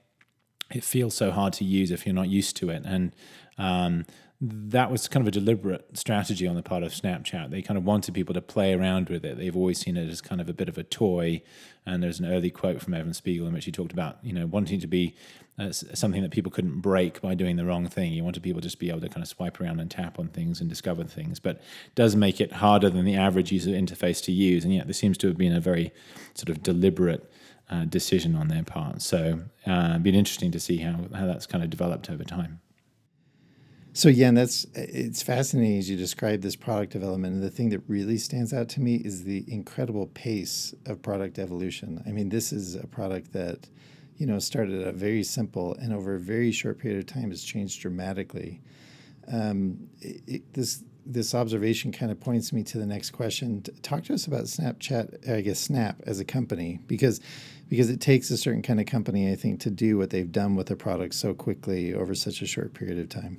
it 0.75 0.85
feels 0.85 1.15
so 1.15 1.31
hard 1.31 1.53
to 1.55 1.65
use 1.65 1.91
if 1.91 2.07
you're 2.07 2.15
not 2.15 2.29
used 2.29 2.57
to 2.57 2.71
it. 2.71 2.83
And 2.85 3.15
um, 3.59 4.05
that 4.41 4.91
was 4.91 5.09
kind 5.09 5.23
of 5.23 5.29
a 5.29 5.31
deliberate 5.31 5.97
strategy 5.97 6.47
on 6.47 6.57
the 6.57 6.63
part 6.63 6.83
of 6.83 6.93
Snapchat. 6.93 7.51
They 7.51 7.63
kind 7.63 7.79
of 7.79 7.85
wanted 7.85 8.15
people 8.15 8.35
to 8.35 8.43
play 8.43 8.75
around 8.75 9.09
with 9.09 9.25
it. 9.25 9.39
They've 9.39 9.57
always 9.57 9.79
seen 9.79 9.97
it 9.97 10.11
as 10.11 10.21
kind 10.21 10.41
of 10.41 10.49
a 10.49 10.53
bit 10.53 10.69
of 10.69 10.77
a 10.77 10.83
toy. 10.83 11.43
And 11.87 12.03
there's 12.03 12.21
an 12.21 12.27
early 12.27 12.51
quote 12.51 12.83
from 12.83 12.95
Evan 12.95 13.15
Spiegel 13.15 13.47
in 13.47 13.55
which 13.55 13.65
he 13.65 13.73
talked 13.73 13.93
about, 13.93 14.19
you 14.23 14.33
know, 14.33 14.47
wanting 14.47 14.81
to 14.81 14.87
be 14.87 15.15
uh, 15.59 15.73
something 15.73 16.23
that 16.23 16.31
people 16.31 16.53
couldn't 16.53 16.81
break 16.81 17.21
by 17.21 17.35
doing 17.35 17.57
the 17.57 17.65
wrong 17.65 17.87
thing. 17.89 18.13
You 18.13 18.25
wanted 18.25 18.43
people 18.43 18.61
just 18.61 18.77
to 18.77 18.81
be 18.81 18.91
able 18.91 19.01
to 19.01 19.09
kind 19.09 19.23
of 19.23 19.29
swipe 19.29 19.61
around 19.61 19.81
and 19.81 19.91
tap 19.91 20.19
on 20.19 20.29
things 20.29 20.61
and 20.61 20.69
discover 20.69 21.05
things, 21.05 21.41
but 21.41 21.61
does 21.95 22.15
make 22.15 22.41
it 22.41 22.53
harder 22.53 22.91
than 22.91 23.05
the 23.05 23.17
average 23.17 23.53
user 23.53 23.71
interface 23.71 24.23
to 24.25 24.33
use. 24.33 24.65
And 24.65 24.75
yet 24.75 24.87
there 24.87 24.95
seems 24.95 25.17
to 25.19 25.29
have 25.29 25.39
been 25.39 25.55
a 25.55 25.61
very 25.61 25.93
sort 26.35 26.51
of 26.51 26.63
deliberate 26.63 27.31
uh, 27.71 27.85
decision 27.85 28.37
on 28.37 28.49
their 28.49 28.63
part. 28.63 29.03
So 29.03 29.41
uh, 29.67 29.89
it'd 29.91 30.03
been 30.03 30.15
interesting 30.15 30.53
to 30.53 30.61
see 30.61 30.79
how, 30.79 31.07
how 31.15 31.27
that's 31.27 31.47
kind 31.47 31.65
of 31.65 31.71
developed 31.71 32.11
over 32.11 32.25
time. 32.25 32.61
So 33.93 34.11
yeah, 34.11 34.29
and 34.29 34.37
that's 34.37 34.67
it's 34.75 35.23
fascinating 35.23 35.79
as 35.79 35.89
you 35.89 35.97
describe 35.97 36.43
this 36.43 36.55
product 36.55 36.93
development. 36.93 37.37
And 37.37 37.43
the 37.43 37.51
thing 37.51 37.71
that 37.71 37.81
really 37.89 38.19
stands 38.19 38.53
out 38.53 38.69
to 38.71 38.81
me 38.83 38.97
is 38.97 39.25
the 39.25 39.43
incredible 39.49 40.09
pace 40.09 40.75
of 40.85 41.01
product 41.01 41.39
evolution. 41.39 42.03
I 42.07 42.13
mean, 42.13 42.29
this 42.29 42.53
is 42.53 42.75
a 42.75 42.87
product 42.87 43.33
that, 43.33 43.71
you 44.17 44.27
know, 44.27 44.39
started 44.39 44.87
out 44.87 44.95
very 44.95 45.23
simple 45.23 45.75
and 45.75 45.93
over 45.93 46.15
a 46.15 46.21
very 46.21 46.53
short 46.53 46.79
period 46.79 46.99
of 46.99 47.07
time 47.07 47.31
has 47.31 47.43
changed 47.43 47.81
dramatically. 47.81 48.61
Um, 49.31 49.89
it, 50.01 50.23
it, 50.27 50.53
this 50.55 50.83
this 51.09 51.35
observation 51.35 51.93
kind 51.93 52.11
of 52.11 52.19
points 52.19 52.53
me 52.53 52.65
to 52.65 52.79
the 52.79 52.87
next 52.87 53.11
question. 53.11 53.63
Talk 53.83 54.03
to 54.05 54.15
us 54.15 54.27
about 54.27 54.45
Snapchat, 54.45 55.31
I 55.31 55.41
guess 55.41 55.61
Snap 55.61 56.03
as 56.05 56.19
a 56.19 56.25
company, 56.25 56.81
because 56.87 57.21
because 57.69 57.91
it 57.91 58.01
takes 58.01 58.31
a 58.31 58.37
certain 58.37 58.63
kind 58.63 58.81
of 58.81 58.87
company, 58.87 59.31
I 59.31 59.37
think, 59.37 59.61
to 59.61 59.71
do 59.71 59.99
what 59.99 60.11
they've 60.11 60.31
done 60.31 60.57
with 60.57 60.69
the 60.69 60.77
product 60.77 61.15
so 61.15 61.35
quickly 61.35 61.95
over 61.95 62.15
such 62.15 62.43
a 62.43 62.47
short 62.47 62.75
period 62.75 62.99
of 62.99 63.09
time. 63.09 63.39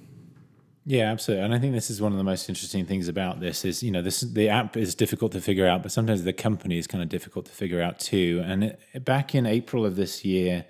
Yeah, 0.89 1.11
absolutely. 1.11 1.43
And 1.43 1.53
I 1.53 1.59
think 1.59 1.73
this 1.73 1.89
is 1.89 2.01
one 2.01 2.13
of 2.13 2.17
the 2.17 2.23
most 2.23 2.47
interesting 2.47 2.85
things 2.85 3.09
about 3.09 3.41
this 3.41 3.65
is, 3.65 3.83
you 3.83 3.91
know, 3.91 4.01
this 4.01 4.21
the 4.21 4.47
app 4.47 4.77
is 4.77 4.95
difficult 4.95 5.33
to 5.33 5.41
figure 5.41 5.67
out, 5.67 5.83
but 5.83 5.91
sometimes 5.91 6.23
the 6.23 6.31
company 6.31 6.77
is 6.77 6.87
kind 6.87 7.03
of 7.03 7.09
difficult 7.09 7.45
to 7.47 7.51
figure 7.51 7.81
out 7.81 7.99
too. 7.99 8.41
And 8.45 8.63
it, 8.63 9.03
back 9.03 9.35
in 9.35 9.45
April 9.45 9.85
of 9.85 9.97
this 9.97 10.23
year, 10.23 10.63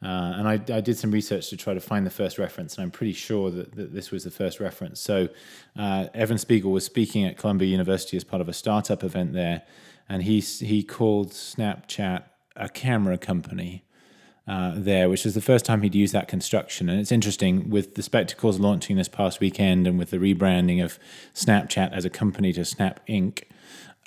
uh, 0.00 0.06
and 0.06 0.46
I, 0.46 0.52
I, 0.72 0.80
did 0.80 0.96
some 0.96 1.10
research 1.10 1.50
to 1.50 1.56
try 1.56 1.74
to 1.74 1.80
find 1.80 2.06
the 2.06 2.10
first 2.10 2.38
reference, 2.38 2.76
and 2.76 2.84
I'm 2.84 2.92
pretty 2.92 3.14
sure 3.14 3.50
that, 3.50 3.74
that 3.74 3.92
this 3.92 4.12
was 4.12 4.22
the 4.22 4.30
first 4.30 4.60
reference. 4.60 5.00
So, 5.00 5.30
uh, 5.76 6.06
Evan 6.14 6.38
Spiegel 6.38 6.70
was 6.70 6.84
speaking 6.84 7.24
at 7.24 7.36
Columbia 7.36 7.68
University 7.68 8.16
as 8.16 8.22
part 8.22 8.40
of 8.40 8.48
a 8.48 8.52
startup 8.52 9.02
event 9.02 9.32
there, 9.32 9.62
and 10.08 10.22
he 10.22 10.38
he 10.38 10.84
called 10.84 11.32
Snapchat 11.32 12.22
a 12.54 12.68
camera 12.68 13.18
company 13.18 13.85
uh, 14.48 14.72
there, 14.76 15.08
which 15.08 15.26
is 15.26 15.34
the 15.34 15.40
first 15.40 15.64
time 15.64 15.82
he'd 15.82 15.94
used 15.94 16.14
that 16.14 16.28
construction. 16.28 16.88
And 16.88 17.00
it's 17.00 17.10
interesting 17.10 17.68
with 17.68 17.94
the 17.96 18.02
Spectacles 18.02 18.60
launching 18.60 18.96
this 18.96 19.08
past 19.08 19.40
weekend 19.40 19.86
and 19.86 19.98
with 19.98 20.10
the 20.10 20.18
rebranding 20.18 20.84
of 20.84 20.98
Snapchat 21.34 21.92
as 21.92 22.04
a 22.04 22.10
company 22.10 22.52
to 22.52 22.64
Snap 22.64 23.00
Inc. 23.08 23.42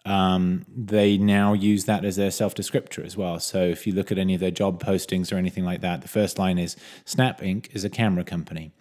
Um, 0.06 0.66
they 0.74 1.18
now 1.18 1.52
use 1.54 1.86
that 1.86 2.06
as 2.06 2.16
their 2.16 2.32
self 2.32 2.56
descriptor 2.56 3.06
as 3.06 3.18
well. 3.18 3.40
So 3.40 3.64
if 3.64 3.86
you 3.86 3.94
look 3.94 4.12
at 4.12 4.18
any 4.18 4.34
of 4.34 4.40
their 4.40 4.52
job 4.52 4.82
postings 4.82 5.34
or 5.34 5.36
anything 5.36 5.66
like 5.66 5.82
that, 5.82 6.02
the 6.02 6.08
first 6.08 6.40
line 6.40 6.58
is 6.58 6.78
Snap 7.04 7.42
Inc. 7.42 7.74
is 7.76 7.84
a 7.84 7.90
camera 7.90 8.24
company. 8.24 8.72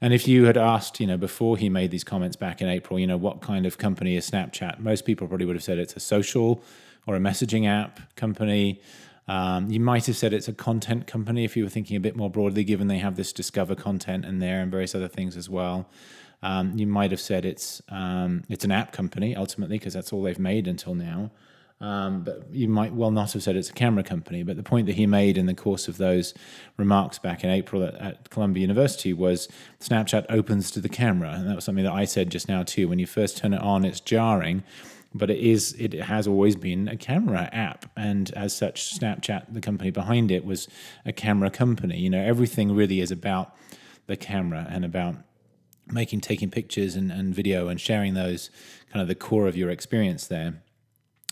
And 0.00 0.12
if 0.12 0.28
you 0.28 0.44
had 0.44 0.56
asked, 0.56 1.00
you 1.00 1.06
know, 1.06 1.16
before 1.16 1.56
he 1.56 1.68
made 1.68 1.90
these 1.90 2.04
comments 2.04 2.36
back 2.36 2.60
in 2.60 2.68
April, 2.68 2.98
you 2.98 3.06
know, 3.06 3.16
what 3.16 3.40
kind 3.40 3.64
of 3.64 3.78
company 3.78 4.16
is 4.16 4.28
Snapchat, 4.28 4.78
most 4.78 5.06
people 5.06 5.26
probably 5.26 5.46
would 5.46 5.56
have 5.56 5.62
said 5.62 5.78
it's 5.78 5.96
a 5.96 6.00
social 6.00 6.62
or 7.06 7.16
a 7.16 7.20
messaging 7.20 7.66
app 7.66 8.14
company. 8.16 8.80
Um, 9.28 9.70
you 9.70 9.80
might 9.80 10.06
have 10.06 10.16
said 10.16 10.32
it's 10.32 10.48
a 10.48 10.52
content 10.52 11.06
company 11.06 11.44
if 11.44 11.56
you 11.56 11.64
were 11.64 11.70
thinking 11.70 11.96
a 11.96 12.00
bit 12.00 12.16
more 12.16 12.30
broadly, 12.30 12.64
given 12.64 12.86
they 12.86 12.98
have 12.98 13.16
this 13.16 13.32
discover 13.32 13.74
content 13.74 14.24
in 14.24 14.38
there 14.38 14.60
and 14.60 14.70
various 14.70 14.94
other 14.94 15.08
things 15.08 15.36
as 15.36 15.50
well. 15.50 15.88
Um, 16.42 16.78
you 16.78 16.86
might 16.86 17.10
have 17.10 17.20
said 17.20 17.44
it's 17.44 17.82
um, 17.88 18.44
it's 18.48 18.64
an 18.64 18.70
app 18.70 18.92
company 18.92 19.34
ultimately 19.34 19.78
because 19.78 19.94
that's 19.94 20.12
all 20.12 20.22
they've 20.22 20.38
made 20.38 20.68
until 20.68 20.94
now. 20.94 21.30
Um, 21.78 22.22
but 22.22 22.46
you 22.50 22.68
might 22.68 22.94
well 22.94 23.10
not 23.10 23.32
have 23.32 23.42
said 23.42 23.54
it's 23.54 23.68
a 23.68 23.74
camera 23.74 24.02
company. 24.02 24.42
But 24.42 24.56
the 24.56 24.62
point 24.62 24.86
that 24.86 24.94
he 24.94 25.06
made 25.06 25.36
in 25.36 25.46
the 25.46 25.54
course 25.54 25.88
of 25.88 25.98
those 25.98 26.32
remarks 26.76 27.18
back 27.18 27.44
in 27.44 27.50
April 27.50 27.82
at, 27.82 27.94
at, 27.96 28.30
Columbia 28.30 28.62
University 28.62 29.12
was 29.12 29.48
Snapchat 29.80 30.24
opens 30.30 30.70
to 30.70 30.80
the 30.80 30.88
camera, 30.88 31.32
and 31.32 31.48
that 31.48 31.54
was 31.54 31.64
something 31.64 31.84
that 31.84 31.92
I 31.92 32.06
said 32.06 32.30
just 32.30 32.48
now 32.48 32.62
too. 32.62 32.88
When 32.88 32.98
you 32.98 33.06
first 33.06 33.36
turn 33.36 33.52
it 33.52 33.60
on, 33.60 33.84
it's 33.84 34.00
jarring, 34.00 34.64
but 35.16 35.30
it 35.30 35.38
is 35.38 35.74
it 35.78 35.94
has 35.94 36.26
always 36.26 36.56
been 36.56 36.88
a 36.88 36.96
camera 36.96 37.48
app. 37.52 37.90
And 37.96 38.30
as 38.34 38.56
such 38.56 38.98
snapchat 38.98 39.52
the 39.52 39.60
company 39.60 39.90
behind 39.90 40.30
it 40.30 40.44
was 40.44 40.68
a 41.04 41.12
camera 41.12 41.50
company. 41.50 41.98
You 41.98 42.10
know 42.10 42.22
everything 42.22 42.74
really 42.74 43.00
is 43.00 43.10
about 43.10 43.54
the 44.06 44.16
camera 44.16 44.66
and 44.70 44.84
about 44.84 45.16
making 45.88 46.20
taking 46.20 46.50
pictures 46.50 46.96
and, 46.96 47.12
and 47.12 47.34
video 47.34 47.68
and 47.68 47.80
sharing 47.80 48.14
those 48.14 48.50
kind 48.92 49.00
of 49.00 49.08
the 49.08 49.14
core 49.14 49.46
of 49.46 49.56
your 49.56 49.70
experience 49.70 50.26
there 50.26 50.62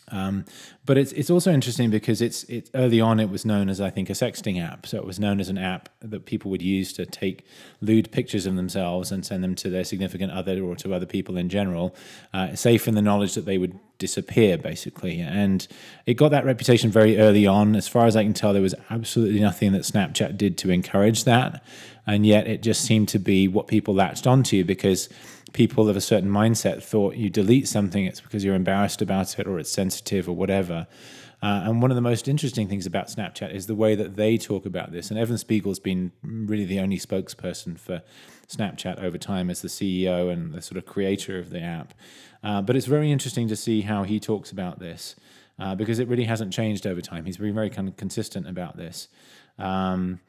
um, 0.09 0.45
but 0.85 0.99
it's 0.99 1.13
it's 1.13 1.31
also 1.31 1.51
interesting 1.51 1.91
because 1.91 2.21
it's 2.21 2.45
it 2.45 2.71
early 2.75 3.01
on 3.01 3.19
it 3.21 3.31
was 3.31 3.45
known 3.45 3.71
as 3.71 3.81
I 3.81 3.89
think 3.89 4.11
a 4.11 4.13
sexting 4.13 4.63
app. 4.63 4.87
So 4.87 4.99
it 4.99 5.07
was 5.07 5.19
known 5.19 5.41
as 5.41 5.49
an 5.49 5.57
app 5.57 5.89
that 6.01 6.27
people 6.27 6.51
would 6.51 6.61
use 6.61 6.93
to 6.95 7.07
take 7.07 7.47
lewd 7.81 8.11
pictures 8.13 8.45
of 8.45 8.55
themselves 8.55 9.11
and 9.11 9.25
send 9.25 9.43
them 9.43 9.55
to 9.57 9.71
their 9.71 9.85
significant 9.85 10.33
other 10.33 10.63
or 10.63 10.77
to 10.77 10.93
other 10.93 11.07
people 11.07 11.37
in 11.37 11.49
general, 11.49 11.95
uh, 12.35 12.55
safe 12.55 12.87
in 12.87 12.95
the 12.95 13.03
knowledge 13.03 13.35
that 13.35 13.47
they 13.47 13.57
would 13.57 13.79
disappear 13.99 14.59
basically. 14.59 15.21
And 15.21 15.67
it 16.05 16.15
got 16.15 16.31
that 16.33 16.45
reputation 16.45 16.91
very 16.91 17.19
early 17.19 17.47
on. 17.47 17.75
As 17.75 17.89
far 17.89 18.07
as 18.07 18.15
I 18.15 18.25
can 18.25 18.35
tell, 18.35 18.53
there 18.53 18.61
was 18.61 18.75
absolutely 18.91 19.41
nothing 19.41 19.73
that 19.73 19.83
Snapchat 19.83 20.37
did 20.37 20.59
to 20.59 20.71
encourage 20.71 21.25
that, 21.25 21.65
and 22.07 22.27
yet 22.27 22.47
it 22.47 22.63
just 22.63 22.83
seemed 22.83 23.09
to 23.09 23.19
be 23.19 23.49
what 23.49 23.69
people 23.69 23.95
latched 23.95 24.27
onto 24.27 24.65
because 24.65 25.09
people 25.55 25.89
of 25.89 25.97
a 25.97 26.01
certain 26.01 26.29
mindset 26.29 26.83
thought 26.83 27.15
you 27.15 27.31
delete 27.31 27.67
something, 27.67 28.05
it's 28.05 28.21
because 28.21 28.45
you're 28.45 28.55
embarrassed 28.55 29.01
about 29.01 29.39
it 29.39 29.47
or 29.47 29.59
it's 29.59 29.71
sensitive 29.71 30.29
or 30.29 30.35
whatever. 30.35 30.87
Uh, 31.43 31.63
and 31.65 31.81
one 31.81 31.91
of 31.91 31.95
the 31.95 32.01
most 32.01 32.27
interesting 32.27 32.69
things 32.69 32.87
about 32.87 33.07
Snapchat 33.07 33.55
is 33.55 33.67
the 33.67 33.75
way 33.75 33.95
that 33.95 34.17
they 34.17 34.37
talk 34.37 34.67
about 34.67 34.93
this. 34.93 35.11
And 35.11 35.19
Evan 35.19 35.39
Spiegel's 35.39 35.79
been 35.79 36.11
really 36.23 36.65
the 36.65 36.81
only 36.81 36.99
spokesperson 36.99 37.79
for 37.79 38.03
Snapchat 38.49 39.03
over 39.03 39.17
time 39.17 39.49
as 39.49 39.63
the 39.63 39.69
CEO 39.69 40.31
and 40.33 40.53
the 40.53 40.61
sort 40.61 40.77
of 40.77 40.87
creator 40.87 41.39
of 41.39 41.51
the 41.51 41.61
app. 41.61 41.95
Uh, 42.43 42.61
but 42.61 42.77
it's 42.77 42.87
very 42.87 43.13
interesting 43.13 43.47
to 43.49 43.57
see 43.57 43.83
how 43.83 44.03
he 44.03 44.19
talks 44.19 44.51
about 44.51 44.79
this 44.79 45.17
uh, 45.59 45.75
because 45.75 45.99
it 45.99 46.09
really 46.09 46.25
hasn't 46.25 46.53
changed 46.53 46.87
over 46.87 47.01
time. 47.01 47.27
He's 47.27 47.37
been 47.37 47.55
very 47.55 47.71
kind 47.71 47.89
of 47.89 47.97
consistent 47.97 48.49
about 48.49 48.77
this. 48.77 49.09
Um, 49.59 50.21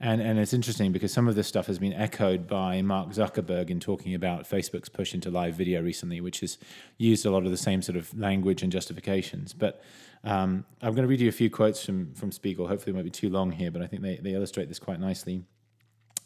and, 0.00 0.20
and 0.20 0.38
it's 0.38 0.52
interesting 0.52 0.92
because 0.92 1.12
some 1.12 1.28
of 1.28 1.34
this 1.34 1.46
stuff 1.46 1.66
has 1.66 1.78
been 1.78 1.92
echoed 1.92 2.46
by 2.46 2.82
Mark 2.82 3.10
Zuckerberg 3.10 3.70
in 3.70 3.78
talking 3.78 4.14
about 4.14 4.48
Facebook's 4.48 4.88
push 4.88 5.14
into 5.14 5.30
live 5.30 5.54
video 5.54 5.80
recently, 5.82 6.20
which 6.20 6.40
has 6.40 6.58
used 6.98 7.24
a 7.24 7.30
lot 7.30 7.44
of 7.44 7.50
the 7.50 7.56
same 7.56 7.80
sort 7.80 7.96
of 7.96 8.16
language 8.18 8.62
and 8.62 8.72
justifications. 8.72 9.52
But 9.52 9.82
um, 10.24 10.64
I'm 10.82 10.94
going 10.94 11.04
to 11.04 11.08
read 11.08 11.20
you 11.20 11.28
a 11.28 11.32
few 11.32 11.48
quotes 11.48 11.84
from, 11.84 12.12
from 12.14 12.32
Spiegel. 12.32 12.66
Hopefully, 12.66 12.90
it 12.90 12.94
won't 12.94 13.04
be 13.04 13.10
too 13.10 13.30
long 13.30 13.52
here, 13.52 13.70
but 13.70 13.82
I 13.82 13.86
think 13.86 14.02
they, 14.02 14.16
they 14.16 14.34
illustrate 14.34 14.68
this 14.68 14.80
quite 14.80 14.98
nicely. 14.98 15.44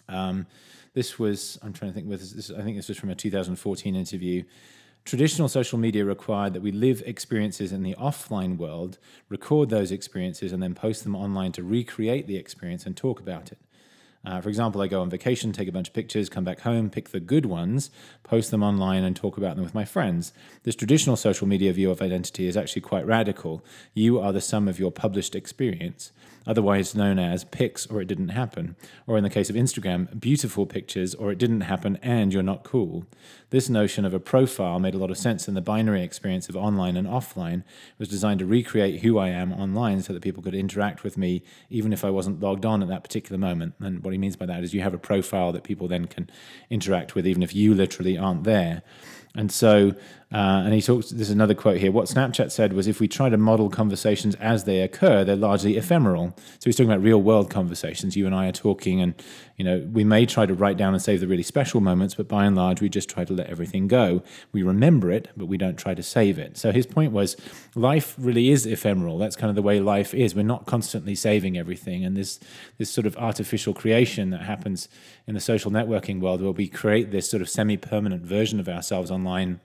Um, 0.09 0.47
this 0.95 1.19
was, 1.19 1.59
I'm 1.63 1.73
trying 1.73 1.91
to 1.91 1.95
think, 1.95 2.09
with 2.09 2.21
this, 2.35 2.51
I 2.51 2.63
think 2.63 2.77
this 2.77 2.89
was 2.89 2.97
from 2.97 3.11
a 3.11 3.15
2014 3.15 3.95
interview. 3.95 4.45
Traditional 5.05 5.49
social 5.49 5.79
media 5.79 6.05
required 6.05 6.53
that 6.53 6.61
we 6.61 6.71
live 6.71 7.03
experiences 7.07 7.73
in 7.73 7.83
the 7.83 7.95
offline 7.95 8.59
world, 8.59 8.99
record 9.29 9.71
those 9.71 9.91
experiences, 9.91 10.53
and 10.53 10.63
then 10.63 10.75
post 10.75 11.03
them 11.05 11.17
online 11.17 11.53
to 11.53 11.63
recreate 11.63 12.27
the 12.27 12.37
experience 12.37 12.85
and 12.85 12.97
talk 12.97 13.19
about 13.19 13.51
it. 13.51 13.59
Uh, 14.25 14.41
for 14.41 14.49
example, 14.49 14.81
I 14.81 14.89
go 14.89 15.01
on 15.01 15.11
vacation, 15.11 15.53
take 15.53 15.69
a 15.69 15.73
bunch 15.73 15.89
of 15.89 15.95
pictures, 15.95 16.29
come 16.29 16.45
back 16.45 16.61
home, 16.61 16.91
pick 16.91 17.11
the 17.11 17.21
good 17.21 17.47
ones, 17.47 17.91
post 18.25 18.51
them 18.51 18.63
online, 18.63 19.05
and 19.05 19.15
talk 19.15 19.39
about 19.39 19.57
them 19.57 19.65
with 19.65 19.75
my 19.75 19.85
friends. 19.85 20.33
This 20.65 20.75
traditional 20.75 21.17
social 21.17 21.47
media 21.47 21.73
view 21.73 21.91
of 21.91 22.03
identity 22.03 22.47
is 22.47 22.57
actually 22.57 22.83
quite 22.83 23.07
radical. 23.07 23.65
You 23.95 24.19
are 24.19 24.33
the 24.33 24.41
sum 24.41 24.69
of 24.69 24.79
your 24.79 24.91
published 24.91 25.35
experience 25.35 26.13
otherwise 26.49 26.95
known 26.95 27.19
as 27.19 27.45
pics 27.45 27.87
or 27.87 28.01
it 28.01 28.07
didn't 28.07 28.31
happen, 28.31 28.75
or 29.07 29.19
in 29.19 29.23
the 29.23 29.31
case 29.31 29.51
of 29.51 29.55
Instagram, 29.55 30.19
beautiful 30.19 30.65
pictures 30.65 31.15
or 31.15 31.31
it 31.31 31.39
didn't 31.39 31.61
happen 31.61 31.99
and 32.03 32.33
you're 32.33 32.43
not 32.43 32.65
cool. 32.65 33.05
This 33.51 33.69
notion 33.69 34.05
of 34.07 34.15
a 34.15 34.19
profile 34.19 34.81
made 34.81 34.95
a 34.95 34.99
lot 34.99 35.11
of 35.11 35.19
sense 35.19 35.47
in 35.47 35.55
the 35.55 35.61
binary 35.61 36.03
experience 36.03 36.49
of 36.49 36.57
online 36.57 36.97
and 36.97 37.07
offline. 37.07 37.61
It 37.61 37.99
was 37.99 38.09
designed 38.09 38.39
to 38.41 38.47
recreate 38.47 39.03
who 39.03 39.19
I 39.19 39.29
am 39.29 39.53
online 39.53 40.03
so 40.03 40.15
that 40.15 40.23
people 40.23 40.43
could 40.43 40.55
interact 40.55 41.05
with 41.05 41.19
me 41.19 41.43
even 41.69 41.93
if 41.93 42.05
I 42.05 42.11
wasn't 42.11 42.41
logged 42.41 42.65
on 42.65 42.83
at 42.83 42.89
that 42.89 43.05
particular 43.05 43.39
moment. 43.39 43.75
And 43.79 44.03
what 44.09 44.13
he 44.15 44.19
means 44.19 44.37
by 44.37 44.47
that 44.47 44.65
is 44.65 44.75
you 44.75 44.81
have 44.81 44.95
a 44.95 44.99
profile 44.99 45.53
that 45.53 45.63
people 45.63 45.87
then 45.89 46.07
can 46.07 46.29
interact 46.71 47.15
with 47.15 47.27
even 47.27 47.43
if 47.43 47.55
you 47.55 47.75
literally 47.75 48.19
aren't 48.19 48.45
there. 48.45 48.83
And 49.35 49.53
so, 49.53 49.95
uh, 50.31 50.63
and 50.65 50.75
he 50.75 50.83
talks, 50.83 51.09
there's 51.09 51.31
another 51.31 51.55
quote 51.55 51.79
here. 51.79 51.91
What 51.91 52.05
Snapchat 52.07 52.51
said 52.51 52.75
was 52.75 52.87
if 52.87 53.01
we 53.01 53.09
try 53.09 53.31
to 53.31 53.39
model 53.39 53.71
conversations 53.71 54.35
as 54.35 54.65
they 54.65 54.83
occur, 54.83 55.25
they're 55.25 55.37
largely 55.37 55.79
ephemeral. 55.79 56.35
So 56.37 56.67
he's 56.67 56.77
talking 56.77 56.91
about 56.91 57.03
real 57.03 57.23
world 57.23 57.49
conversations. 57.49 58.15
You 58.15 58.27
and 58.27 58.35
I 58.35 58.47
are 58.47 58.53
talking, 58.53 59.01
and, 59.01 59.15
you 59.57 59.65
know, 59.65 59.89
we 59.91 60.05
may 60.05 60.27
try 60.27 60.45
to 60.45 60.53
write 60.53 60.77
down 60.77 60.93
and 60.93 61.03
save 61.03 61.21
the 61.21 61.27
really 61.27 61.43
special 61.43 61.81
moments, 61.81 62.15
but 62.15 62.29
by 62.29 62.45
and 62.45 62.55
large, 62.55 62.83
we 62.83 62.91
just 62.91 63.09
try 63.09 63.25
to 63.25 63.33
let 63.33 63.47
everything 63.47 63.89
go. 63.89 64.23
We 64.53 64.63
remember 64.63 65.11
it, 65.11 65.31
but 65.35 65.47
we 65.47 65.57
don't 65.57 65.79
try 65.79 65.95
to 65.95 66.03
save 66.03 66.39
it. 66.39 66.59
So 66.59 66.73
his 66.73 66.85
point 66.85 67.13
was 67.13 67.35
life 67.75 68.15
really 68.19 68.51
is 68.51 68.67
ephemeral. 68.67 69.17
That's 69.17 69.37
kind 69.37 69.49
of 69.49 69.57
the 69.57 69.63
way 69.63 69.81
life 69.81 70.13
is. 70.13 70.35
We're 70.35 70.43
not 70.43 70.67
constantly 70.67 71.15
saving 71.15 71.57
everything. 71.57 72.05
And 72.05 72.15
this, 72.19 72.39
this 72.77 72.91
sort 72.91 73.07
of 73.07 73.17
artificial 73.17 73.73
creation 73.73 74.29
that 74.31 74.43
happens 74.43 74.91
in 75.27 75.33
the 75.33 75.41
social 75.41 75.71
networking 75.71 76.21
world 76.21 76.43
where 76.43 76.53
we 76.53 76.69
create 76.69 77.13
this 77.13 77.31
sort 77.31 77.41
of 77.41 77.49
semi 77.49 77.79
permanent 77.79 78.25
version 78.25 78.61
of 78.61 78.69
ourselves 78.69 79.11
online 79.11 79.61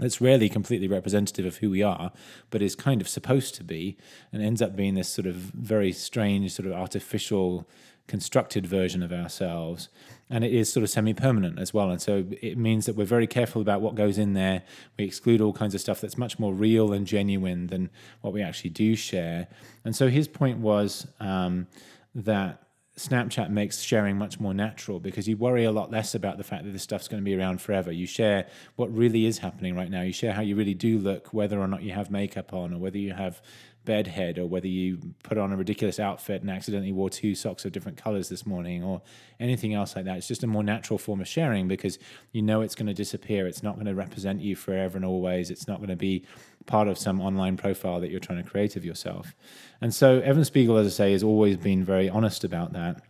that's 0.00 0.20
rarely 0.20 0.48
completely 0.48 0.88
representative 0.88 1.46
of 1.46 1.58
who 1.58 1.70
we 1.70 1.82
are, 1.82 2.12
but 2.50 2.62
is 2.62 2.74
kind 2.74 3.00
of 3.00 3.08
supposed 3.08 3.54
to 3.56 3.64
be, 3.64 3.96
and 4.32 4.42
ends 4.42 4.62
up 4.62 4.74
being 4.74 4.94
this 4.94 5.08
sort 5.08 5.26
of 5.26 5.34
very 5.34 5.92
strange, 5.92 6.52
sort 6.52 6.66
of 6.66 6.72
artificial, 6.72 7.68
constructed 8.06 8.66
version 8.66 9.02
of 9.02 9.12
ourselves. 9.12 9.88
And 10.28 10.44
it 10.44 10.52
is 10.52 10.72
sort 10.72 10.82
of 10.82 10.90
semi 10.90 11.14
permanent 11.14 11.58
as 11.58 11.72
well. 11.72 11.90
And 11.90 12.02
so 12.02 12.24
it 12.42 12.58
means 12.58 12.86
that 12.86 12.96
we're 12.96 13.04
very 13.04 13.26
careful 13.26 13.62
about 13.62 13.80
what 13.80 13.94
goes 13.94 14.18
in 14.18 14.34
there. 14.34 14.62
We 14.98 15.04
exclude 15.04 15.40
all 15.40 15.52
kinds 15.52 15.74
of 15.74 15.80
stuff 15.80 16.00
that's 16.00 16.18
much 16.18 16.38
more 16.38 16.52
real 16.52 16.92
and 16.92 17.06
genuine 17.06 17.68
than 17.68 17.90
what 18.20 18.32
we 18.32 18.42
actually 18.42 18.70
do 18.70 18.96
share. 18.96 19.46
And 19.84 19.94
so 19.94 20.08
his 20.08 20.26
point 20.26 20.58
was 20.58 21.06
um, 21.20 21.68
that 22.14 22.62
Snapchat 23.00 23.48
makes 23.48 23.80
sharing 23.80 24.18
much 24.18 24.38
more 24.38 24.52
natural 24.52 25.00
because 25.00 25.26
you 25.26 25.36
worry 25.36 25.64
a 25.64 25.72
lot 25.72 25.90
less 25.90 26.14
about 26.14 26.36
the 26.36 26.44
fact 26.44 26.64
that 26.64 26.72
this 26.72 26.82
stuff's 26.82 27.08
going 27.08 27.22
to 27.22 27.24
be 27.24 27.34
around 27.34 27.62
forever. 27.62 27.90
You 27.90 28.06
share 28.06 28.46
what 28.76 28.94
really 28.94 29.24
is 29.24 29.38
happening 29.38 29.74
right 29.74 29.90
now. 29.90 30.02
You 30.02 30.12
share 30.12 30.34
how 30.34 30.42
you 30.42 30.54
really 30.54 30.74
do 30.74 30.98
look, 30.98 31.32
whether 31.32 31.58
or 31.58 31.66
not 31.66 31.82
you 31.82 31.92
have 31.92 32.10
makeup 32.10 32.52
on, 32.52 32.74
or 32.74 32.78
whether 32.78 32.98
you 32.98 33.14
have 33.14 33.40
bedhead, 33.86 34.38
or 34.38 34.46
whether 34.46 34.68
you 34.68 34.98
put 35.22 35.38
on 35.38 35.50
a 35.50 35.56
ridiculous 35.56 35.98
outfit 35.98 36.42
and 36.42 36.50
accidentally 36.50 36.92
wore 36.92 37.08
two 37.08 37.34
socks 37.34 37.64
of 37.64 37.72
different 37.72 37.96
colors 37.96 38.28
this 38.28 38.44
morning, 38.44 38.84
or 38.84 39.00
anything 39.40 39.72
else 39.72 39.96
like 39.96 40.04
that. 40.04 40.18
It's 40.18 40.28
just 40.28 40.44
a 40.44 40.46
more 40.46 40.62
natural 40.62 40.98
form 40.98 41.22
of 41.22 41.28
sharing 41.28 41.68
because 41.68 41.98
you 42.32 42.42
know 42.42 42.60
it's 42.60 42.74
going 42.74 42.88
to 42.88 42.94
disappear. 42.94 43.46
It's 43.46 43.62
not 43.62 43.76
going 43.76 43.86
to 43.86 43.94
represent 43.94 44.42
you 44.42 44.56
forever 44.56 44.98
and 44.98 45.06
always. 45.06 45.50
It's 45.50 45.66
not 45.66 45.78
going 45.78 45.88
to 45.88 45.96
be 45.96 46.26
part 46.66 46.88
of 46.88 46.98
some 46.98 47.20
online 47.20 47.56
profile 47.56 48.00
that 48.00 48.10
you're 48.10 48.20
trying 48.20 48.42
to 48.42 48.48
create 48.48 48.76
of 48.76 48.84
yourself. 48.84 49.34
And 49.80 49.94
so 49.94 50.20
Evan 50.20 50.44
Spiegel, 50.44 50.76
as 50.76 50.86
I 50.86 50.90
say, 50.90 51.12
has 51.12 51.22
always 51.22 51.56
been 51.56 51.84
very 51.84 52.08
honest 52.08 52.44
about 52.44 52.72
that. 52.72 53.02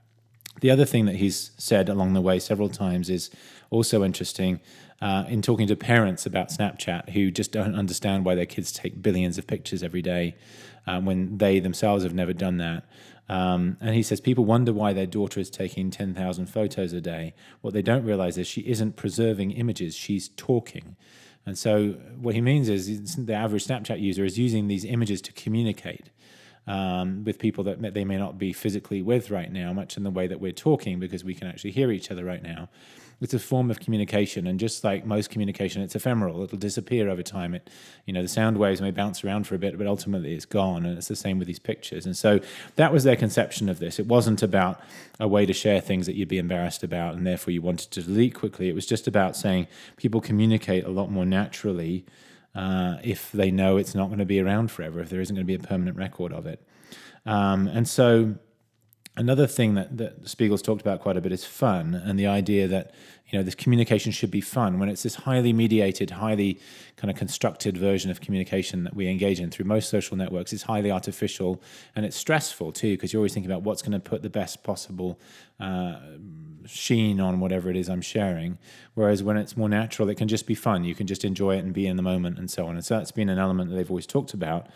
The 0.60 0.70
other 0.70 0.84
thing 0.84 1.06
that 1.06 1.16
he's 1.16 1.52
said 1.58 1.88
along 1.88 2.12
the 2.12 2.20
way 2.20 2.38
several 2.38 2.68
times 2.68 3.08
is 3.08 3.30
also 3.70 4.04
interesting 4.04 4.60
uh, 5.00 5.24
in 5.28 5.40
talking 5.40 5.66
to 5.66 5.76
parents 5.76 6.26
about 6.26 6.50
Snapchat 6.50 7.10
who 7.10 7.30
just 7.30 7.52
don't 7.52 7.74
understand 7.74 8.24
why 8.24 8.34
their 8.34 8.46
kids 8.46 8.70
take 8.70 9.00
billions 9.00 9.38
of 9.38 9.46
pictures 9.46 9.82
every 9.82 10.02
day 10.02 10.36
uh, 10.86 11.00
when 11.00 11.38
they 11.38 11.60
themselves 11.60 12.04
have 12.04 12.14
never 12.14 12.32
done 12.32 12.58
that. 12.58 12.84
Um, 13.28 13.76
and 13.80 13.94
he 13.94 14.02
says 14.02 14.20
people 14.20 14.44
wonder 14.44 14.72
why 14.72 14.92
their 14.92 15.06
daughter 15.06 15.38
is 15.38 15.50
taking 15.50 15.90
10,000 15.90 16.46
photos 16.46 16.92
a 16.92 17.00
day. 17.00 17.32
What 17.60 17.72
they 17.72 17.82
don't 17.82 18.04
realize 18.04 18.36
is 18.36 18.46
she 18.46 18.62
isn't 18.62 18.96
preserving 18.96 19.52
images, 19.52 19.94
she's 19.94 20.28
talking. 20.30 20.96
And 21.46 21.59
so 21.59 21.92
what 22.20 22.35
he 22.35 22.40
means 22.40 22.68
is 22.68 23.16
the 23.16 23.35
average 23.35 23.66
Snapchat 23.66 24.00
user 24.00 24.24
is 24.24 24.38
using 24.38 24.68
these 24.68 24.85
images 24.85 25.20
to 25.22 25.33
communicate 25.33 26.11
um, 26.66 27.24
with 27.24 27.38
people 27.38 27.64
that 27.64 27.94
they 27.94 28.05
may 28.05 28.18
not 28.18 28.38
be 28.38 28.53
physically 28.53 29.03
with 29.03 29.31
right 29.31 29.50
now, 29.50 29.72
much 29.72 29.96
in 29.96 30.03
the 30.03 30.11
way 30.11 30.26
that 30.26 30.40
we're 30.40 30.53
talking 30.53 31.00
because 31.00 31.24
we 31.24 31.35
can 31.35 31.48
actually 31.48 31.70
hear 31.70 31.90
each 31.90 32.11
other 32.11 32.24
right 32.24 32.42
now 32.42 32.68
it's 33.20 33.35
a 33.35 33.38
form 33.38 33.70
of 33.70 33.80
communication, 33.80 34.46
and 34.46 34.59
just 34.59 34.83
like 34.83 35.04
most 35.04 35.28
communication, 35.28 35.83
it's 35.83 35.94
ephemeral. 35.94 36.42
It'll 36.42 36.59
disappear 36.59 37.11
over 37.11 37.22
time. 37.22 37.54
It, 37.54 37.68
you 38.06 38.14
know, 38.14 38.22
the 38.22 38.28
sound 38.28 38.56
waves 38.56 38.80
may 38.80 38.90
bounce 38.90 39.22
around 39.22 39.46
for 39.46 39.54
a 39.54 39.59
bit, 39.59 39.76
but 39.76 39.87
ultimately 39.87 40.35
it's 40.35 40.46
gone. 40.46 40.87
And 40.87 40.96
it's 40.96 41.09
the 41.09 41.16
same 41.16 41.38
with 41.38 41.46
these 41.46 41.59
pictures. 41.59 42.06
And 42.06 42.16
so 42.16 42.40
that 42.76 42.92
was 42.92 43.04
their 43.04 43.16
conception 43.16 43.68
of 43.68 43.78
this. 43.78 43.98
It 43.98 44.06
wasn't 44.06 44.42
about 44.42 44.80
a 45.18 45.28
way 45.28 45.44
to 45.44 45.52
share 45.52 45.80
things 45.80 46.06
that 46.06 46.16
you'd 46.16 46.28
be 46.28 46.38
embarrassed 46.38 46.83
about, 46.83 47.14
and 47.14 47.26
therefore 47.26 47.52
you 47.52 47.61
wanted 47.61 47.90
to 47.90 48.02
delete 48.02 48.35
quickly. 48.35 48.68
It 48.70 48.74
was 48.74 48.87
just 48.87 49.06
about 49.06 49.37
saying 49.37 49.66
people 49.96 50.20
communicate 50.20 50.85
a 50.85 50.90
lot 50.90 51.11
more 51.11 51.26
naturally. 51.26 52.06
Uh, 52.54 52.96
if 53.04 53.30
they 53.33 53.50
know 53.50 53.76
it's 53.76 53.94
not 53.94 54.06
going 54.06 54.18
to 54.18 54.24
be 54.24 54.40
around 54.40 54.70
forever, 54.70 55.00
if 55.00 55.11
there 55.11 55.20
isn't 55.20 55.37
going 55.37 55.46
to 55.46 55.46
be 55.46 55.54
a 55.54 55.68
permanent 55.68 55.96
record 55.96 56.33
of 56.33 56.46
it. 56.46 56.61
Um, 57.26 57.68
and 57.68 57.87
so 57.87 58.37
another 59.16 59.46
thing 59.46 59.75
that, 59.75 59.96
that 59.99 60.29
Spiegel's 60.29 60.62
talked 60.62 60.81
about 60.81 61.01
quite 61.01 61.16
a 61.16 61.20
bit 61.20 61.33
is 61.33 61.44
fun 61.44 61.94
and 61.94 62.18
the 62.18 62.27
idea 62.27 62.68
that 62.68 62.94
you 63.29 63.38
know 63.38 63.42
this 63.42 63.55
communication 63.55 64.11
should 64.12 64.31
be 64.31 64.40
fun 64.40 64.79
when 64.79 64.88
it's 64.88 65.03
this 65.03 65.14
highly 65.14 65.53
mediated 65.53 66.11
highly 66.11 66.59
kind 66.96 67.11
of 67.11 67.16
constructed 67.16 67.77
version 67.77 68.11
of 68.11 68.20
communication 68.20 68.85
that 68.85 68.94
we 68.94 69.09
engage 69.09 69.40
in 69.40 69.51
through 69.51 69.66
most 69.66 69.88
social 69.88 70.16
networks. 70.16 70.53
It's 70.53 70.64
highly 70.64 70.90
artificial 70.90 71.62
and 71.94 72.05
it's 72.05 72.16
stressful 72.16 72.73
too 72.73 72.94
because 72.94 73.12
you're 73.12 73.20
always 73.20 73.35
thinking 73.35 73.51
about 73.51 73.62
what's 73.62 73.83
going 73.83 73.92
to 73.92 74.01
put 74.01 74.23
the 74.23 74.31
best 74.31 74.62
possible 74.62 75.20
uh, 75.61 75.99
sheen 76.66 77.20
on 77.20 77.40
whatever 77.40 77.70
it 77.70 77.77
is 77.77 77.88
i'm 77.88 78.03
sharing. 78.03 78.59
Whereas 78.94 79.23
when 79.23 79.37
it's 79.37 79.57
more 79.57 79.68
natural 79.68 80.09
it 80.09 80.16
can 80.16 80.29
just 80.29 80.46
be 80.46 80.55
fun. 80.55 80.85
You 80.85 80.94
can 80.94 81.07
just 81.07 81.25
enjoy 81.25 81.57
it 81.57 81.64
and 81.64 81.73
be 81.73 81.87
in 81.87 81.96
the 81.96 82.03
moment 82.03 82.38
and 82.38 82.51
so 82.51 82.66
on. 82.66 82.75
And 82.75 82.85
so 82.85 82.96
that's 82.96 83.12
been 83.12 83.29
an 83.29 83.38
element 83.38 83.70
that 83.70 83.77
they've 83.77 83.90
always 83.90 84.07
talked 84.07 84.35
about 84.35 84.68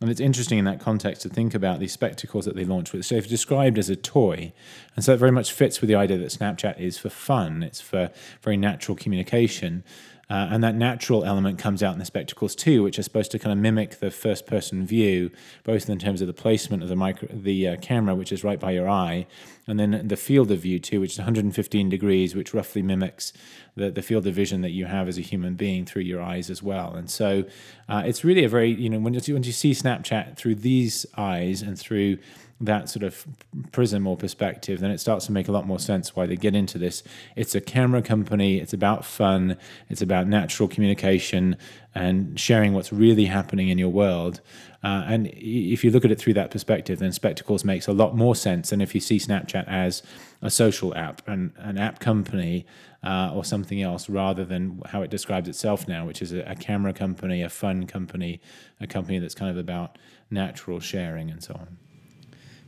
and 0.00 0.10
it's 0.10 0.20
interesting 0.20 0.58
in 0.58 0.64
that 0.64 0.80
context 0.80 1.22
to 1.22 1.28
think 1.28 1.54
about 1.54 1.80
these 1.80 1.92
spectacles 1.92 2.44
that 2.44 2.54
they 2.54 2.64
launched, 2.64 2.92
which 2.92 3.08
they've 3.08 3.26
described 3.26 3.78
as 3.78 3.90
a 3.90 3.96
toy. 3.96 4.52
And 4.94 5.04
so 5.04 5.14
it 5.14 5.18
very 5.18 5.32
much 5.32 5.52
fits 5.52 5.80
with 5.80 5.88
the 5.88 5.96
idea 5.96 6.18
that 6.18 6.30
Snapchat 6.30 6.78
is 6.78 6.98
for 6.98 7.08
fun, 7.08 7.64
it's 7.64 7.80
for 7.80 8.10
very 8.40 8.56
natural 8.56 8.96
communication. 8.96 9.82
Uh, 10.30 10.48
and 10.50 10.62
that 10.62 10.74
natural 10.74 11.24
element 11.24 11.58
comes 11.58 11.82
out 11.82 11.94
in 11.94 11.98
the 11.98 12.04
spectacles 12.04 12.54
too, 12.54 12.82
which 12.82 12.98
are 12.98 13.02
supposed 13.02 13.30
to 13.30 13.38
kind 13.38 13.52
of 13.52 13.58
mimic 13.58 13.98
the 13.98 14.10
first 14.10 14.46
person 14.46 14.86
view, 14.86 15.30
both 15.64 15.88
in 15.88 15.98
terms 15.98 16.20
of 16.20 16.26
the 16.26 16.34
placement 16.34 16.82
of 16.82 16.88
the 16.90 16.96
micro, 16.96 17.28
the 17.32 17.68
uh, 17.68 17.76
camera, 17.76 18.14
which 18.14 18.30
is 18.30 18.44
right 18.44 18.60
by 18.60 18.70
your 18.70 18.88
eye, 18.88 19.26
and 19.66 19.80
then 19.80 20.06
the 20.06 20.16
field 20.16 20.50
of 20.50 20.60
view 20.60 20.78
too, 20.78 21.00
which 21.00 21.12
is 21.12 21.18
115 21.18 21.88
degrees, 21.88 22.34
which 22.34 22.52
roughly 22.52 22.82
mimics 22.82 23.32
the, 23.74 23.90
the 23.90 24.02
field 24.02 24.26
of 24.26 24.34
vision 24.34 24.60
that 24.60 24.72
you 24.72 24.84
have 24.84 25.08
as 25.08 25.16
a 25.16 25.22
human 25.22 25.54
being 25.54 25.86
through 25.86 26.02
your 26.02 26.20
eyes 26.20 26.50
as 26.50 26.62
well. 26.62 26.94
And 26.94 27.08
so 27.08 27.44
uh, 27.88 28.02
it's 28.04 28.22
really 28.22 28.44
a 28.44 28.48
very, 28.48 28.70
you 28.70 28.90
know, 28.90 28.98
when 28.98 29.14
you, 29.14 29.34
when 29.34 29.42
you 29.42 29.52
see 29.52 29.72
Snapchat 29.72 30.36
through 30.36 30.56
these 30.56 31.06
eyes 31.16 31.62
and 31.62 31.78
through 31.78 32.18
that 32.60 32.88
sort 32.88 33.04
of 33.04 33.26
prism 33.70 34.06
or 34.06 34.16
perspective, 34.16 34.80
then 34.80 34.90
it 34.90 34.98
starts 34.98 35.26
to 35.26 35.32
make 35.32 35.46
a 35.46 35.52
lot 35.52 35.66
more 35.66 35.78
sense 35.78 36.16
why 36.16 36.26
they 36.26 36.36
get 36.36 36.56
into 36.56 36.76
this. 36.76 37.02
It's 37.36 37.54
a 37.54 37.60
camera 37.60 38.02
company, 38.02 38.58
it's 38.58 38.72
about 38.72 39.04
fun, 39.04 39.56
it's 39.88 40.02
about 40.02 40.26
natural 40.26 40.68
communication 40.68 41.56
and 41.94 42.38
sharing 42.38 42.72
what's 42.72 42.92
really 42.92 43.26
happening 43.26 43.68
in 43.68 43.78
your 43.78 43.90
world. 43.90 44.40
Uh, 44.82 45.04
and 45.06 45.28
if 45.34 45.84
you 45.84 45.90
look 45.90 46.04
at 46.04 46.10
it 46.10 46.18
through 46.18 46.34
that 46.34 46.50
perspective, 46.50 46.98
then 46.98 47.12
Spectacles 47.12 47.64
makes 47.64 47.86
a 47.86 47.92
lot 47.92 48.16
more 48.16 48.34
sense 48.34 48.70
than 48.70 48.80
if 48.80 48.94
you 48.94 49.00
see 49.00 49.18
Snapchat 49.18 49.66
as 49.66 50.02
a 50.42 50.50
social 50.50 50.94
app, 50.96 51.26
and 51.26 51.52
an 51.58 51.78
app 51.78 51.98
company, 51.98 52.64
uh, 53.02 53.32
or 53.34 53.44
something 53.44 53.82
else, 53.82 54.08
rather 54.08 54.44
than 54.44 54.80
how 54.86 55.02
it 55.02 55.10
describes 55.10 55.48
itself 55.48 55.88
now, 55.88 56.06
which 56.06 56.22
is 56.22 56.32
a, 56.32 56.40
a 56.42 56.54
camera 56.54 56.92
company, 56.92 57.42
a 57.42 57.48
fun 57.48 57.86
company, 57.86 58.40
a 58.80 58.86
company 58.86 59.18
that's 59.18 59.34
kind 59.34 59.50
of 59.50 59.56
about 59.56 59.98
natural 60.30 60.78
sharing 60.78 61.30
and 61.30 61.42
so 61.42 61.54
on. 61.54 61.78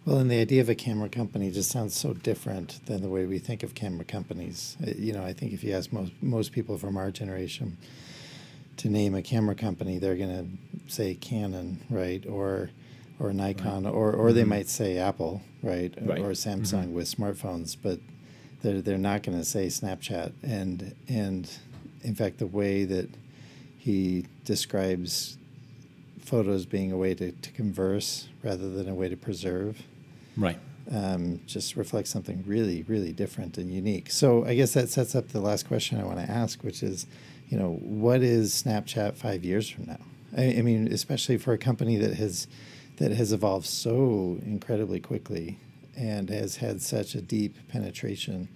Well, 0.07 0.19
and 0.19 0.31
the 0.31 0.41
idea 0.41 0.63
of 0.63 0.69
a 0.69 0.75
camera 0.75 1.09
company 1.09 1.51
just 1.51 1.71
sounds 1.71 1.95
so 1.95 2.15
different 2.15 2.85
than 2.87 3.03
the 3.03 3.09
way 3.09 3.27
we 3.27 3.39
think 3.39 3.63
of 3.63 3.75
camera 3.75 4.05
companies. 4.05 4.77
Uh, 4.83 4.93
you 4.97 5.13
know, 5.13 5.23
I 5.23 5.33
think 5.33 5.53
if 5.53 5.63
you 5.63 5.75
ask 5.75 5.93
most 5.93 6.13
most 6.23 6.53
people 6.53 6.79
from 6.79 6.97
our 6.97 7.11
generation 7.11 7.77
to 8.79 8.89
name 8.89 9.15
a 9.15 9.23
camera 9.23 9.55
company, 9.55 9.99
they're 9.99 10.17
going 10.17 10.59
to 10.87 10.93
say 10.93 11.15
Canon, 11.15 11.81
right, 11.91 12.25
or 12.27 12.71
or 13.19 13.35
Nikon, 13.35 13.85
right. 13.85 13.93
or 13.93 14.13
or 14.13 14.29
mm-hmm. 14.29 14.37
they 14.37 14.45
might 14.45 14.69
say 14.69 14.97
Apple, 14.97 15.43
right, 15.63 15.93
right. 16.01 16.19
or 16.19 16.31
Samsung 16.31 16.85
mm-hmm. 16.85 16.95
with 16.95 17.15
smartphones, 17.15 17.77
but 17.81 18.01
they're 18.63 18.81
they're 18.81 18.99
not 18.99 19.23
going 19.23 19.37
to 19.39 19.45
say 19.45 19.67
Snapchat. 19.67 20.33
And 20.43 20.95
and 21.09 21.51
in 22.03 22.15
fact, 22.15 22.39
the 22.39 22.47
way 22.47 22.85
that 22.85 23.11
he 23.77 24.27
describes 24.45 25.37
photos 26.25 26.67
being 26.67 26.93
a 26.93 26.97
way 26.97 27.15
to, 27.15 27.33
to 27.33 27.51
converse 27.53 28.29
rather 28.43 28.69
than 28.71 28.89
a 28.89 28.95
way 28.95 29.09
to 29.09 29.17
preserve 29.17 29.83
Right. 30.37 30.59
Um, 30.91 31.41
just 31.47 31.77
reflects 31.77 32.11
something 32.11 32.43
really, 32.47 32.83
really 32.85 33.13
different 33.13 33.59
and 33.59 33.71
unique. 33.73 34.11
So 34.11 34.45
I 34.45 34.55
guess 34.55 34.73
that 34.73 34.89
sets 34.89 35.15
up 35.15 35.29
the 35.29 35.41
last 35.41 35.69
question 35.69 36.01
I 36.01 36.05
want 36.05 36.19
to 36.19 36.31
ask, 36.31 36.65
which 36.65 36.83
is, 36.83 37.07
you 37.49 37.59
know, 37.59 37.75
what 37.83 38.23
is 38.23 38.63
Snapchat 38.63 39.17
five 39.17 39.45
years 39.45 39.69
from 39.69 39.87
now? 39.87 40.01
I, 40.37 40.59
I 40.59 40.63
mean, 40.63 40.89
especially 40.93 41.37
for 41.37 41.53
a 41.53 41.59
company 41.59 41.97
that 41.99 42.15
has 42.15 42.49
that 42.97 43.13
has 43.13 43.33
evolved 43.33 43.67
so 43.67 44.39
incredibly 44.45 45.01
quickly 45.01 45.59
and 45.97 46.29
has 46.29 46.57
had 46.57 46.83
such 46.83 47.15
a 47.15 47.23
deep 47.23 47.57
penetration 47.69 48.49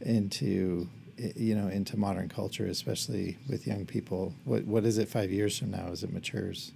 into 0.00 0.88
you 1.16 1.56
know 1.56 1.66
into 1.66 1.96
modern 1.96 2.28
culture 2.28 2.66
especially 2.66 3.36
with 3.48 3.66
young 3.66 3.84
people 3.84 4.32
what 4.44 4.64
what 4.66 4.84
is 4.84 4.98
it 4.98 5.08
5 5.08 5.32
years 5.32 5.58
from 5.58 5.72
now 5.72 5.88
as 5.90 6.04
it 6.04 6.12
matures 6.12 6.70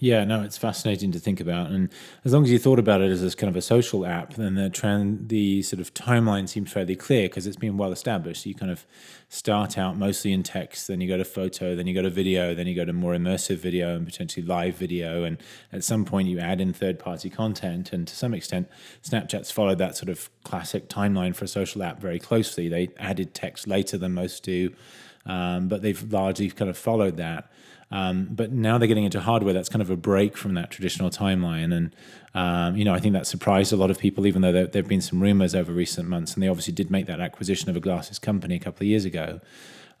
Yeah, 0.00 0.24
no, 0.24 0.42
it's 0.42 0.58
fascinating 0.58 1.12
to 1.12 1.20
think 1.20 1.38
about, 1.38 1.70
and 1.70 1.88
as 2.24 2.32
long 2.32 2.42
as 2.42 2.50
you 2.50 2.58
thought 2.58 2.80
about 2.80 3.00
it 3.00 3.12
as 3.12 3.22
this 3.22 3.36
kind 3.36 3.48
of 3.48 3.54
a 3.54 3.62
social 3.62 4.04
app, 4.04 4.34
then 4.34 4.56
the 4.56 4.68
trend, 4.68 5.28
the 5.28 5.62
sort 5.62 5.78
of 5.78 5.94
timeline 5.94 6.48
seems 6.48 6.72
fairly 6.72 6.96
clear 6.96 7.28
because 7.28 7.46
it's 7.46 7.56
been 7.56 7.76
well 7.76 7.92
established. 7.92 8.44
You 8.44 8.56
kind 8.56 8.72
of 8.72 8.84
start 9.28 9.78
out 9.78 9.96
mostly 9.96 10.32
in 10.32 10.42
text, 10.42 10.88
then 10.88 11.00
you 11.00 11.06
go 11.06 11.16
to 11.16 11.24
photo, 11.24 11.76
then 11.76 11.86
you 11.86 11.94
go 11.94 12.02
to 12.02 12.10
video, 12.10 12.54
then 12.56 12.66
you 12.66 12.74
go 12.74 12.84
to 12.84 12.92
more 12.92 13.14
immersive 13.14 13.58
video 13.58 13.94
and 13.94 14.04
potentially 14.04 14.44
live 14.44 14.74
video, 14.74 15.22
and 15.22 15.38
at 15.72 15.84
some 15.84 16.04
point 16.04 16.26
you 16.26 16.40
add 16.40 16.60
in 16.60 16.72
third-party 16.72 17.30
content. 17.30 17.92
And 17.92 18.06
to 18.08 18.16
some 18.16 18.34
extent, 18.34 18.68
Snapchat's 19.04 19.52
followed 19.52 19.78
that 19.78 19.96
sort 19.96 20.08
of 20.08 20.28
classic 20.42 20.88
timeline 20.88 21.36
for 21.36 21.44
a 21.44 21.48
social 21.48 21.84
app 21.84 22.00
very 22.00 22.18
closely. 22.18 22.68
They 22.68 22.88
added 22.98 23.32
text 23.32 23.68
later 23.68 23.96
than 23.96 24.12
most 24.12 24.42
do, 24.42 24.74
um, 25.24 25.68
but 25.68 25.82
they've 25.82 26.12
largely 26.12 26.50
kind 26.50 26.68
of 26.68 26.76
followed 26.76 27.16
that. 27.18 27.48
Um, 27.90 28.28
but 28.30 28.52
now 28.52 28.78
they're 28.78 28.88
getting 28.88 29.04
into 29.04 29.20
hardware 29.20 29.52
that's 29.52 29.68
kind 29.68 29.82
of 29.82 29.90
a 29.90 29.96
break 29.96 30.36
from 30.36 30.54
that 30.54 30.70
traditional 30.70 31.10
timeline. 31.10 31.72
And, 31.74 31.94
um, 32.34 32.76
you 32.76 32.84
know, 32.84 32.94
I 32.94 32.98
think 32.98 33.12
that 33.12 33.26
surprised 33.26 33.72
a 33.72 33.76
lot 33.76 33.90
of 33.90 33.98
people, 33.98 34.26
even 34.26 34.42
though 34.42 34.52
there, 34.52 34.66
there 34.66 34.82
have 34.82 34.88
been 34.88 35.00
some 35.00 35.20
rumors 35.20 35.54
over 35.54 35.72
recent 35.72 36.08
months. 36.08 36.34
And 36.34 36.42
they 36.42 36.48
obviously 36.48 36.72
did 36.72 36.90
make 36.90 37.06
that 37.06 37.20
acquisition 37.20 37.70
of 37.70 37.76
a 37.76 37.80
glasses 37.80 38.18
company 38.18 38.56
a 38.56 38.60
couple 38.60 38.84
of 38.84 38.88
years 38.88 39.04
ago. 39.04 39.40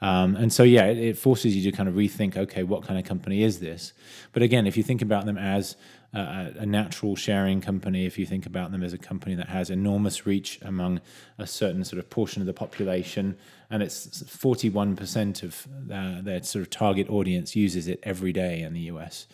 Um, 0.00 0.36
and 0.36 0.52
so, 0.52 0.64
yeah, 0.64 0.84
it, 0.86 0.98
it, 0.98 1.18
forces 1.18 1.56
you 1.56 1.70
to 1.70 1.76
kind 1.76 1.88
of 1.88 1.94
rethink 1.94 2.36
okay, 2.36 2.62
what 2.62 2.82
kind 2.82 2.98
of 2.98 3.06
company 3.06 3.42
is 3.42 3.60
this? 3.60 3.92
But 4.32 4.42
again, 4.42 4.66
if 4.66 4.76
you 4.76 4.82
think 4.82 5.00
about 5.00 5.24
them 5.24 5.38
as 5.38 5.76
a, 6.14 6.52
a, 6.60 6.66
natural 6.66 7.16
sharing 7.16 7.60
company, 7.60 8.06
if 8.06 8.18
you 8.18 8.26
think 8.26 8.46
about 8.46 8.70
them 8.70 8.82
as 8.82 8.92
a 8.92 8.98
company 8.98 9.34
that 9.34 9.48
has 9.48 9.70
enormous 9.70 10.26
reach 10.26 10.58
among 10.62 11.00
a 11.38 11.46
certain 11.46 11.84
sort 11.84 11.98
of 11.98 12.08
portion 12.08 12.40
of 12.40 12.46
the 12.46 12.52
population, 12.52 13.36
and 13.70 13.82
it's 13.82 14.22
41% 14.22 15.42
of 15.42 15.66
uh, 15.92 16.22
their 16.22 16.42
sort 16.42 16.62
of 16.62 16.70
target 16.70 17.08
audience 17.10 17.56
uses 17.56 17.88
it 17.88 17.98
every 18.02 18.32
day 18.32 18.62
in 18.62 18.72
the 18.74 18.80
US. 18.82 19.26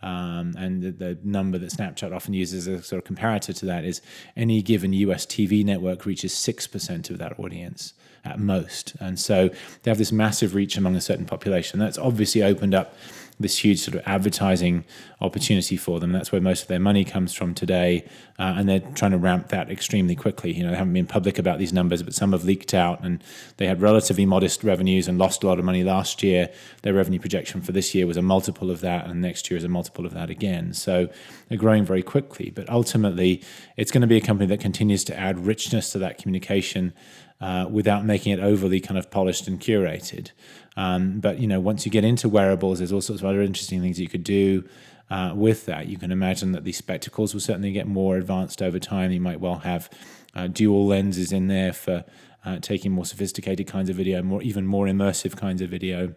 Um, 0.00 0.54
and 0.56 0.80
the, 0.80 0.90
the, 0.92 1.18
number 1.24 1.58
that 1.58 1.70
Snapchat 1.70 2.14
often 2.14 2.32
uses 2.32 2.68
as 2.68 2.80
a 2.80 2.82
sort 2.84 3.04
of 3.04 3.16
comparator 3.16 3.56
to 3.58 3.66
that 3.66 3.84
is 3.84 4.00
any 4.36 4.62
given 4.62 4.92
US 4.92 5.26
TV 5.26 5.64
network 5.64 6.06
reaches 6.06 6.32
6% 6.34 7.10
of 7.10 7.18
that 7.18 7.36
audience 7.40 7.94
at 8.24 8.38
most. 8.38 8.94
And 9.00 9.18
so 9.18 9.48
they 9.82 9.90
have 9.90 9.98
this 9.98 10.12
massive 10.12 10.54
reach 10.54 10.76
among 10.76 10.94
a 10.94 11.00
certain 11.00 11.24
population. 11.24 11.80
That's 11.80 11.98
obviously 11.98 12.44
opened 12.44 12.74
up 12.74 12.94
this 13.40 13.64
huge 13.64 13.80
sort 13.80 13.94
of 13.94 14.02
advertising 14.06 14.84
opportunity 15.20 15.76
for 15.76 16.00
them. 16.00 16.12
That's 16.12 16.32
where 16.32 16.40
most 16.40 16.62
of 16.62 16.68
their 16.68 16.80
money 16.80 17.04
comes 17.04 17.32
from 17.34 17.54
today, 17.54 18.04
uh, 18.38 18.54
and 18.56 18.68
they're 18.68 18.80
trying 18.80 19.12
to 19.12 19.18
ramp 19.18 19.48
that 19.48 19.70
extremely 19.70 20.14
quickly. 20.14 20.52
You 20.52 20.64
know, 20.64 20.70
they 20.70 20.76
haven't 20.76 20.92
been 20.92 21.06
public 21.06 21.38
about 21.38 21.58
these 21.58 21.72
numbers, 21.72 22.02
but 22.02 22.14
some 22.14 22.32
have 22.32 22.44
leaked 22.44 22.74
out, 22.74 23.02
and 23.02 23.22
they 23.56 23.66
had 23.66 23.80
relatively 23.80 24.26
modest 24.26 24.64
revenues 24.64 25.08
and 25.08 25.18
lost 25.18 25.42
a 25.42 25.46
lot 25.46 25.58
of 25.58 25.64
money 25.64 25.84
last 25.84 26.22
year. 26.22 26.48
Their 26.82 26.94
revenue 26.94 27.18
projection 27.18 27.60
for 27.60 27.72
this 27.72 27.94
year 27.94 28.06
was 28.06 28.16
a 28.16 28.22
multiple 28.22 28.70
of 28.70 28.80
that, 28.80 29.06
and 29.06 29.20
next 29.20 29.50
year 29.50 29.58
is 29.58 29.64
a 29.64 29.68
multiple 29.68 30.06
of 30.06 30.14
that 30.14 30.30
again. 30.30 30.72
So 30.72 31.08
they're 31.48 31.58
growing 31.58 31.84
very 31.84 32.02
quickly, 32.02 32.50
but 32.50 32.68
ultimately, 32.68 33.42
it's 33.76 33.90
going 33.90 34.02
to 34.02 34.06
be 34.06 34.16
a 34.16 34.20
company 34.20 34.46
that 34.48 34.60
continues 34.60 35.04
to 35.04 35.18
add 35.18 35.46
richness 35.46 35.92
to 35.92 35.98
that 35.98 36.18
communication. 36.18 36.92
Uh, 37.40 37.66
without 37.70 38.04
making 38.04 38.32
it 38.32 38.40
overly 38.40 38.80
kind 38.80 38.98
of 38.98 39.12
polished 39.12 39.46
and 39.46 39.60
curated. 39.60 40.32
Um, 40.76 41.20
but 41.20 41.38
you 41.38 41.46
know, 41.46 41.60
once 41.60 41.86
you 41.86 41.92
get 41.92 42.02
into 42.02 42.28
wearables, 42.28 42.78
there's 42.78 42.90
all 42.90 43.00
sorts 43.00 43.22
of 43.22 43.28
other 43.28 43.42
interesting 43.42 43.80
things 43.80 44.00
you 44.00 44.08
could 44.08 44.24
do. 44.24 44.64
Uh, 45.08 45.32
with 45.36 45.64
that, 45.66 45.86
you 45.86 45.96
can 45.96 46.10
imagine 46.10 46.50
that 46.50 46.64
these 46.64 46.76
spectacles 46.76 47.32
will 47.32 47.40
certainly 47.40 47.70
get 47.70 47.86
more 47.86 48.16
advanced 48.16 48.60
over 48.60 48.80
time. 48.80 49.12
You 49.12 49.20
might 49.20 49.38
well 49.38 49.60
have 49.60 49.88
uh, 50.34 50.48
dual 50.48 50.86
lenses 50.86 51.30
in 51.30 51.46
there 51.46 51.72
for 51.72 52.04
uh, 52.44 52.58
taking 52.58 52.90
more 52.90 53.04
sophisticated 53.04 53.68
kinds 53.68 53.88
of 53.88 53.94
video, 53.94 54.20
more 54.22 54.42
even 54.42 54.66
more 54.66 54.86
immersive 54.86 55.36
kinds 55.36 55.62
of 55.62 55.70
video 55.70 56.14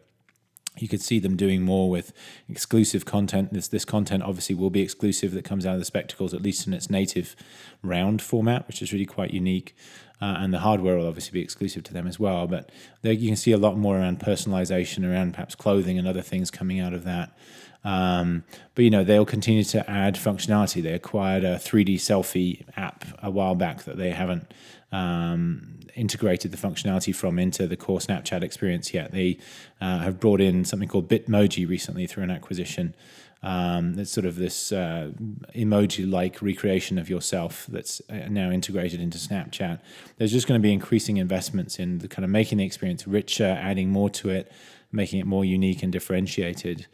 you 0.78 0.88
could 0.88 1.01
see 1.01 1.19
them 1.19 1.36
doing 1.36 1.61
more 1.61 1.89
with 1.89 2.13
exclusive 2.49 3.05
content. 3.05 3.53
This 3.53 3.67
this 3.67 3.86
content 3.86 4.24
obviously 4.24 4.55
will 4.55 4.69
be 4.69 4.82
exclusive 4.82 5.32
that 5.34 5.43
comes 5.43 5.65
out 5.65 5.74
of 5.74 5.80
the 5.80 5.86
spectacles, 5.86 6.34
at 6.34 6.41
least 6.41 6.65
in 6.65 6.74
its 6.74 6.89
native 6.89 7.36
round 7.84 8.22
format, 8.22 8.67
which 8.67 8.82
is 8.82 8.93
really 8.93 9.05
quite 9.05 9.32
unique. 9.32 9.76
Uh, 10.22 10.36
and 10.38 10.53
the 10.53 10.59
hardware 10.59 10.97
will 10.97 11.07
obviously 11.07 11.32
be 11.32 11.41
exclusive 11.41 11.84
to 11.84 11.93
them 11.93 12.05
as 12.05 12.19
well. 12.19 12.45
But 12.45 12.69
there 13.01 13.11
you 13.11 13.28
can 13.28 13.36
see 13.36 13.51
a 13.51 13.57
lot 13.57 13.76
more 13.76 13.97
around 13.97 14.19
personalization, 14.19 15.09
around 15.09 15.34
perhaps 15.34 15.55
clothing 15.55 15.97
and 15.97 16.07
other 16.07 16.22
things 16.22 16.51
coming 16.51 16.80
out 16.80 16.93
of 16.93 17.03
that. 17.05 17.36
Um, 17.84 18.43
but 18.75 18.84
you 18.84 18.91
know 18.91 19.03
they'll 19.03 19.25
continue 19.25 19.63
to 19.65 19.89
add 19.89 20.15
functionality. 20.15 20.84
They 20.84 20.93
acquired 20.93 21.43
a 21.43 21.55
3D 21.55 21.95
selfie 21.95 22.63
app 22.77 23.05
a 23.23 23.32
while 23.32 23.55
back 23.55 23.84
that 23.84 23.97
they 23.97 24.11
haven't 24.11 24.53
um, 24.91 25.79
integrated 25.95 26.51
the 26.51 26.57
functionality 26.57 27.13
from 27.15 27.39
into 27.39 27.67
the 27.67 27.77
core 27.77 27.99
Snapchat 27.99 28.43
experience 28.43 28.93
yet. 28.93 29.11
They 29.11 29.39
uh, 29.79 29.99
have 29.99 30.19
brought 30.19 30.41
in 30.41 30.65
something 30.65 30.88
called 30.88 31.09
Bitmoji 31.09 31.67
recently 31.67 32.07
through 32.07 32.23
an 32.23 32.32
acquisition. 32.32 32.95
Um, 33.43 33.97
it's 33.97 34.11
sort 34.11 34.27
of 34.27 34.36
this 34.36 34.71
uh, 34.71 35.11
emoji-like 35.55 36.41
recreation 36.43 36.99
of 36.99 37.09
yourself 37.09 37.65
that's 37.69 37.99
uh, 38.07 38.27
now 38.29 38.51
integrated 38.51 39.01
into 39.01 39.17
Snapchat. 39.17 39.79
There's 40.17 40.32
just 40.32 40.47
going 40.47 40.59
to 40.59 40.63
be 40.63 40.71
increasing 40.71 41.17
investments 41.17 41.79
in 41.79 41.99
the 41.99 42.07
kind 42.07 42.23
of 42.23 42.29
making 42.29 42.59
the 42.59 42.65
experience 42.65 43.07
richer, 43.07 43.57
adding 43.59 43.89
more 43.89 44.11
to 44.11 44.29
it, 44.29 44.51
making 44.91 45.19
it 45.19 45.25
more 45.25 45.43
unique 45.43 45.82
and 45.82 45.91
differentiated 45.91 46.86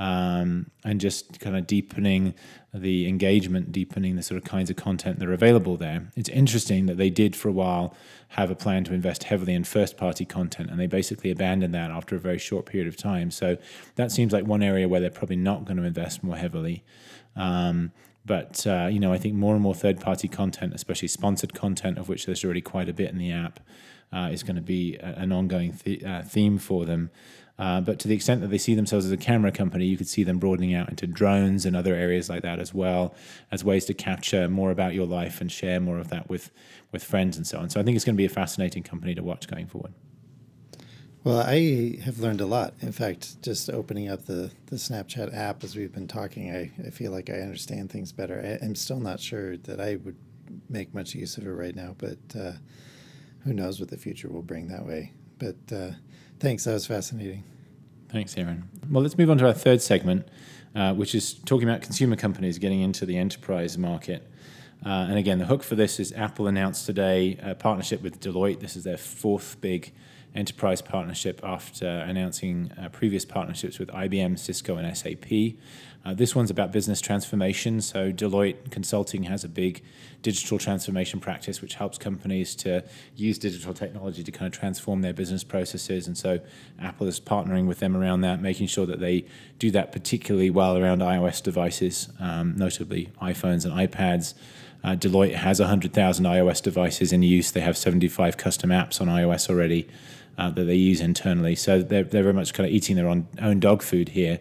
um, 0.00 0.70
and 0.82 0.98
just 0.98 1.38
kind 1.40 1.54
of 1.54 1.66
deepening 1.66 2.32
the 2.72 3.06
engagement, 3.06 3.70
deepening 3.70 4.16
the 4.16 4.22
sort 4.22 4.38
of 4.42 4.48
kinds 4.48 4.70
of 4.70 4.76
content 4.76 5.18
that 5.18 5.28
are 5.28 5.34
available 5.34 5.76
there. 5.76 6.10
It's 6.16 6.30
interesting 6.30 6.86
that 6.86 6.96
they 6.96 7.10
did 7.10 7.36
for 7.36 7.50
a 7.50 7.52
while 7.52 7.94
have 8.28 8.50
a 8.50 8.54
plan 8.54 8.82
to 8.84 8.94
invest 8.94 9.24
heavily 9.24 9.52
in 9.52 9.62
first 9.62 9.98
party 9.98 10.24
content, 10.24 10.70
and 10.70 10.80
they 10.80 10.86
basically 10.86 11.30
abandoned 11.30 11.74
that 11.74 11.90
after 11.90 12.16
a 12.16 12.18
very 12.18 12.38
short 12.38 12.64
period 12.64 12.88
of 12.88 12.96
time. 12.96 13.30
So 13.30 13.58
that 13.96 14.10
seems 14.10 14.32
like 14.32 14.46
one 14.46 14.62
area 14.62 14.88
where 14.88 15.00
they're 15.00 15.10
probably 15.10 15.36
not 15.36 15.66
going 15.66 15.76
to 15.76 15.84
invest 15.84 16.24
more 16.24 16.36
heavily. 16.36 16.82
Um, 17.36 17.92
but 18.24 18.66
uh, 18.66 18.88
you 18.90 19.00
know, 19.00 19.12
I 19.12 19.18
think 19.18 19.34
more 19.34 19.52
and 19.52 19.62
more 19.62 19.74
third-party 19.74 20.28
content, 20.28 20.72
especially 20.74 21.08
sponsored 21.08 21.52
content, 21.52 21.98
of 21.98 22.08
which 22.08 22.24
there's 22.24 22.42
already 22.42 22.62
quite 22.62 22.88
a 22.88 22.94
bit 22.94 23.10
in 23.10 23.18
the 23.18 23.32
app, 23.32 23.60
uh, 24.14 24.30
is 24.32 24.42
going 24.42 24.56
to 24.56 24.62
be 24.62 24.96
an 24.96 25.30
ongoing 25.30 25.72
th- 25.74 26.02
uh, 26.02 26.22
theme 26.22 26.56
for 26.56 26.86
them. 26.86 27.10
Uh, 27.60 27.78
but 27.78 27.98
to 27.98 28.08
the 28.08 28.14
extent 28.14 28.40
that 28.40 28.48
they 28.48 28.58
see 28.58 28.74
themselves 28.74 29.04
as 29.04 29.12
a 29.12 29.18
camera 29.18 29.52
company, 29.52 29.84
you 29.84 29.98
could 29.98 30.08
see 30.08 30.24
them 30.24 30.38
broadening 30.38 30.74
out 30.74 30.88
into 30.88 31.06
drones 31.06 31.66
and 31.66 31.76
other 31.76 31.94
areas 31.94 32.30
like 32.30 32.42
that 32.42 32.58
as 32.58 32.72
well, 32.72 33.14
as 33.52 33.62
ways 33.62 33.84
to 33.84 33.92
capture 33.92 34.48
more 34.48 34.70
about 34.70 34.94
your 34.94 35.06
life 35.06 35.42
and 35.42 35.52
share 35.52 35.78
more 35.78 35.98
of 35.98 36.08
that 36.08 36.30
with, 36.30 36.50
with 36.90 37.04
friends 37.04 37.36
and 37.36 37.46
so 37.46 37.58
on. 37.58 37.68
So 37.68 37.78
I 37.78 37.82
think 37.82 37.96
it's 37.96 38.04
going 38.04 38.14
to 38.14 38.18
be 38.18 38.24
a 38.24 38.30
fascinating 38.30 38.82
company 38.82 39.14
to 39.14 39.22
watch 39.22 39.46
going 39.46 39.66
forward. 39.66 39.92
Well, 41.22 41.40
I 41.40 41.98
have 42.02 42.18
learned 42.18 42.40
a 42.40 42.46
lot. 42.46 42.72
In 42.80 42.92
fact, 42.92 43.42
just 43.42 43.68
opening 43.68 44.08
up 44.08 44.24
the, 44.24 44.52
the 44.66 44.76
Snapchat 44.76 45.36
app 45.36 45.62
as 45.62 45.76
we've 45.76 45.92
been 45.92 46.08
talking, 46.08 46.50
I, 46.50 46.70
I 46.86 46.88
feel 46.88 47.12
like 47.12 47.28
I 47.28 47.40
understand 47.40 47.90
things 47.90 48.10
better. 48.10 48.40
I, 48.40 48.64
am 48.64 48.74
still 48.74 49.00
not 49.00 49.20
sure 49.20 49.58
that 49.58 49.82
I 49.82 49.96
would 49.96 50.16
make 50.70 50.94
much 50.94 51.14
use 51.14 51.36
of 51.36 51.46
it 51.46 51.50
right 51.50 51.76
now, 51.76 51.94
but 51.98 52.18
uh, 52.34 52.52
who 53.44 53.52
knows 53.52 53.80
what 53.80 53.90
the 53.90 53.98
future 53.98 54.30
will 54.30 54.40
bring 54.40 54.68
that 54.68 54.86
way. 54.86 55.12
But 55.36 55.56
uh, 55.70 55.90
Thanks. 56.40 56.64
That 56.64 56.72
was 56.72 56.86
fascinating. 56.86 57.44
Thanks, 58.08 58.36
Aaron. 58.36 58.68
Well, 58.90 59.02
let's 59.02 59.16
move 59.16 59.30
on 59.30 59.38
to 59.38 59.46
our 59.46 59.52
third 59.52 59.82
segment, 59.82 60.26
uh, 60.74 60.94
which 60.94 61.14
is 61.14 61.34
talking 61.34 61.68
about 61.68 61.82
consumer 61.82 62.16
companies 62.16 62.58
getting 62.58 62.80
into 62.80 63.04
the 63.04 63.18
enterprise 63.18 63.76
market. 63.76 64.26
Uh, 64.84 64.88
and 65.08 65.18
again, 65.18 65.38
the 65.38 65.44
hook 65.44 65.62
for 65.62 65.74
this 65.74 66.00
is 66.00 66.12
Apple 66.14 66.46
announced 66.46 66.86
today 66.86 67.38
a 67.42 67.54
partnership 67.54 68.02
with 68.02 68.20
Deloitte. 68.20 68.60
This 68.60 68.74
is 68.74 68.84
their 68.84 68.96
fourth 68.96 69.60
big 69.60 69.92
enterprise 70.34 70.80
partnership 70.80 71.40
after 71.44 71.86
announcing 71.86 72.72
uh, 72.80 72.88
previous 72.88 73.26
partnerships 73.26 73.78
with 73.78 73.90
IBM, 73.90 74.38
Cisco, 74.38 74.76
and 74.76 74.96
SAP. 74.96 75.58
Uh, 76.04 76.14
this 76.14 76.34
one's 76.34 76.50
about 76.50 76.72
business 76.72 77.00
transformation. 77.00 77.80
So, 77.80 78.10
Deloitte 78.10 78.70
Consulting 78.70 79.24
has 79.24 79.44
a 79.44 79.48
big 79.48 79.82
digital 80.22 80.58
transformation 80.58 81.20
practice 81.20 81.60
which 81.60 81.74
helps 81.74 81.98
companies 81.98 82.54
to 82.54 82.84
use 83.16 83.38
digital 83.38 83.74
technology 83.74 84.22
to 84.22 84.32
kind 84.32 84.52
of 84.52 84.58
transform 84.58 85.02
their 85.02 85.12
business 85.12 85.44
processes. 85.44 86.06
And 86.06 86.16
so, 86.16 86.40
Apple 86.80 87.06
is 87.06 87.20
partnering 87.20 87.66
with 87.66 87.80
them 87.80 87.96
around 87.96 88.22
that, 88.22 88.40
making 88.40 88.68
sure 88.68 88.86
that 88.86 89.00
they 89.00 89.26
do 89.58 89.70
that 89.72 89.92
particularly 89.92 90.48
well 90.48 90.76
around 90.76 91.00
iOS 91.00 91.42
devices, 91.42 92.08
um, 92.18 92.56
notably 92.56 93.10
iPhones 93.20 93.64
and 93.64 93.74
iPads. 93.74 94.34
Uh, 94.82 94.96
Deloitte 94.96 95.34
has 95.34 95.60
100,000 95.60 96.24
iOS 96.24 96.62
devices 96.62 97.12
in 97.12 97.22
use. 97.22 97.50
They 97.50 97.60
have 97.60 97.76
75 97.76 98.38
custom 98.38 98.70
apps 98.70 99.00
on 99.00 99.08
iOS 99.08 99.50
already 99.50 99.86
uh, 100.38 100.50
that 100.50 100.64
they 100.64 100.74
use 100.74 101.02
internally. 101.02 101.54
So 101.54 101.82
they're, 101.82 102.04
they're 102.04 102.22
very 102.22 102.34
much 102.34 102.54
kind 102.54 102.66
of 102.66 102.74
eating 102.74 102.96
their 102.96 103.08
own, 103.08 103.28
own 103.40 103.60
dog 103.60 103.82
food 103.82 104.10
here. 104.10 104.40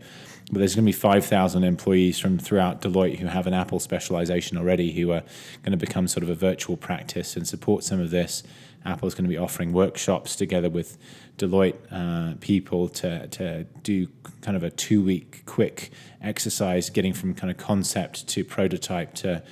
But 0.51 0.59
there's 0.59 0.73
going 0.73 0.85
to 0.85 0.89
be 0.89 0.91
5,000 0.91 1.63
employees 1.63 2.17
from 2.17 2.39
throughout 2.39 2.81
Deloitte 2.81 3.19
who 3.19 3.27
have 3.27 3.45
an 3.45 3.53
Apple 3.53 3.79
specialization 3.79 4.57
already 4.57 4.91
who 4.91 5.11
are 5.11 5.21
going 5.61 5.71
to 5.71 5.77
become 5.77 6.07
sort 6.07 6.23
of 6.23 6.29
a 6.29 6.35
virtual 6.35 6.75
practice 6.75 7.35
and 7.35 7.47
support 7.47 7.83
some 7.83 7.99
of 7.99 8.09
this. 8.09 8.41
Apple 8.85 9.07
is 9.07 9.13
going 9.13 9.25
to 9.25 9.29
be 9.29 9.37
offering 9.37 9.73
workshops 9.73 10.35
together 10.35 10.69
with 10.69 10.97
Deloitte 11.37 11.75
uh, 11.91 12.35
people 12.39 12.89
to, 12.89 13.27
to 13.27 13.65
do 13.83 14.07
kind 14.41 14.57
of 14.57 14.63
a 14.63 14.71
two 14.71 15.03
week 15.03 15.43
quick 15.45 15.91
exercise, 16.21 16.89
getting 16.89 17.13
from 17.13 17.35
kind 17.35 17.51
of 17.51 17.57
concept 17.57 18.27
to 18.29 18.43
prototype 18.43 19.13
to 19.15 19.43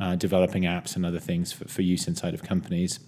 uh, 0.00 0.16
developing 0.16 0.62
apps 0.62 0.96
and 0.96 1.04
other 1.04 1.20
things 1.20 1.52
for, 1.52 1.68
for 1.68 1.82
use 1.82 2.06
inside 2.08 2.32
of 2.32 2.42
companies. 2.42 3.00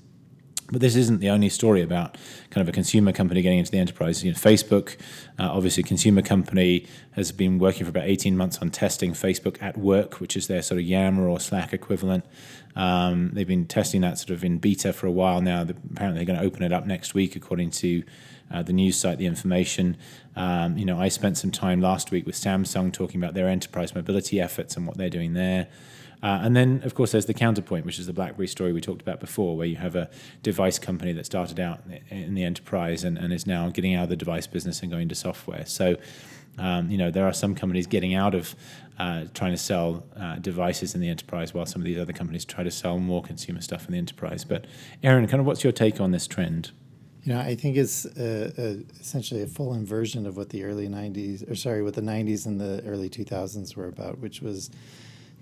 But 0.70 0.82
this 0.82 0.96
isn't 0.96 1.20
the 1.20 1.30
only 1.30 1.48
story 1.48 1.80
about 1.80 2.18
kind 2.50 2.60
of 2.60 2.68
a 2.68 2.72
consumer 2.72 3.12
company 3.12 3.40
getting 3.40 3.58
into 3.58 3.70
the 3.70 3.78
enterprise. 3.78 4.22
You 4.22 4.32
know, 4.32 4.36
Facebook, 4.36 4.96
uh, 5.38 5.48
obviously, 5.50 5.82
a 5.82 5.86
consumer 5.86 6.20
company 6.20 6.86
has 7.12 7.32
been 7.32 7.58
working 7.58 7.84
for 7.84 7.90
about 7.90 8.04
18 8.04 8.36
months 8.36 8.58
on 8.58 8.70
testing 8.70 9.12
Facebook 9.12 9.62
at 9.62 9.78
work, 9.78 10.20
which 10.20 10.36
is 10.36 10.46
their 10.46 10.60
sort 10.60 10.78
of 10.78 10.84
Yammer 10.84 11.26
or 11.26 11.40
Slack 11.40 11.72
equivalent. 11.72 12.24
Um, 12.76 13.30
they've 13.32 13.48
been 13.48 13.66
testing 13.66 14.02
that 14.02 14.18
sort 14.18 14.30
of 14.30 14.44
in 14.44 14.58
beta 14.58 14.92
for 14.92 15.06
a 15.06 15.10
while 15.10 15.40
now. 15.40 15.62
Apparently, 15.62 16.18
they're 16.18 16.26
going 16.26 16.38
to 16.38 16.44
open 16.44 16.62
it 16.62 16.72
up 16.72 16.86
next 16.86 17.14
week, 17.14 17.34
according 17.34 17.70
to 17.70 18.02
uh, 18.50 18.62
the 18.62 18.74
news 18.74 18.98
site, 18.98 19.16
the 19.16 19.26
information. 19.26 19.96
Um, 20.36 20.76
you 20.76 20.84
know, 20.84 21.00
I 21.00 21.08
spent 21.08 21.38
some 21.38 21.50
time 21.50 21.80
last 21.80 22.10
week 22.10 22.26
with 22.26 22.34
Samsung 22.34 22.92
talking 22.92 23.22
about 23.22 23.32
their 23.32 23.48
enterprise 23.48 23.94
mobility 23.94 24.38
efforts 24.38 24.76
and 24.76 24.86
what 24.86 24.98
they're 24.98 25.08
doing 25.10 25.32
there. 25.32 25.68
Uh, 26.22 26.40
and 26.42 26.56
then, 26.56 26.82
of 26.84 26.94
course, 26.94 27.12
there's 27.12 27.26
the 27.26 27.34
counterpoint, 27.34 27.86
which 27.86 27.98
is 27.98 28.06
the 28.06 28.12
BlackBerry 28.12 28.48
story 28.48 28.72
we 28.72 28.80
talked 28.80 29.02
about 29.02 29.20
before, 29.20 29.56
where 29.56 29.66
you 29.66 29.76
have 29.76 29.94
a 29.94 30.10
device 30.42 30.78
company 30.78 31.12
that 31.12 31.26
started 31.26 31.60
out 31.60 31.80
in 32.10 32.34
the 32.34 32.42
enterprise 32.42 33.04
and, 33.04 33.16
and 33.16 33.32
is 33.32 33.46
now 33.46 33.68
getting 33.70 33.94
out 33.94 34.04
of 34.04 34.08
the 34.08 34.16
device 34.16 34.46
business 34.46 34.82
and 34.82 34.90
going 34.90 35.08
to 35.08 35.14
software. 35.14 35.64
So, 35.66 35.96
um, 36.58 36.90
you 36.90 36.98
know, 36.98 37.10
there 37.10 37.26
are 37.26 37.32
some 37.32 37.54
companies 37.54 37.86
getting 37.86 38.14
out 38.14 38.34
of 38.34 38.56
uh, 38.98 39.26
trying 39.32 39.52
to 39.52 39.58
sell 39.58 40.04
uh, 40.16 40.36
devices 40.36 40.94
in 40.94 41.00
the 41.00 41.08
enterprise, 41.08 41.54
while 41.54 41.66
some 41.66 41.80
of 41.80 41.86
these 41.86 41.98
other 41.98 42.12
companies 42.12 42.44
try 42.44 42.64
to 42.64 42.70
sell 42.70 42.98
more 42.98 43.22
consumer 43.22 43.60
stuff 43.60 43.86
in 43.86 43.92
the 43.92 43.98
enterprise. 43.98 44.44
But, 44.44 44.66
Aaron, 45.04 45.26
kind 45.28 45.40
of, 45.40 45.46
what's 45.46 45.62
your 45.62 45.72
take 45.72 46.00
on 46.00 46.10
this 46.10 46.26
trend? 46.26 46.72
You 47.22 47.34
know, 47.34 47.40
I 47.40 47.54
think 47.54 47.76
it's 47.76 48.06
a, 48.06 48.52
a, 48.58 49.00
essentially 49.00 49.42
a 49.42 49.46
full 49.46 49.74
inversion 49.74 50.26
of 50.26 50.36
what 50.36 50.48
the 50.48 50.64
early 50.64 50.88
'90s, 50.88 51.48
or 51.48 51.54
sorry, 51.54 51.82
what 51.82 51.94
the 51.94 52.00
'90s 52.00 52.46
and 52.46 52.60
the 52.60 52.82
early 52.86 53.10
2000s 53.10 53.76
were 53.76 53.86
about, 53.86 54.18
which 54.18 54.40
was 54.40 54.70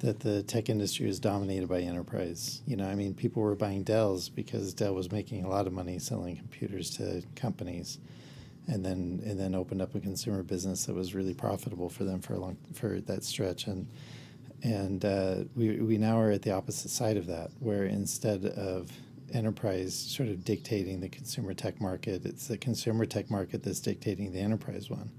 that 0.00 0.20
the 0.20 0.42
tech 0.42 0.68
industry 0.68 1.06
was 1.06 1.18
dominated 1.18 1.68
by 1.68 1.80
enterprise. 1.80 2.62
You 2.66 2.76
know, 2.76 2.86
I 2.86 2.94
mean, 2.94 3.14
people 3.14 3.42
were 3.42 3.54
buying 3.54 3.82
Dells 3.82 4.28
because 4.28 4.74
Dell 4.74 4.94
was 4.94 5.10
making 5.10 5.44
a 5.44 5.48
lot 5.48 5.66
of 5.66 5.72
money 5.72 5.98
selling 5.98 6.36
computers 6.36 6.90
to 6.96 7.22
companies, 7.34 7.98
and 8.68 8.84
then 8.84 9.22
and 9.24 9.38
then 9.38 9.54
opened 9.54 9.80
up 9.80 9.94
a 9.94 10.00
consumer 10.00 10.42
business 10.42 10.86
that 10.86 10.94
was 10.94 11.14
really 11.14 11.34
profitable 11.34 11.88
for 11.88 12.04
them 12.04 12.20
for 12.20 12.34
a 12.34 12.38
long 12.38 12.56
for 12.74 13.00
that 13.00 13.24
stretch. 13.24 13.66
And 13.66 13.88
and 14.62 15.04
uh, 15.04 15.36
we 15.54 15.80
we 15.80 15.98
now 15.98 16.20
are 16.20 16.30
at 16.30 16.42
the 16.42 16.52
opposite 16.52 16.90
side 16.90 17.16
of 17.16 17.26
that, 17.26 17.50
where 17.60 17.84
instead 17.84 18.44
of 18.44 18.90
enterprise 19.32 19.94
sort 19.94 20.28
of 20.28 20.44
dictating 20.44 21.00
the 21.00 21.08
consumer 21.08 21.54
tech 21.54 21.80
market, 21.80 22.24
it's 22.24 22.46
the 22.48 22.58
consumer 22.58 23.06
tech 23.06 23.30
market 23.30 23.62
that's 23.62 23.80
dictating 23.80 24.32
the 24.32 24.40
enterprise 24.40 24.90
one. 24.90 25.10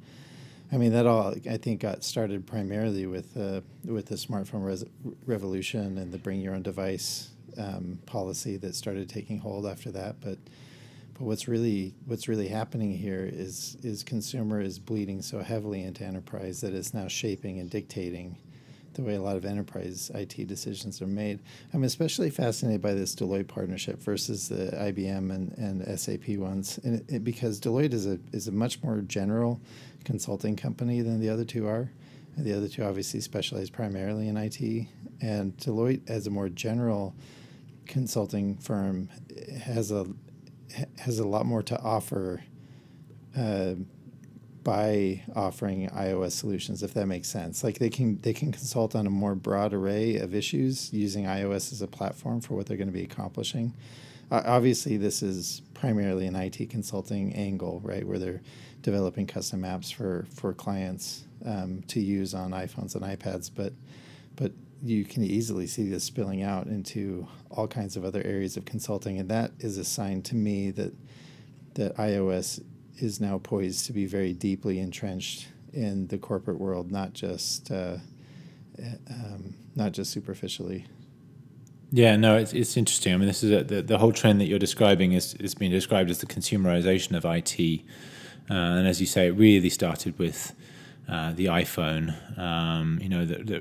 I 0.72 0.78
mean, 0.78 0.92
that 0.92 1.06
all 1.06 1.34
I 1.50 1.58
think 1.58 1.82
got 1.82 2.04
started 2.04 2.46
primarily 2.46 3.06
with 3.06 3.38
uh, 3.38 3.62
with 3.86 4.08
the 4.08 4.16
smartphone 4.16 4.66
res- 4.66 4.86
revolution 5.26 5.98
and 5.98 6.12
the 6.12 6.18
bring 6.18 6.42
your 6.42 6.54
own 6.54 6.64
device 6.64 7.30
um, 7.58 8.00
policy 8.06 8.58
that 8.58 8.76
started 8.76 9.08
taking 9.10 9.40
hold 9.40 9.66
after 9.66 9.92
that. 9.92 10.20
But 10.20 10.38
but 11.14 11.22
what's 11.22 11.48
really 11.48 11.94
what's 12.06 12.28
really 12.28 12.50
happening 12.50 12.98
here 12.98 13.30
is 13.32 13.78
is 13.82 14.04
consumer 14.04 14.60
is 14.60 14.78
bleeding 14.78 15.22
so 15.22 15.40
heavily 15.40 15.84
into 15.84 16.04
enterprise 16.04 16.60
that 16.62 16.74
it's 16.74 16.94
now 16.94 17.08
shaping 17.08 17.60
and 17.60 17.70
dictating 17.70 18.38
the 18.94 19.04
way 19.04 19.16
a 19.16 19.22
lot 19.22 19.38
of 19.38 19.46
enterprise 19.46 20.12
IT 20.16 20.48
decisions 20.48 21.02
are 21.02 21.08
made. 21.08 21.40
I'm 21.74 21.84
especially 21.84 22.30
fascinated 22.32 22.82
by 22.82 22.94
this 22.94 23.16
Deloitte 23.16 23.48
partnership 23.48 24.02
versus 24.02 24.50
the 24.50 24.72
IBM 24.76 25.32
and, 25.32 25.56
and 25.58 26.00
SAP 26.00 26.30
ones, 26.30 26.80
and 26.84 26.96
it, 26.96 27.16
it, 27.16 27.24
because 27.24 27.62
Deloitte 27.62 27.94
is 27.94 28.06
a 28.06 28.20
is 28.34 28.48
a 28.48 28.52
much 28.52 28.84
more 28.84 28.98
general 29.02 29.62
consulting 30.08 30.56
company 30.56 31.02
than 31.02 31.20
the 31.20 31.30
other 31.30 31.44
two 31.44 31.68
are. 31.68 31.92
The 32.38 32.56
other 32.56 32.70
two 32.70 32.84
obviously 32.84 33.20
specialize 33.20 33.70
primarily 33.70 34.30
in 34.30 34.38
IT, 34.38 34.88
and 35.22 35.58
Deloitte, 35.58 36.10
as 36.10 36.28
a 36.28 36.30
more 36.30 36.48
general 36.48 37.14
consulting 37.88 38.58
firm, 38.58 39.10
has 39.62 39.92
a 39.92 40.08
has 41.00 41.20
a 41.20 41.28
lot 41.28 41.46
more 41.46 41.62
to 41.64 41.80
offer. 41.82 42.44
Uh, 43.38 43.76
by 44.64 45.24
offering 45.34 45.88
iOS 45.92 46.34
solutions, 46.34 46.84
if 46.84 46.94
that 46.94 47.06
makes 47.06 47.30
sense. 47.30 47.64
Like 47.64 47.80
they 47.80 47.90
can 47.90 48.20
they 48.20 48.34
can 48.34 48.52
consult 48.52 48.96
on 48.96 49.08
a 49.08 49.10
more 49.10 49.34
broad 49.34 49.74
array 49.74 50.18
of 50.18 50.36
issues 50.36 50.92
using 50.92 51.24
iOS 51.24 51.72
as 51.72 51.82
a 51.82 51.88
platform 51.88 52.42
for 52.42 52.56
what 52.56 52.66
they're 52.66 52.76
going 52.76 52.90
to 52.90 52.94
be 52.94 53.04
accomplishing. 53.04 53.74
Uh, 54.30 54.42
obviously, 54.46 54.98
this 54.98 55.24
is 55.24 55.62
primarily 55.74 56.28
an 56.28 56.36
IT 56.36 56.70
consulting 56.70 57.34
angle, 57.34 57.80
right, 57.82 58.06
where 58.06 58.20
they're 58.20 58.42
developing 58.82 59.28
custom 59.28 59.62
apps 59.62 59.94
for 59.94 60.26
for 60.34 60.54
clients 60.54 61.26
um, 61.46 61.84
to 61.88 62.00
use 62.00 62.34
on 62.34 62.52
iPhones 62.52 62.96
and 62.96 63.04
iPads, 63.04 63.50
but 63.54 63.74
but 64.36 64.52
you 64.84 65.06
can 65.06 65.24
easily 65.24 65.66
see 65.68 65.90
this 65.90 66.04
spilling 66.04 66.44
out 66.44 66.68
into 66.68 67.28
all 67.50 67.68
kinds 67.68 67.96
of 67.96 68.06
other 68.06 68.22
areas 68.24 68.58
of 68.58 68.66
consulting, 68.66 69.20
and 69.20 69.30
that 69.30 69.52
is 69.60 69.78
a 69.78 69.84
sign 69.84 70.22
to 70.24 70.36
me 70.36 70.72
that 70.72 70.94
that 71.74 71.96
iOS 71.98 72.64
is 72.98 73.20
now 73.20 73.38
poised 73.38 73.86
to 73.86 73.94
be 73.94 74.06
very 74.06 74.34
deeply 74.34 74.80
entrenched 74.80 75.48
in 75.74 76.08
the 76.08 76.18
corporate 76.18 76.60
world, 76.60 76.92
not 76.92 77.14
just 77.14 77.72
uh, 77.72 77.98
um, 79.10 79.56
not 79.76 79.92
just 79.92 80.12
superficially. 80.12 80.86
Yeah, 81.92 82.18
no, 82.18 82.36
it's, 82.36 82.54
it's 82.54 82.76
interesting. 82.76 83.14
I 83.14 83.18
mean, 83.18 83.28
this 83.28 83.44
is 83.44 83.52
a, 83.52 83.64
the 83.64 83.82
the 83.82 83.98
whole 83.98 84.12
trend 84.12 84.42
that 84.42 84.46
you're 84.46 84.60
describing 84.60 85.14
is 85.14 85.36
is 85.36 85.56
being 85.56 85.72
described 85.72 86.10
as 86.10 86.20
the 86.20 86.26
consumerization 86.26 87.16
of 87.16 87.26
IT, 87.26 87.84
uh, 88.50 88.54
and 88.54 88.88
as 88.88 89.00
you 89.00 89.08
say, 89.08 89.28
it 89.28 89.32
really 89.32 89.70
started 89.70 90.18
with 90.18 90.54
uh, 91.10 91.32
the 91.34 91.46
iPhone. 91.46 92.38
Um, 92.38 93.00
you 93.02 93.10
know, 93.10 93.26
the, 93.26 93.44
the 93.44 93.56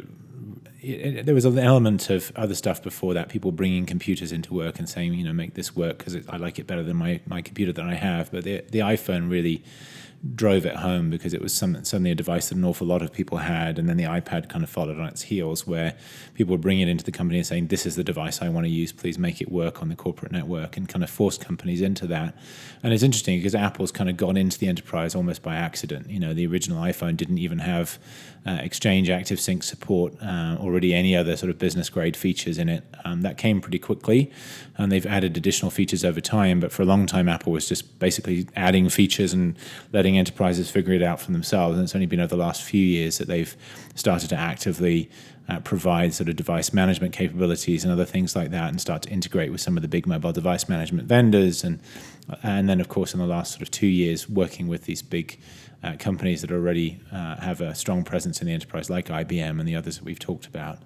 it, 0.81 1.17
it, 1.17 1.27
there 1.27 1.35
was 1.35 1.45
an 1.45 1.59
element 1.59 2.11
of 2.11 2.33
other 2.37 2.55
stuff 2.55 2.83
before 2.83 3.15
that. 3.15 3.29
People 3.29 3.53
bringing 3.53 3.87
computers 3.87 4.33
into 4.33 4.55
work 4.55 4.79
and 4.79 4.89
saying, 4.89 5.15
you 5.15 5.25
know, 5.25 5.33
make 5.33 5.55
this 5.55 5.75
work 5.75 5.99
because 5.99 6.17
I 6.29 6.37
like 6.37 6.59
it 6.59 6.67
better 6.67 6.83
than 6.83 6.97
my, 6.97 7.21
my 7.27 7.43
computer 7.43 7.73
that 7.73 7.85
I 7.85 7.95
have. 7.95 8.31
But 8.31 8.45
the 8.45 8.63
the 8.71 8.81
iPhone 8.81 9.31
really 9.31 9.63
drove 10.35 10.67
it 10.67 10.77
home 10.77 11.11
because 11.11 11.35
it 11.35 11.41
was 11.41 11.53
some, 11.53 11.85
suddenly 11.85 12.11
a 12.11 12.15
device 12.15 12.49
that 12.49 12.57
an 12.57 12.65
awful 12.65 12.87
lot 12.87 13.03
of 13.03 13.13
people 13.13 13.39
had. 13.39 13.79
And 13.79 13.89
then 13.89 13.97
the 13.97 14.05
iPad 14.05 14.49
kind 14.49 14.65
of 14.65 14.71
followed 14.71 14.99
on 14.99 15.07
its 15.07 15.23
heels, 15.23 15.67
where 15.67 15.95
people 16.35 16.53
would 16.53 16.61
bring 16.61 16.81
it 16.81 16.89
into 16.89 17.05
the 17.05 17.13
company 17.13 17.39
and 17.39 17.47
saying, 17.47 17.69
This 17.69 17.87
is 17.87 17.97
the 17.97 18.05
device 18.05 18.43
I 18.43 18.49
want 18.49 18.67
to 18.67 18.71
use. 18.71 18.93
Please 18.93 19.19
make 19.19 19.41
it 19.41 19.51
work 19.51 19.83
on 19.83 19.89
the 19.89 19.97
corporate 19.97 20.33
network 20.33 20.77
and 20.77 20.89
kind 20.89 21.03
of 21.03 21.11
force 21.11 21.39
companies 21.39 21.81
into 21.81 22.07
that. 22.09 22.37
And 22.83 22.93
it's 22.93 23.03
interesting 23.03 23.39
because 23.39 23.55
Apple's 23.55 23.93
kind 23.93 24.09
of 24.09 24.17
gone 24.17 24.37
into 24.37 24.59
the 24.59 24.69
enterprise 24.69 25.15
almost 25.15 25.43
by 25.43 25.57
accident. 25.57 26.11
You 26.11 26.21
know, 26.21 26.35
the 26.35 26.47
original 26.47 26.83
iPhone 26.83 27.17
didn't 27.17 27.39
even 27.39 27.59
have 27.61 27.99
uh, 28.47 28.61
Exchange 28.63 29.11
Active 29.11 29.41
Sync 29.41 29.65
support, 29.65 30.15
uh, 30.23 30.57
already 30.61 30.95
any 30.95 31.17
other 31.17 31.37
sort 31.37 31.51
of 31.51 31.59
business 31.59 31.91
grade 31.91 32.17
features 32.17 32.59
in 32.59 32.69
it. 32.69 32.85
Um, 33.05 33.23
that 33.23 33.39
came 33.39 33.61
pretty 33.61 33.81
quickly, 33.81 34.31
and 34.79 34.93
they've 34.93 35.07
added 35.07 35.37
additional 35.37 35.71
features 35.71 36.05
over 36.05 36.21
time. 36.21 36.61
But 36.61 36.71
for 36.71 36.83
a 36.83 36.85
long 36.85 37.07
time, 37.07 37.29
Apple 37.29 37.53
was 37.53 37.69
just 37.69 37.99
basically 37.99 38.47
adding 38.55 38.89
features 38.89 39.33
and 39.33 39.57
letting 39.93 40.06
enterprises 40.15 40.71
figure 40.71 40.93
it 40.93 41.03
out 41.03 41.21
for 41.21 41.33
themselves. 41.33 41.77
And 41.77 41.85
it's 41.85 41.95
only 41.95 42.07
been 42.07 42.21
over 42.21 42.29
the 42.29 42.37
last 42.37 42.63
few 42.63 42.85
years 42.85 43.19
that 43.19 43.29
they've 43.29 43.57
started 43.95 44.29
to 44.29 44.37
actively 44.37 45.11
uh, 45.49 45.61
provide 45.61 46.13
sort 46.13 46.29
of 46.29 46.37
device 46.37 46.73
management 46.73 47.13
capabilities 47.15 47.85
and 47.85 47.93
other 47.93 48.05
things 48.05 48.35
like 48.37 48.51
that, 48.51 48.69
and 48.69 48.81
start 48.81 49.03
to 49.03 49.11
integrate 49.11 49.53
with 49.53 49.61
some 49.61 49.77
of 49.77 49.83
the 49.83 49.89
big 49.89 50.07
mobile 50.07 50.33
device 50.33 50.69
management 50.69 51.09
vendors, 51.09 51.65
and 51.65 51.81
and 52.43 52.69
then 52.69 52.81
of 52.81 52.89
course 52.89 53.15
in 53.15 53.21
the 53.21 53.27
last 53.27 53.53
sort 53.53 53.63
of 53.63 53.71
two 53.71 53.87
years 53.87 54.29
working 54.29 54.67
with 54.67 54.85
these 54.85 55.03
big 55.03 55.39
uh, 55.85 55.95
companies 55.99 56.41
that 56.43 56.51
already 56.51 57.01
uh, 57.13 57.37
have 57.37 57.61
a 57.61 57.75
strong 57.75 58.03
presence 58.03 58.41
in 58.41 58.47
the 58.49 58.53
enterprise, 58.53 58.91
like 58.91 59.07
IBM 59.07 59.61
and 59.61 59.69
the 59.69 59.77
others 59.77 59.99
that 59.99 60.05
we've 60.05 60.19
talked 60.19 60.47
about. 60.47 60.79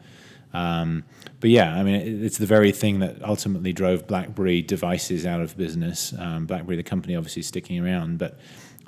Um, 0.52 1.04
but 1.38 1.50
yeah, 1.50 1.74
I 1.74 1.82
mean, 1.82 2.24
it's 2.24 2.38
the 2.38 2.46
very 2.46 2.72
thing 2.72 2.98
that 3.00 3.22
ultimately 3.22 3.72
drove 3.72 4.06
BlackBerry 4.06 4.62
devices 4.62 5.24
out 5.24 5.40
of 5.40 5.56
business. 5.56 6.12
Um, 6.18 6.46
BlackBerry, 6.46 6.76
the 6.76 6.82
company, 6.82 7.16
obviously 7.16 7.42
sticking 7.42 7.82
around, 7.84 8.18
but 8.18 8.38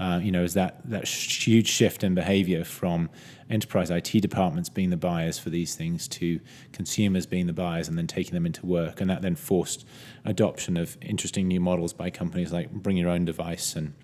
uh, 0.03 0.19
you 0.19 0.33
know, 0.33 0.43
is 0.43 0.55
that 0.55 0.81
that 0.85 1.07
huge 1.07 1.69
shift 1.69 2.03
in 2.03 2.13
behavior 2.13 2.65
from 2.65 3.09
enterprise 3.49 3.89
IT 3.89 4.11
departments 4.21 4.69
being 4.69 4.91
the 4.91 4.97
buyers 4.97 5.39
for 5.39 5.49
these 5.49 5.77
things 5.77 6.09
to 6.09 6.41
consumers 6.73 7.25
being 7.25 7.47
the 7.47 7.53
buyers 7.53 7.87
and 7.87 7.97
then 7.97 8.09
taking 8.09 8.35
them 8.35 8.45
into 8.45 8.67
work, 8.67 9.01
and 9.01 9.09
that 9.09 9.23
then 9.23 9.37
forced 9.37 9.87
adoption 10.25 10.77
of 10.77 10.99
interesting 11.01 11.47
new 11.47 11.61
models 11.61 11.93
by 11.93 12.11
companies 12.11 12.53
like 12.53 12.69
Bring 12.73 12.97
Your 12.97 13.11
Own 13.11 13.25
Device 13.25 13.77
and 13.77 13.95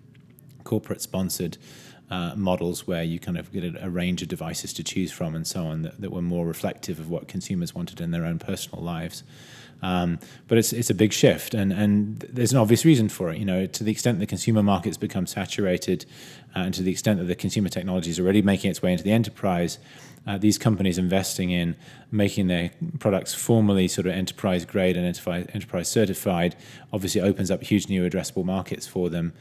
corporate 0.62 1.02
sponsored 1.02 1.58
uh, 2.10 2.32
models 2.36 2.86
where 2.86 3.02
you 3.02 3.18
kind 3.18 3.36
of 3.36 3.50
get 3.50 3.64
a, 3.64 3.90
range 3.90 4.22
of 4.22 4.28
devices 4.28 4.72
to 4.74 4.84
choose 4.84 5.10
from 5.10 5.34
and 5.34 5.48
so 5.48 5.66
on 5.66 5.82
that, 5.82 6.00
that 6.00 6.12
were 6.12 6.22
more 6.22 6.46
reflective 6.46 7.00
of 7.00 7.10
what 7.10 7.26
consumers 7.26 7.74
wanted 7.74 8.00
in 8.00 8.12
their 8.12 8.24
own 8.24 8.38
personal 8.38 8.84
lives. 8.84 9.24
Um, 9.80 10.18
but 10.48 10.58
it's 10.58 10.72
it's 10.72 10.90
a 10.90 10.94
big 10.94 11.12
shift, 11.12 11.54
and 11.54 11.72
and 11.72 12.18
there's 12.30 12.52
an 12.52 12.58
obvious 12.58 12.84
reason 12.84 13.08
for 13.08 13.30
it. 13.30 13.38
You 13.38 13.44
know, 13.44 13.66
to 13.66 13.84
the 13.84 13.92
extent 13.92 14.18
the 14.18 14.26
consumer 14.26 14.62
market's 14.62 14.96
become 14.96 15.26
saturated, 15.26 16.04
uh, 16.56 16.60
and 16.60 16.74
to 16.74 16.82
the 16.82 16.90
extent 16.90 17.18
that 17.20 17.26
the 17.26 17.36
consumer 17.36 17.68
technology 17.68 18.10
is 18.10 18.18
already 18.18 18.42
making 18.42 18.70
its 18.70 18.82
way 18.82 18.92
into 18.92 19.04
the 19.04 19.12
enterprise, 19.12 19.78
uh, 20.26 20.36
these 20.36 20.58
companies 20.58 20.98
investing 20.98 21.50
in 21.50 21.76
making 22.10 22.48
their 22.48 22.70
products 22.98 23.34
formally 23.34 23.86
sort 23.88 24.06
of 24.06 24.12
enterprise 24.12 24.64
grade 24.64 24.96
and 24.96 25.06
enterprise 25.06 25.46
enterprise 25.54 25.88
certified 25.88 26.56
obviously 26.92 27.20
opens 27.20 27.50
up 27.50 27.62
huge 27.62 27.88
new 27.88 28.08
addressable 28.08 28.44
markets 28.44 28.86
for 28.86 29.08
them 29.08 29.32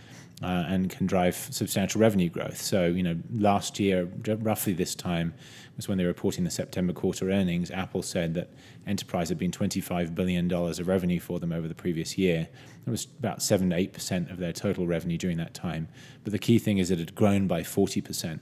uh, 0.44 0.66
and 0.68 0.90
can 0.90 1.08
drive 1.08 1.36
substantial 1.36 2.00
revenue 2.00 2.30
growth. 2.30 2.62
So, 2.62 2.86
you 2.86 3.04
know, 3.04 3.18
last 3.34 3.80
year, 3.80 4.08
roughly 4.26 4.74
this 4.74 4.94
time, 4.94 5.34
was 5.76 5.88
when 5.88 5.98
they 5.98 6.04
were 6.04 6.10
reporting 6.10 6.44
the 6.44 6.52
September 6.52 6.94
quarter 6.94 7.32
earnings. 7.32 7.72
Apple 7.72 8.02
said 8.02 8.34
that 8.36 8.50
enterprise 8.88 9.30
had 9.30 9.38
been 9.38 9.52
$25 9.52 10.16
billion 10.16 10.52
of 10.52 10.88
revenue 10.88 11.20
for 11.20 11.40
them 11.40 11.52
over 11.52 11.68
the 11.68 11.76
previous 11.76 12.18
year. 12.18 12.48
It 12.86 12.90
was 12.90 13.08
about 13.20 13.42
7 13.42 13.70
to 13.70 13.76
8% 13.76 14.32
of 14.32 14.38
their 14.38 14.54
total 14.54 14.88
revenue 14.88 15.18
during 15.18 15.38
that 15.38 15.54
time. 15.54 15.88
But 16.24 16.32
the 16.32 16.40
key 16.40 16.60
thing 16.60 16.78
is 16.78 16.92
it 16.92 17.00
had 17.00 17.16
grown 17.16 17.48
by 17.48 17.62
40%. 17.62 18.40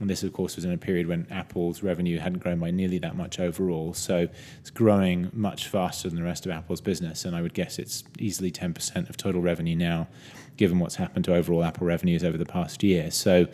And 0.00 0.10
this, 0.10 0.24
of 0.24 0.32
course, 0.32 0.56
was 0.56 0.64
in 0.64 0.72
a 0.72 0.78
period 0.78 1.06
when 1.06 1.26
Apple's 1.30 1.82
revenue 1.82 2.18
hadn't 2.18 2.40
grown 2.40 2.58
by 2.58 2.70
nearly 2.70 2.98
that 2.98 3.16
much 3.16 3.38
overall. 3.38 3.94
So 3.94 4.28
it's 4.60 4.70
growing 4.70 5.30
much 5.32 5.68
faster 5.68 6.08
than 6.08 6.16
the 6.16 6.24
rest 6.24 6.46
of 6.46 6.52
Apple's 6.52 6.80
business. 6.80 7.24
And 7.24 7.36
I 7.36 7.42
would 7.42 7.54
guess 7.54 7.78
it's 7.78 8.02
easily 8.18 8.50
10% 8.50 9.08
of 9.08 9.16
total 9.16 9.40
revenue 9.40 9.76
now, 9.76 10.08
given 10.56 10.78
what's 10.78 10.96
happened 10.96 11.24
to 11.24 11.34
overall 11.34 11.64
Apple 11.64 11.86
revenues 11.86 12.22
over 12.22 12.36
the 12.38 12.44
past 12.44 12.82
year. 12.82 13.10
So, 13.10 13.46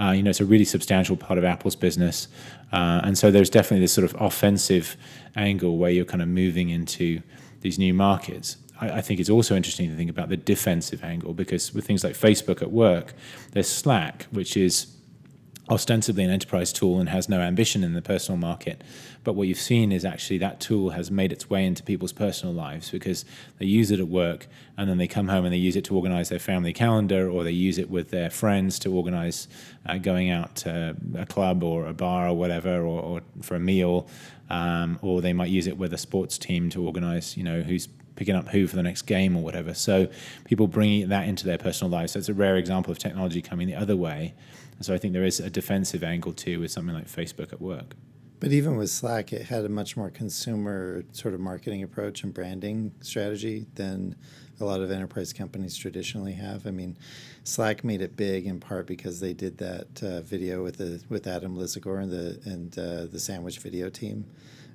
uh, 0.00 0.10
you 0.10 0.22
know, 0.22 0.30
it's 0.30 0.40
a 0.40 0.44
really 0.44 0.64
substantial 0.64 1.16
part 1.16 1.38
of 1.38 1.44
Apple's 1.44 1.76
business. 1.76 2.28
Uh, 2.72 3.00
and 3.04 3.16
so 3.16 3.30
there's 3.30 3.50
definitely 3.50 3.80
this 3.80 3.92
sort 3.92 4.04
of 4.04 4.20
offensive 4.20 4.96
angle 5.36 5.78
where 5.78 5.90
you're 5.90 6.04
kind 6.04 6.22
of 6.22 6.28
moving 6.28 6.70
into 6.70 7.22
these 7.60 7.78
new 7.78 7.94
markets. 7.94 8.56
I, 8.80 9.00
think 9.00 9.18
it's 9.18 9.30
also 9.30 9.56
interesting 9.56 9.90
to 9.90 9.96
think 9.96 10.08
about 10.08 10.28
the 10.28 10.36
defensive 10.36 11.02
angle 11.02 11.34
because 11.34 11.74
with 11.74 11.84
things 11.84 12.04
like 12.04 12.14
Facebook 12.14 12.62
at 12.62 12.70
work, 12.70 13.12
there's 13.50 13.68
Slack, 13.68 14.26
which 14.30 14.56
is 14.56 14.97
ostensibly 15.70 16.24
an 16.24 16.30
enterprise 16.30 16.72
tool 16.72 16.98
and 16.98 17.08
has 17.08 17.28
no 17.28 17.40
ambition 17.40 17.84
in 17.84 17.92
the 17.92 18.02
personal 18.02 18.38
market. 18.38 18.82
But 19.24 19.34
what 19.34 19.48
you've 19.48 19.58
seen 19.58 19.92
is 19.92 20.04
actually 20.04 20.38
that 20.38 20.60
tool 20.60 20.90
has 20.90 21.10
made 21.10 21.32
its 21.32 21.50
way 21.50 21.66
into 21.66 21.82
people's 21.82 22.12
personal 22.12 22.54
lives 22.54 22.90
because 22.90 23.24
they 23.58 23.66
use 23.66 23.90
it 23.90 24.00
at 24.00 24.08
work 24.08 24.46
and 24.76 24.88
then 24.88 24.98
they 24.98 25.08
come 25.08 25.28
home 25.28 25.44
and 25.44 25.52
they 25.52 25.58
use 25.58 25.76
it 25.76 25.84
to 25.84 25.94
organize 25.94 26.30
their 26.30 26.38
family 26.38 26.72
calendar 26.72 27.28
or 27.28 27.44
they 27.44 27.50
use 27.50 27.78
it 27.78 27.90
with 27.90 28.10
their 28.10 28.30
friends 28.30 28.78
to 28.80 28.92
organize 28.92 29.48
uh, 29.86 29.98
going 29.98 30.30
out 30.30 30.56
to 30.56 30.96
a 31.16 31.26
club 31.26 31.62
or 31.62 31.86
a 31.86 31.92
bar 31.92 32.28
or 32.28 32.36
whatever 32.36 32.80
or, 32.80 33.02
or 33.02 33.20
for 33.42 33.54
a 33.56 33.60
meal. 33.60 34.08
Um, 34.50 34.98
or 35.02 35.20
they 35.20 35.34
might 35.34 35.50
use 35.50 35.66
it 35.66 35.76
with 35.76 35.92
a 35.92 35.98
sports 35.98 36.38
team 36.38 36.70
to 36.70 36.82
organize, 36.82 37.36
you 37.36 37.44
know, 37.44 37.60
who's 37.60 37.86
picking 38.16 38.34
up 38.34 38.48
who 38.48 38.66
for 38.66 38.76
the 38.76 38.82
next 38.82 39.02
game 39.02 39.36
or 39.36 39.42
whatever. 39.42 39.74
So 39.74 40.08
people 40.44 40.66
bringing 40.66 41.08
that 41.10 41.28
into 41.28 41.44
their 41.44 41.58
personal 41.58 41.90
lives. 41.90 42.12
So 42.12 42.18
it's 42.18 42.30
a 42.30 42.34
rare 42.34 42.56
example 42.56 42.90
of 42.90 42.98
technology 42.98 43.42
coming 43.42 43.68
the 43.68 43.76
other 43.76 43.94
way 43.94 44.34
and 44.78 44.86
so 44.86 44.94
I 44.94 44.98
think 44.98 45.12
there 45.12 45.24
is 45.24 45.40
a 45.40 45.50
defensive 45.50 46.04
angle 46.04 46.32
too 46.32 46.60
with 46.60 46.70
something 46.70 46.94
like 46.94 47.08
Facebook 47.08 47.52
at 47.52 47.60
work. 47.60 47.94
But 48.40 48.52
even 48.52 48.76
with 48.76 48.90
Slack, 48.90 49.32
it 49.32 49.46
had 49.46 49.64
a 49.64 49.68
much 49.68 49.96
more 49.96 50.10
consumer 50.10 51.02
sort 51.10 51.34
of 51.34 51.40
marketing 51.40 51.82
approach 51.82 52.22
and 52.22 52.32
branding 52.32 52.92
strategy 53.00 53.66
than 53.74 54.14
a 54.60 54.64
lot 54.64 54.80
of 54.80 54.92
enterprise 54.92 55.32
companies 55.32 55.76
traditionally 55.76 56.34
have. 56.34 56.64
I 56.64 56.70
mean, 56.70 56.96
Slack 57.42 57.82
made 57.82 58.00
it 58.00 58.16
big 58.16 58.46
in 58.46 58.60
part 58.60 58.86
because 58.86 59.18
they 59.18 59.32
did 59.32 59.58
that 59.58 60.02
uh, 60.02 60.20
video 60.20 60.62
with 60.62 60.76
the 60.76 61.02
with 61.08 61.26
Adam 61.26 61.56
Lisagor 61.56 62.00
and 62.00 62.12
the 62.12 62.40
and 62.44 62.78
uh, 62.78 63.06
the 63.10 63.18
Sandwich 63.18 63.58
Video 63.58 63.90
team. 63.90 64.26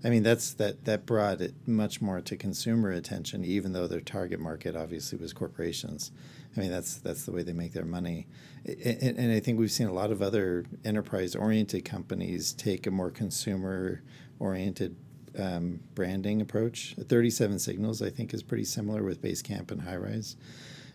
I 0.03 0.09
mean, 0.09 0.23
that's 0.23 0.53
that 0.55 0.83
that 0.83 1.05
brought 1.05 1.39
it 1.39 1.53
much 1.65 2.01
more 2.01 2.19
to 2.19 2.35
consumer 2.35 2.91
attention, 2.91 3.45
even 3.45 3.71
though 3.71 3.87
their 3.87 4.01
target 4.01 4.41
market 4.41 4.75
obviously 4.75 5.17
was 5.17 5.31
corporations. 5.31 6.11
I 6.55 6.59
mean, 6.59 6.71
that's 6.71 6.97
that's 6.97 7.25
the 7.25 7.31
way 7.31 7.43
they 7.43 7.53
make 7.53 7.73
their 7.73 7.85
money. 7.85 8.27
And, 8.65 9.17
and 9.17 9.31
I 9.31 9.39
think 9.39 9.59
we've 9.59 9.71
seen 9.71 9.87
a 9.87 9.93
lot 9.93 10.11
of 10.11 10.21
other 10.21 10.65
enterprise-oriented 10.85 11.83
companies 11.83 12.53
take 12.53 12.87
a 12.87 12.91
more 12.91 13.09
consumer-oriented 13.09 14.95
um, 15.37 15.79
branding 15.95 16.41
approach. 16.41 16.95
37 16.99 17.59
Signals, 17.59 18.01
I 18.01 18.09
think, 18.09 18.33
is 18.33 18.43
pretty 18.43 18.65
similar 18.65 19.03
with 19.03 19.21
Basecamp 19.21 19.71
and 19.71 19.81
Highrise. 19.81 20.35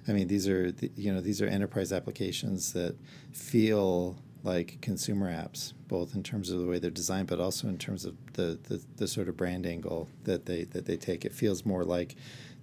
I 0.06 0.12
mean, 0.12 0.28
these 0.28 0.48
are 0.48 0.72
the, 0.72 0.90
you 0.96 1.12
know 1.12 1.20
these 1.20 1.42
are 1.42 1.46
enterprise 1.46 1.92
applications 1.92 2.72
that 2.72 2.96
feel 3.32 4.16
like 4.44 4.80
consumer 4.80 5.30
apps, 5.30 5.72
both 5.88 6.14
in 6.14 6.22
terms 6.22 6.50
of 6.50 6.60
the 6.60 6.66
way 6.66 6.78
they're 6.78 6.90
designed, 6.90 7.28
but 7.28 7.40
also 7.40 7.68
in 7.68 7.76
terms 7.76 8.04
of 8.04 8.14
the, 8.34 8.58
the, 8.68 8.80
the 8.96 9.08
sort 9.08 9.28
of 9.28 9.36
brand 9.36 9.66
angle 9.66 10.08
that 10.24 10.46
they 10.46 10.64
that 10.64 10.86
they 10.86 10.96
take. 10.96 11.24
It 11.24 11.32
feels 11.32 11.66
more 11.66 11.84
like 11.84 12.16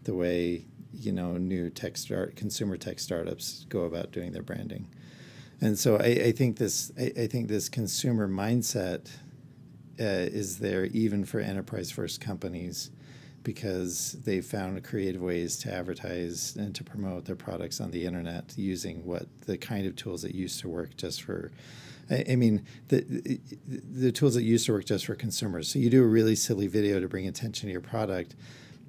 the 0.04 0.14
way 0.14 0.66
you 1.00 1.12
know 1.12 1.38
new 1.38 1.70
tech 1.70 1.98
start 1.98 2.36
consumer 2.36 2.78
tech 2.78 3.00
startups 3.00 3.66
go 3.70 3.84
about 3.84 4.12
doing 4.12 4.32
their 4.32 4.44
branding. 4.44 4.88
And 5.62 5.80
so 5.80 5.98
i, 5.98 6.06
I 6.06 6.32
think 6.32 6.58
this 6.58 6.92
I, 7.00 7.12
I, 7.18 7.28
think 7.28 7.48
this 7.48 7.70
consumer 7.70 8.28
mindset 8.28 9.10
uh, 10.00 10.04
is 10.04 10.60
there 10.60 10.86
even 10.86 11.24
for 11.24 11.40
enterprise 11.40 11.92
first 11.92 12.20
companies 12.20 12.92
because 13.44 14.14
they 14.26 14.42
found 14.42 14.84
creative 14.84 15.22
ways 15.22 15.58
to 15.60 15.74
advertise 15.74 16.56
and 16.58 16.76
to 16.76 16.84
promote 16.84 17.26
their 17.26 17.36
products 17.36 17.80
on 17.80 17.92
the 17.92 18.06
internet 18.06 18.54
using 18.58 19.06
what 19.06 19.28
the 19.46 19.58
kind 19.58 19.86
of 19.86 19.96
tools 19.96 20.24
that 20.24 20.36
used 20.36 20.60
to 20.60 20.68
work 20.68 20.98
just 20.98 21.22
for 21.22 21.52
I, 22.10 22.36
mean 22.36 22.66
the 22.90 23.40
the 23.68 24.12
tools 24.12 24.36
that 24.36 24.44
used 24.44 24.66
to 24.68 24.74
work 24.74 24.86
just 24.86 25.06
for 25.06 25.16
consumers. 25.16 25.68
So 25.68 25.80
you 25.80 25.90
do 25.90 26.04
a 26.04 26.08
really 26.08 26.36
silly 26.36 26.68
video 26.68 27.00
to 27.00 27.08
bring 27.08 27.28
attention 27.28 27.68
to 27.68 27.72
your 27.72 27.82
product. 27.82 28.36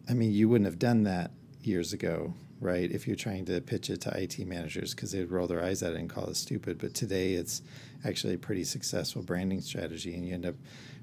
I 0.09 0.13
mean, 0.13 0.33
you 0.33 0.49
wouldn't 0.49 0.67
have 0.67 0.79
done 0.79 1.05
that 1.05 1.31
years 1.67 1.93
ago, 1.93 2.35
right? 2.61 2.91
If 2.91 3.07
you're 3.07 3.17
trying 3.17 3.45
to 3.47 3.61
pitch 3.61 3.91
it 3.91 4.01
to 4.03 4.21
IT 4.21 4.39
managers 4.47 4.95
because 4.95 5.13
they'd 5.13 5.31
roll 5.31 5.47
their 5.47 5.63
eyes 5.63 5.83
at 5.83 5.93
it 5.93 5.99
and 5.99 6.09
call 6.09 6.27
it 6.27 6.37
stupid. 6.37 6.79
But 6.79 6.95
today 6.95 7.35
it's 7.35 7.63
actually 8.05 8.35
a 8.35 8.39
pretty 8.39 8.65
successful 8.65 9.23
branding 9.23 9.61
strategy, 9.61 10.15
and 10.15 10.27
you 10.27 10.35
end 10.35 10.47
up 10.47 10.55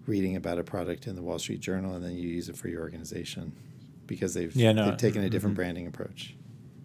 reading 0.06 0.36
about 0.36 0.60
a 0.60 0.64
product 0.64 1.08
in 1.08 1.16
the 1.16 1.22
Wall 1.22 1.40
Street 1.40 1.62
Journal 1.62 1.96
and 1.96 2.04
then 2.04 2.16
you 2.16 2.28
use 2.28 2.50
it 2.50 2.58
for 2.58 2.68
your 2.68 2.82
organization 2.82 3.54
because 4.06 4.34
they've, 4.34 4.54
yeah, 4.56 4.72
no, 4.72 4.90
they've 4.90 4.98
taken 4.98 5.24
a 5.24 5.30
different 5.30 5.54
mm-hmm. 5.54 5.62
branding 5.62 5.88
approach. 5.88 6.36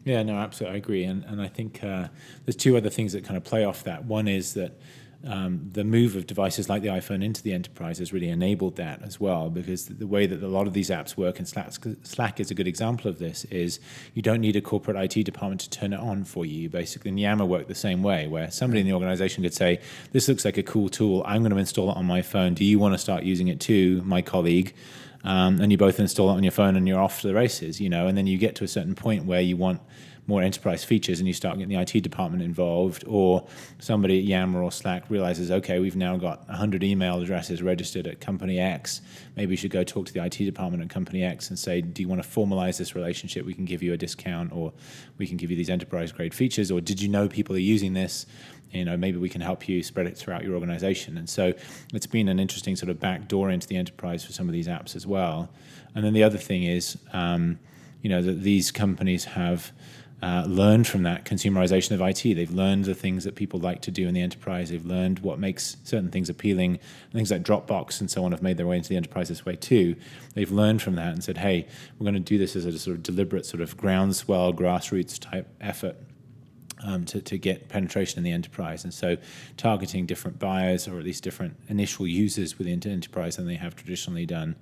Yeah, 0.05 0.23
no, 0.23 0.37
absolutely, 0.37 0.77
I 0.77 0.79
agree. 0.79 1.05
And 1.05 1.25
and 1.25 1.43
I 1.43 1.49
think 1.49 1.83
uh, 1.85 2.09
there's 2.47 2.57
two 2.57 2.77
other 2.77 2.91
things 2.91 3.13
that 3.13 3.25
kind 3.25 3.37
of 3.37 3.45
play 3.45 3.65
off 3.65 3.85
that. 3.85 4.05
One 4.05 4.29
is 4.29 4.55
that 4.55 4.79
um, 5.27 5.69
the 5.73 5.83
move 5.83 6.15
of 6.15 6.27
devices 6.29 6.69
like 6.69 6.83
the 6.83 6.89
iPhone 6.89 7.25
into 7.25 7.43
the 7.43 7.53
enterprise 7.53 7.99
has 7.99 8.13
really 8.13 8.29
enabled 8.29 8.77
that 8.77 9.03
as 9.03 9.19
well. 9.19 9.51
Because 9.51 9.87
the 9.87 10.07
way 10.07 10.27
that 10.27 10.43
a 10.43 10.49
lot 10.49 10.69
of 10.69 10.75
these 10.75 10.91
apps 10.91 11.17
work, 11.17 11.39
and 11.39 11.49
Slack, 11.49 11.73
Slack 12.03 12.39
is 12.39 12.51
a 12.53 12.55
good 12.55 12.69
example 12.69 13.11
of 13.11 13.19
this, 13.19 13.45
is 13.47 13.81
you 14.15 14.23
don't 14.23 14.41
need 14.41 14.55
a 14.55 14.61
corporate 14.61 14.97
IT 14.97 15.25
department 15.25 15.61
to 15.63 15.71
turn 15.71 15.93
it 15.93 15.99
on 15.99 16.25
for 16.25 16.47
you. 16.47 16.69
Basically, 16.69 17.09
and 17.09 17.19
Yammer 17.19 17.45
worked 17.45 17.69
the 17.69 17.75
same 17.75 18.03
way, 18.03 18.29
where 18.29 18.51
somebody 18.51 18.81
in 18.81 18.87
the 18.87 18.93
organization 18.93 19.43
could 19.43 19.55
say, 19.55 19.81
"This 20.13 20.29
looks 20.29 20.45
like 20.45 20.57
a 20.57 20.63
cool 20.63 20.89
tool. 20.89 21.25
I'm 21.27 21.43
going 21.43 21.53
to 21.53 21.59
install 21.59 21.91
it 21.91 21.97
on 21.97 22.07
my 22.07 22.23
phone. 22.23 22.55
Do 22.55 22.65
you 22.65 22.79
want 22.79 22.95
to 22.95 22.99
start 22.99 23.25
using 23.25 23.49
it 23.49 23.59
too, 23.59 24.03
my 24.05 24.23
colleague?" 24.23 24.73
Um, 25.25 25.61
and 25.61 25.73
you 25.73 25.79
both 25.79 25.99
install 25.99 26.31
it 26.31 26.35
on 26.35 26.45
your 26.45 26.53
phone, 26.53 26.77
and 26.77 26.87
you're 26.87 27.01
off 27.01 27.23
to 27.23 27.27
the 27.27 27.35
races. 27.35 27.81
You 27.81 27.89
know, 27.89 28.07
and 28.07 28.17
then 28.17 28.29
you 28.29 28.39
get 28.39 28.55
to 28.57 28.65
a 28.65 28.69
certain 28.69 28.95
point 28.95 29.25
where 29.25 29.41
you 29.41 29.57
want 29.57 29.81
more 30.29 30.43
enterprise 30.43 30.85
features 30.85 31.19
and 31.19 31.27
you 31.27 31.33
start 31.33 31.57
getting 31.57 31.75
the 31.75 31.81
IT 31.81 32.03
department 32.03 32.43
involved, 32.43 33.03
or 33.09 33.45
somebody 33.79 34.19
at 34.19 34.25
Yammer 34.25 34.63
or 34.63 34.71
Slack 34.71 35.05
realizes, 35.09 35.51
okay, 35.51 35.81
we've 35.81 35.97
now 35.97 36.19
got 36.19 36.47
100 36.49 36.85
email 36.85 37.21
addresses 37.21 37.63
registered 37.63 38.07
at 38.07 38.21
company 38.21 38.61
X. 38.61 39.01
Maybe 39.37 39.51
we 39.51 39.57
should 39.57 39.71
go 39.71 39.83
talk 39.83 40.07
to 40.07 40.13
the 40.13 40.23
IT 40.23 40.37
department 40.37 40.83
at 40.83 40.91
company 40.91 41.25
X 41.25 41.49
and 41.49 41.59
say, 41.59 41.81
do 41.81 42.03
you 42.03 42.09
want 42.09 42.23
to 42.23 42.29
formalize 42.29 42.77
this 42.77 42.95
relationship? 42.95 43.47
We 43.47 43.55
can 43.55 43.65
give 43.65 43.83
you 43.83 43.95
a 43.95 43.97
discount, 43.97 44.53
or 44.53 44.75
we 45.17 45.27
can 45.27 45.39
give 45.39 45.51
you 45.51 45.57
these 45.57 45.71
enterprise 45.71 46.13
grade 46.13 46.35
features, 46.35 46.71
or 46.71 46.83
did 46.83 47.01
you 47.01 47.09
know 47.09 47.27
people 47.27 47.57
are 47.57 47.61
using 47.61 47.95
this? 47.95 48.27
you 48.71 48.85
know 48.85 48.99
maybe 48.99 49.17
we 49.17 49.31
can 49.31 49.41
help 49.41 49.67
you 49.67 49.83
spread 49.83 50.07
it 50.07 50.15
throughout 50.15 50.45
your 50.45 50.53
organization 50.53 51.17
and 51.17 51.27
so 51.27 51.55
it's 51.95 52.07
been 52.07 52.29
an 52.29 52.39
interesting 52.39 52.77
sort 52.77 52.91
of 52.91 53.01
back 53.01 53.27
door 53.27 53.49
into 53.49 53.67
the 53.67 53.77
enterprise 53.77 54.23
for 54.23 54.33
some 54.33 54.47
of 54.47 54.53
these 54.53 54.69
apps 54.69 54.95
as 54.95 55.07
well 55.07 55.49
and 55.95 56.05
then 56.05 56.13
the 56.13 56.23
other 56.23 56.37
thing 56.37 56.65
is 56.65 56.99
um, 57.15 57.59
you 58.03 58.11
know 58.11 58.21
that 58.21 58.43
these 58.43 58.71
companies 58.71 59.25
have 59.25 59.73
uh, 60.21 60.45
learned 60.49 60.87
from 60.87 61.05
that 61.05 61.25
consumerization 61.25 61.93
of 61.93 62.01
IT. 62.01 62.35
They've 62.35 62.51
learned 62.51 62.87
the 62.87 62.95
things 62.95 63.23
that 63.25 63.37
people 63.37 63.61
like 63.61 63.81
to 63.83 63.91
do 63.91 64.09
in 64.09 64.15
the 64.15 64.21
enterprise. 64.21 64.71
They've 64.71 64.85
learned 64.85 65.21
what 65.21 65.39
makes 65.39 65.77
certain 65.85 66.11
things 66.11 66.29
appealing. 66.29 66.81
Things 67.13 67.31
like 67.31 67.43
Dropbox 67.43 68.01
and 68.01 68.11
so 68.11 68.25
on 68.25 68.33
have 68.33 68.43
made 68.43 68.57
their 68.57 68.67
way 68.67 68.77
into 68.77 68.89
the 68.89 68.97
enterprise 68.97 69.29
this 69.29 69.47
way 69.47 69.55
too. 69.55 69.95
They've 70.35 70.51
learned 70.51 70.83
from 70.83 70.97
that 70.97 71.13
and 71.13 71.23
said, 71.23 71.39
hey, 71.39 71.69
we're 71.99 72.05
going 72.05 72.15
to 72.15 72.21
do 72.21 72.37
this 72.37 72.57
as 72.57 72.65
a 72.65 72.79
sort 72.79 72.97
of 72.97 73.03
deliberate, 73.05 73.47
sort 73.47 73.61
of 73.61 73.77
groundswell, 73.77 74.53
grassroots 74.53 75.19
type 75.19 75.49
effort. 75.61 75.97
Um, 76.87 77.07
to, 77.07 77.21
to 77.21 77.39
get 77.39 77.69
penetration 77.69 78.19
in 78.19 78.23
the 78.23 78.31
enterprise. 78.31 78.85
And 78.85 78.95
so 78.95 79.17
targeting 79.57 80.07
different 80.07 80.39
buyers 80.39 80.87
or 80.87 80.97
at 80.97 81.05
least 81.05 81.25
different 81.25 81.57
initial 81.67 82.07
users 82.07 82.57
within 82.57 82.79
the 82.79 82.91
enterprise 82.91 83.35
than 83.35 83.49
they 83.49 83.57
have 83.57 83.75
traditionally 83.75 84.27
done. 84.27 84.55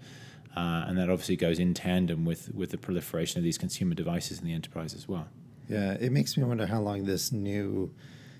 Uh, 0.57 0.87
and 0.89 0.97
that 0.97 1.11
obviously 1.11 1.37
goes 1.37 1.59
in 1.59 1.75
tandem 1.75 2.25
with, 2.25 2.55
with 2.55 2.71
the 2.71 2.79
proliferation 2.79 3.37
of 3.37 3.45
these 3.45 3.59
consumer 3.59 3.95
devices 3.95 4.41
in 4.41 4.47
the 4.47 4.55
enterprise 4.55 4.95
as 4.95 5.07
well. 5.07 5.29
Yeah, 5.69 5.97
it 5.99 6.13
makes 6.13 6.37
me 6.37 6.45
wonder 6.45 6.67
how 6.67 6.81
long 6.81 7.05
this 7.05 7.33
new 7.33 7.93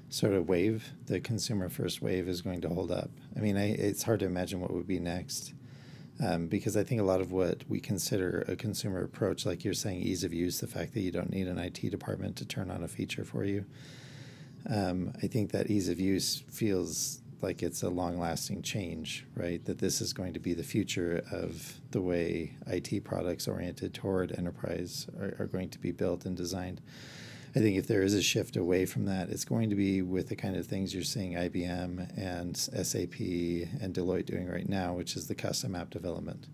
sort 0.09 0.33
of 0.33 0.49
wave, 0.49 0.93
the 1.07 1.21
consumer 1.21 1.69
first 1.69 2.01
wave, 2.01 2.29
is 2.29 2.41
going 2.41 2.61
to 2.61 2.69
hold 2.69 2.93
up. 2.93 3.11
I 3.37 3.41
mean, 3.41 3.57
I, 3.57 3.71
it's 3.71 4.05
hard 4.05 4.21
to 4.21 4.27
imagine 4.27 4.61
what 4.61 4.73
would 4.73 4.87
be 4.87 5.01
next. 5.01 5.53
Um, 6.25 6.47
because 6.47 6.77
I 6.77 6.85
think 6.85 7.01
a 7.01 7.05
lot 7.05 7.21
of 7.21 7.31
what 7.31 7.65
we 7.69 7.79
consider 7.79 8.45
a 8.49 8.57
consumer 8.57 9.03
approach, 9.03 9.45
like 9.45 9.65
you're 9.65 9.75
saying, 9.75 10.01
ease 10.01 10.25
of 10.25 10.33
use, 10.33 10.61
the 10.61 10.67
fact 10.67 10.95
that 10.95 11.01
you 11.01 11.11
don't 11.11 11.31
need 11.31 11.47
an 11.47 11.59
IT 11.59 11.91
department 11.91 12.37
to 12.37 12.47
turn 12.47 12.71
on 12.71 12.83
a 12.83 12.89
feature 12.89 13.25
for 13.25 13.45
you, 13.45 13.67
um, 14.71 15.13
I 15.23 15.27
think 15.27 15.51
that 15.53 15.71
ease 15.71 15.89
of 15.91 16.01
use 16.01 16.43
feels 16.49 17.21
like 17.43 17.63
it's 17.63 17.83
a 17.83 17.91
long 17.91 18.19
lasting 18.19 18.63
change, 18.63 19.27
right? 19.35 19.63
That 19.67 19.79
this 19.79 20.01
is 20.01 20.13
going 20.15 20.33
to 20.33 20.41
be 20.41 20.55
the 20.55 20.63
future 20.63 21.23
of 21.31 21.81
the 21.91 22.01
way 22.01 22.57
IT 22.67 23.05
products 23.05 23.47
oriented 23.47 23.93
toward 23.93 24.33
enterprise 24.33 25.07
are, 25.21 25.37
are 25.39 25.47
going 25.47 25.69
to 25.71 25.79
be 25.79 25.93
built 25.93 26.25
and 26.25 26.37
designed. 26.37 26.81
I 27.57 27.61
think 27.61 27.79
if 27.79 27.87
there 27.87 28.03
is 28.03 28.13
a 28.13 28.21
shift 28.21 28.59
away 28.59 28.85
from 28.85 29.07
that, 29.07 29.31
it's 29.31 29.47
going 29.47 29.71
to 29.71 29.77
be 29.77 30.03
with 30.03 30.29
the 30.29 30.37
kind 30.37 30.57
of 30.57 30.67
things 30.67 30.93
you're 30.93 31.03
seeing 31.03 31.33
IBM 31.33 32.19
and 32.19 32.55
SAP 32.55 33.19
and 33.19 33.95
Deloitte 33.95 34.27
doing 34.27 34.47
right 34.47 34.69
now, 34.69 34.93
which 34.93 35.17
is 35.17 35.27
the 35.27 35.35
custom 35.35 35.75
app 35.75 35.89
development, 35.89 36.49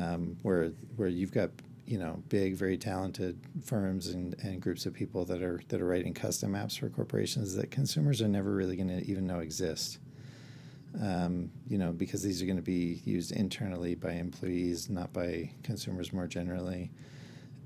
um, 0.00 0.36
where 0.42 0.68
where 0.94 1.08
you've 1.08 1.32
got 1.32 1.50
you 1.86 1.98
know 1.98 2.22
big, 2.28 2.54
very 2.54 2.76
talented 2.76 3.40
firms 3.64 4.06
and, 4.06 4.36
and 4.44 4.62
groups 4.62 4.86
of 4.86 4.94
people 4.94 5.24
that 5.24 5.42
are 5.42 5.60
that 5.66 5.80
are 5.80 5.86
writing 5.86 6.14
custom 6.14 6.52
apps 6.52 6.78
for 6.78 6.88
corporations 6.88 7.56
that 7.56 7.72
consumers 7.72 8.22
are 8.22 8.28
never 8.28 8.54
really 8.54 8.76
going 8.76 8.96
to 8.96 9.04
even 9.10 9.26
know 9.26 9.40
exist. 9.40 9.98
Um, 11.02 11.50
you 11.66 11.78
know, 11.78 11.90
because 11.90 12.22
these 12.22 12.40
are 12.40 12.46
going 12.46 12.56
to 12.56 12.62
be 12.62 13.02
used 13.04 13.32
internally 13.32 13.96
by 13.96 14.12
employees, 14.12 14.88
not 14.88 15.12
by 15.12 15.50
consumers 15.64 16.12
more 16.12 16.28
generally 16.28 16.92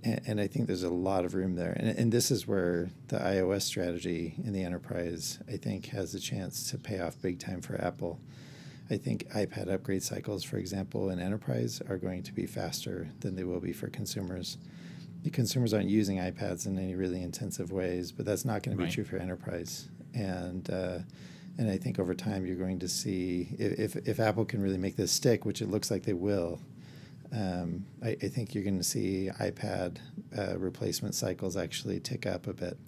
and, 0.06 0.20
and 0.26 0.40
I 0.40 0.46
think 0.46 0.66
there's 0.66 0.84
a 0.84 0.90
lot 0.90 1.24
of 1.24 1.34
room 1.34 1.56
there. 1.56 1.72
And, 1.72 1.88
and 1.98 2.12
this 2.12 2.30
is 2.30 2.46
where 2.46 2.90
the 3.08 3.18
iOS 3.18 3.62
strategy 3.62 4.34
in 4.44 4.52
the 4.52 4.62
enterprise, 4.62 5.40
I 5.48 5.56
think, 5.56 5.86
has 5.86 6.14
a 6.14 6.20
chance 6.20 6.70
to 6.70 6.78
pay 6.78 7.00
off 7.00 7.20
big 7.20 7.40
time 7.40 7.60
for 7.60 7.80
Apple. 7.84 8.20
I 8.88 8.96
think 8.96 9.28
iPad 9.34 9.72
upgrade 9.72 10.04
cycles, 10.04 10.44
for 10.44 10.58
example, 10.58 11.10
in 11.10 11.18
enterprise 11.18 11.82
are 11.88 11.98
going 11.98 12.22
to 12.22 12.32
be 12.32 12.46
faster 12.46 13.08
than 13.20 13.34
they 13.34 13.42
will 13.42 13.58
be 13.58 13.72
for 13.72 13.88
consumers. 13.88 14.58
The 15.24 15.30
consumers 15.30 15.74
aren't 15.74 15.88
using 15.88 16.18
iPads 16.18 16.66
in 16.66 16.78
any 16.78 16.94
really 16.94 17.20
intensive 17.20 17.72
ways, 17.72 18.12
but 18.12 18.24
that's 18.24 18.44
not 18.44 18.62
going 18.62 18.76
to 18.76 18.84
be 18.84 18.88
true 18.88 19.02
for 19.02 19.16
enterprise. 19.16 19.88
And 20.14 20.70
uh, 20.70 20.98
and 21.58 21.70
I 21.70 21.78
think 21.78 21.98
over 21.98 22.14
time 22.14 22.46
you're 22.46 22.54
going 22.54 22.78
to 22.80 22.88
see 22.88 23.48
if, 23.58 23.96
if, 23.96 24.08
if 24.08 24.20
Apple 24.20 24.44
can 24.44 24.60
really 24.60 24.76
make 24.76 24.94
this 24.94 25.10
stick, 25.10 25.46
which 25.46 25.62
it 25.62 25.70
looks 25.70 25.90
like 25.90 26.02
they 26.02 26.12
will, 26.12 26.60
um, 27.32 27.86
I, 28.02 28.10
I, 28.10 28.28
think 28.28 28.54
you're 28.54 28.64
going 28.64 28.78
to 28.78 28.84
see 28.84 29.30
iPad 29.40 29.96
uh, 30.36 30.56
replacement 30.58 31.14
cycles 31.14 31.56
actually 31.56 32.00
tick 32.00 32.26
up 32.26 32.46
a 32.46 32.52
bit 32.52 32.78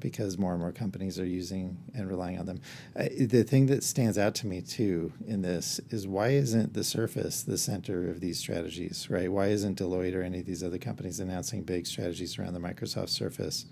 because 0.00 0.38
more 0.38 0.52
and 0.52 0.60
more 0.60 0.72
companies 0.72 1.18
are 1.18 1.26
using 1.26 1.76
and 1.94 2.08
relying 2.08 2.38
on 2.38 2.46
them. 2.46 2.60
Uh, 2.96 3.04
the 3.20 3.42
thing 3.42 3.66
that 3.66 3.82
stands 3.82 4.18
out 4.18 4.34
to 4.36 4.46
me 4.46 4.60
too 4.60 5.12
in 5.26 5.42
this 5.42 5.80
is 5.90 6.06
why 6.06 6.28
isn't 6.28 6.74
the 6.74 6.84
Surface 6.84 7.42
the 7.42 7.58
center 7.58 8.08
of 8.08 8.20
these 8.20 8.38
strategies, 8.38 9.08
right? 9.10 9.30
Why 9.30 9.48
isn't 9.48 9.78
Deloitte 9.78 10.14
or 10.14 10.22
any 10.22 10.40
of 10.40 10.46
these 10.46 10.62
other 10.62 10.78
companies 10.78 11.20
announcing 11.20 11.62
big 11.62 11.86
strategies 11.86 12.38
around 12.38 12.54
the 12.54 12.60
Microsoft 12.60 13.10
Surface? 13.10 13.66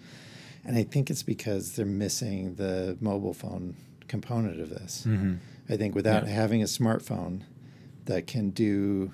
And 0.65 0.77
I 0.77 0.83
think 0.83 1.11
it's 1.11 1.23
because 1.23 1.77
they're 1.77 1.87
missing 1.87 2.57
the 2.57 2.97
mobile 3.01 3.35
phone 3.35 3.77
component 4.09 4.61
of 4.61 4.71
this. 4.71 5.05
Mm-hmm. 5.07 5.35
I 5.69 5.77
think 5.77 5.95
without 5.95 6.27
yeah. 6.27 6.33
having 6.33 6.63
a 6.63 6.67
smartphone 6.67 7.43
that 8.07 8.27
can 8.27 8.51
do 8.51 9.13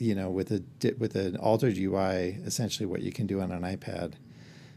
you 0.00 0.14
know, 0.14 0.30
with 0.30 0.50
a 0.50 0.62
with 0.98 1.14
an 1.14 1.36
altered 1.36 1.76
UI, 1.76 2.38
essentially 2.44 2.86
what 2.86 3.02
you 3.02 3.12
can 3.12 3.26
do 3.26 3.40
on 3.40 3.52
an 3.52 3.62
iPad, 3.62 4.14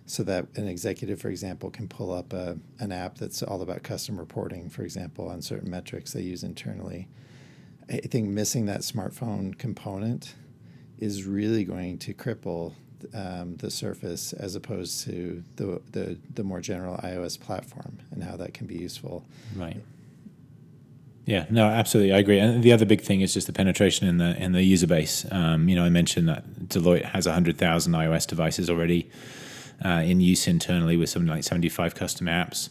so 0.05 0.21
that 0.23 0.47
an 0.55 0.67
executive, 0.67 1.21
for 1.21 1.29
example, 1.29 1.71
can 1.71 1.87
pull 1.87 2.11
up 2.11 2.33
a, 2.33 2.57
an 2.79 2.91
app 2.91 3.17
that's 3.17 3.41
all 3.41 3.61
about 3.61 3.83
custom 3.83 4.19
reporting, 4.19 4.69
for 4.69 4.83
example, 4.83 5.29
on 5.29 5.41
certain 5.41 5.69
metrics 5.69 6.11
they 6.11 6.21
use 6.21 6.43
internally. 6.43 7.07
I 7.89 7.97
think 7.99 8.27
missing 8.29 8.65
that 8.65 8.81
smartphone 8.81 9.57
component 9.57 10.35
is 10.99 11.23
really 11.23 11.63
going 11.63 11.99
to 11.99 12.13
cripple 12.13 12.73
um, 13.13 13.55
the 13.57 13.71
Surface 13.71 14.33
as 14.33 14.55
opposed 14.55 15.05
to 15.05 15.43
the, 15.55 15.81
the 15.91 16.17
the 16.33 16.43
more 16.43 16.59
general 16.59 16.97
iOS 16.97 17.39
platform 17.39 17.99
and 18.11 18.23
how 18.23 18.35
that 18.37 18.53
can 18.53 18.67
be 18.67 18.75
useful. 18.75 19.25
Right. 19.55 19.81
Yeah, 21.25 21.45
no, 21.49 21.67
absolutely, 21.67 22.13
I 22.13 22.17
agree. 22.17 22.37
And 22.37 22.61
the 22.63 22.73
other 22.73 22.85
big 22.85 23.01
thing 23.01 23.21
is 23.21 23.33
just 23.33 23.47
the 23.47 23.53
penetration 23.53 24.07
in 24.07 24.17
the 24.17 24.35
in 24.41 24.51
the 24.51 24.63
user 24.63 24.87
base. 24.87 25.25
Um, 25.31 25.69
you 25.69 25.75
know, 25.75 25.85
I 25.85 25.89
mentioned 25.89 26.27
that 26.27 26.43
Deloitte 26.67 27.05
has 27.05 27.25
hundred 27.25 27.57
thousand 27.57 27.93
iOS 27.93 28.27
devices 28.27 28.69
already 28.69 29.09
uh, 29.83 30.03
in 30.05 30.19
use 30.19 30.47
internally 30.47 30.97
with 30.97 31.09
something 31.09 31.29
like 31.29 31.43
seventy 31.43 31.69
five 31.69 31.95
custom 31.95 32.27
apps 32.27 32.69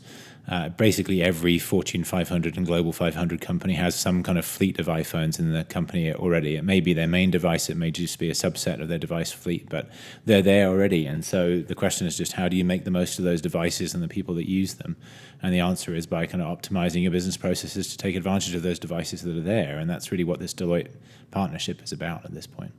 uh, 0.48 0.68
basically 0.70 1.22
every 1.22 1.58
Fortune 1.58 2.02
500 2.02 2.56
and 2.56 2.66
Global 2.66 2.92
500 2.92 3.40
company 3.40 3.74
has 3.74 3.94
some 3.94 4.22
kind 4.22 4.38
of 4.38 4.44
fleet 4.44 4.78
of 4.78 4.86
iPhones 4.86 5.38
in 5.38 5.52
the 5.52 5.64
company 5.64 6.12
already. 6.12 6.56
It 6.56 6.64
may 6.64 6.80
be 6.80 6.92
their 6.92 7.06
main 7.06 7.30
device, 7.30 7.70
it 7.70 7.76
may 7.76 7.90
just 7.90 8.18
be 8.18 8.28
a 8.28 8.34
subset 8.34 8.80
of 8.80 8.88
their 8.88 8.98
device 8.98 9.30
fleet, 9.30 9.68
but 9.68 9.88
they're 10.24 10.42
there 10.42 10.68
already. 10.68 11.06
And 11.06 11.24
so 11.24 11.60
the 11.60 11.74
question 11.74 12.06
is 12.06 12.16
just 12.16 12.32
how 12.32 12.48
do 12.48 12.56
you 12.56 12.64
make 12.64 12.84
the 12.84 12.90
most 12.90 13.18
of 13.18 13.24
those 13.24 13.40
devices 13.40 13.94
and 13.94 14.02
the 14.02 14.08
people 14.08 14.34
that 14.34 14.48
use 14.48 14.74
them? 14.74 14.96
And 15.42 15.54
the 15.54 15.60
answer 15.60 15.94
is 15.94 16.06
by 16.06 16.26
kind 16.26 16.42
of 16.42 16.58
optimizing 16.58 17.02
your 17.02 17.12
business 17.12 17.36
processes 17.36 17.88
to 17.88 17.96
take 17.96 18.16
advantage 18.16 18.54
of 18.54 18.62
those 18.62 18.78
devices 18.78 19.22
that 19.22 19.36
are 19.36 19.40
there. 19.40 19.78
And 19.78 19.88
that's 19.88 20.10
really 20.10 20.24
what 20.24 20.40
this 20.40 20.54
Deloitte 20.54 20.90
partnership 21.30 21.82
is 21.82 21.92
about 21.92 22.24
at 22.24 22.34
this 22.34 22.46
point. 22.46 22.72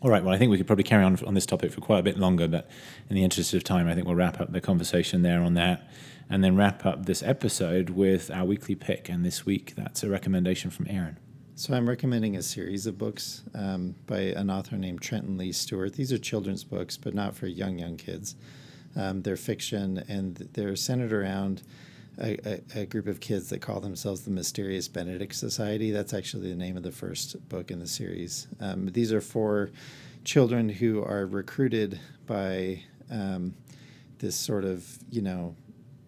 All 0.00 0.10
right. 0.10 0.22
Well, 0.22 0.32
I 0.32 0.38
think 0.38 0.50
we 0.50 0.56
could 0.56 0.66
probably 0.66 0.84
carry 0.84 1.02
on 1.02 1.18
on 1.26 1.34
this 1.34 1.46
topic 1.46 1.72
for 1.72 1.80
quite 1.80 1.98
a 1.98 2.02
bit 2.02 2.18
longer, 2.18 2.46
but 2.46 2.70
in 3.10 3.16
the 3.16 3.24
interest 3.24 3.52
of 3.52 3.64
time, 3.64 3.88
I 3.88 3.94
think 3.94 4.06
we'll 4.06 4.14
wrap 4.14 4.40
up 4.40 4.52
the 4.52 4.60
conversation 4.60 5.22
there 5.22 5.42
on 5.42 5.54
that, 5.54 5.90
and 6.30 6.44
then 6.44 6.56
wrap 6.56 6.86
up 6.86 7.06
this 7.06 7.22
episode 7.22 7.90
with 7.90 8.30
our 8.30 8.44
weekly 8.44 8.76
pick. 8.76 9.08
And 9.08 9.24
this 9.24 9.44
week, 9.44 9.74
that's 9.74 10.04
a 10.04 10.08
recommendation 10.08 10.70
from 10.70 10.86
Aaron. 10.88 11.18
So 11.56 11.74
I'm 11.74 11.88
recommending 11.88 12.36
a 12.36 12.42
series 12.42 12.86
of 12.86 12.96
books 12.96 13.42
um, 13.52 13.96
by 14.06 14.20
an 14.20 14.48
author 14.48 14.76
named 14.76 15.02
Trenton 15.02 15.36
Lee 15.36 15.50
Stewart. 15.50 15.94
These 15.94 16.12
are 16.12 16.18
children's 16.18 16.62
books, 16.62 16.96
but 16.96 17.14
not 17.14 17.34
for 17.34 17.48
young 17.48 17.80
young 17.80 17.96
kids. 17.96 18.36
Um, 18.94 19.22
they're 19.22 19.36
fiction, 19.36 20.04
and 20.06 20.36
they're 20.52 20.76
centered 20.76 21.12
around 21.12 21.62
a, 22.20 22.38
a, 22.44 22.80
a, 22.80 22.86
group 22.86 23.06
of 23.06 23.20
kids 23.20 23.48
that 23.50 23.60
call 23.60 23.80
themselves 23.80 24.22
the 24.22 24.30
Mysterious 24.30 24.88
Benedict 24.88 25.34
Society. 25.34 25.90
That's 25.90 26.12
actually 26.12 26.48
the 26.48 26.56
name 26.56 26.76
of 26.76 26.82
the 26.82 26.92
first 26.92 27.48
book 27.48 27.70
in 27.70 27.78
the 27.78 27.86
series. 27.86 28.48
Um, 28.60 28.86
these 28.86 29.12
are 29.12 29.20
for 29.20 29.70
children 30.24 30.68
who 30.68 31.02
are 31.02 31.26
recruited 31.26 32.00
by 32.26 32.82
um, 33.10 33.54
this 34.18 34.36
sort 34.36 34.64
of, 34.64 34.86
you 35.10 35.22
know, 35.22 35.54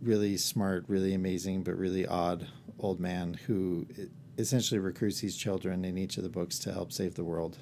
really 0.03 0.37
smart, 0.37 0.85
really 0.89 1.15
amazing, 1.15 1.63
but 1.63 1.77
really 1.77 2.07
odd 2.07 2.47
old 2.79 2.99
man 2.99 3.35
who 3.47 3.87
essentially 4.39 4.81
recruits 4.81 5.21
these 5.21 5.37
children 5.37 5.85
in 5.85 5.99
each 5.99 6.17
of 6.17 6.23
the 6.23 6.29
books 6.29 6.59
to 6.61 6.73
help 6.73 6.93
save 6.93 7.15
the 7.15 7.25
world. 7.25 7.59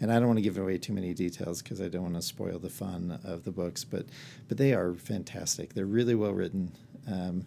And 0.00 0.10
I 0.10 0.14
don't 0.18 0.28
want 0.28 0.38
to 0.38 0.42
give 0.42 0.56
away 0.56 0.78
too 0.78 0.94
many 0.94 1.12
details 1.12 1.60
because 1.60 1.80
I 1.80 1.88
don't 1.88 2.02
want 2.02 2.14
to 2.14 2.22
spoil 2.22 2.58
the 2.58 2.70
fun 2.70 3.20
of 3.22 3.44
the 3.44 3.50
books, 3.50 3.84
but 3.84 4.06
but 4.48 4.56
they 4.56 4.72
are 4.72 4.94
fantastic. 4.94 5.74
They're 5.74 5.84
really 5.84 6.14
well 6.14 6.32
written. 6.32 6.72
Um, 7.08 7.44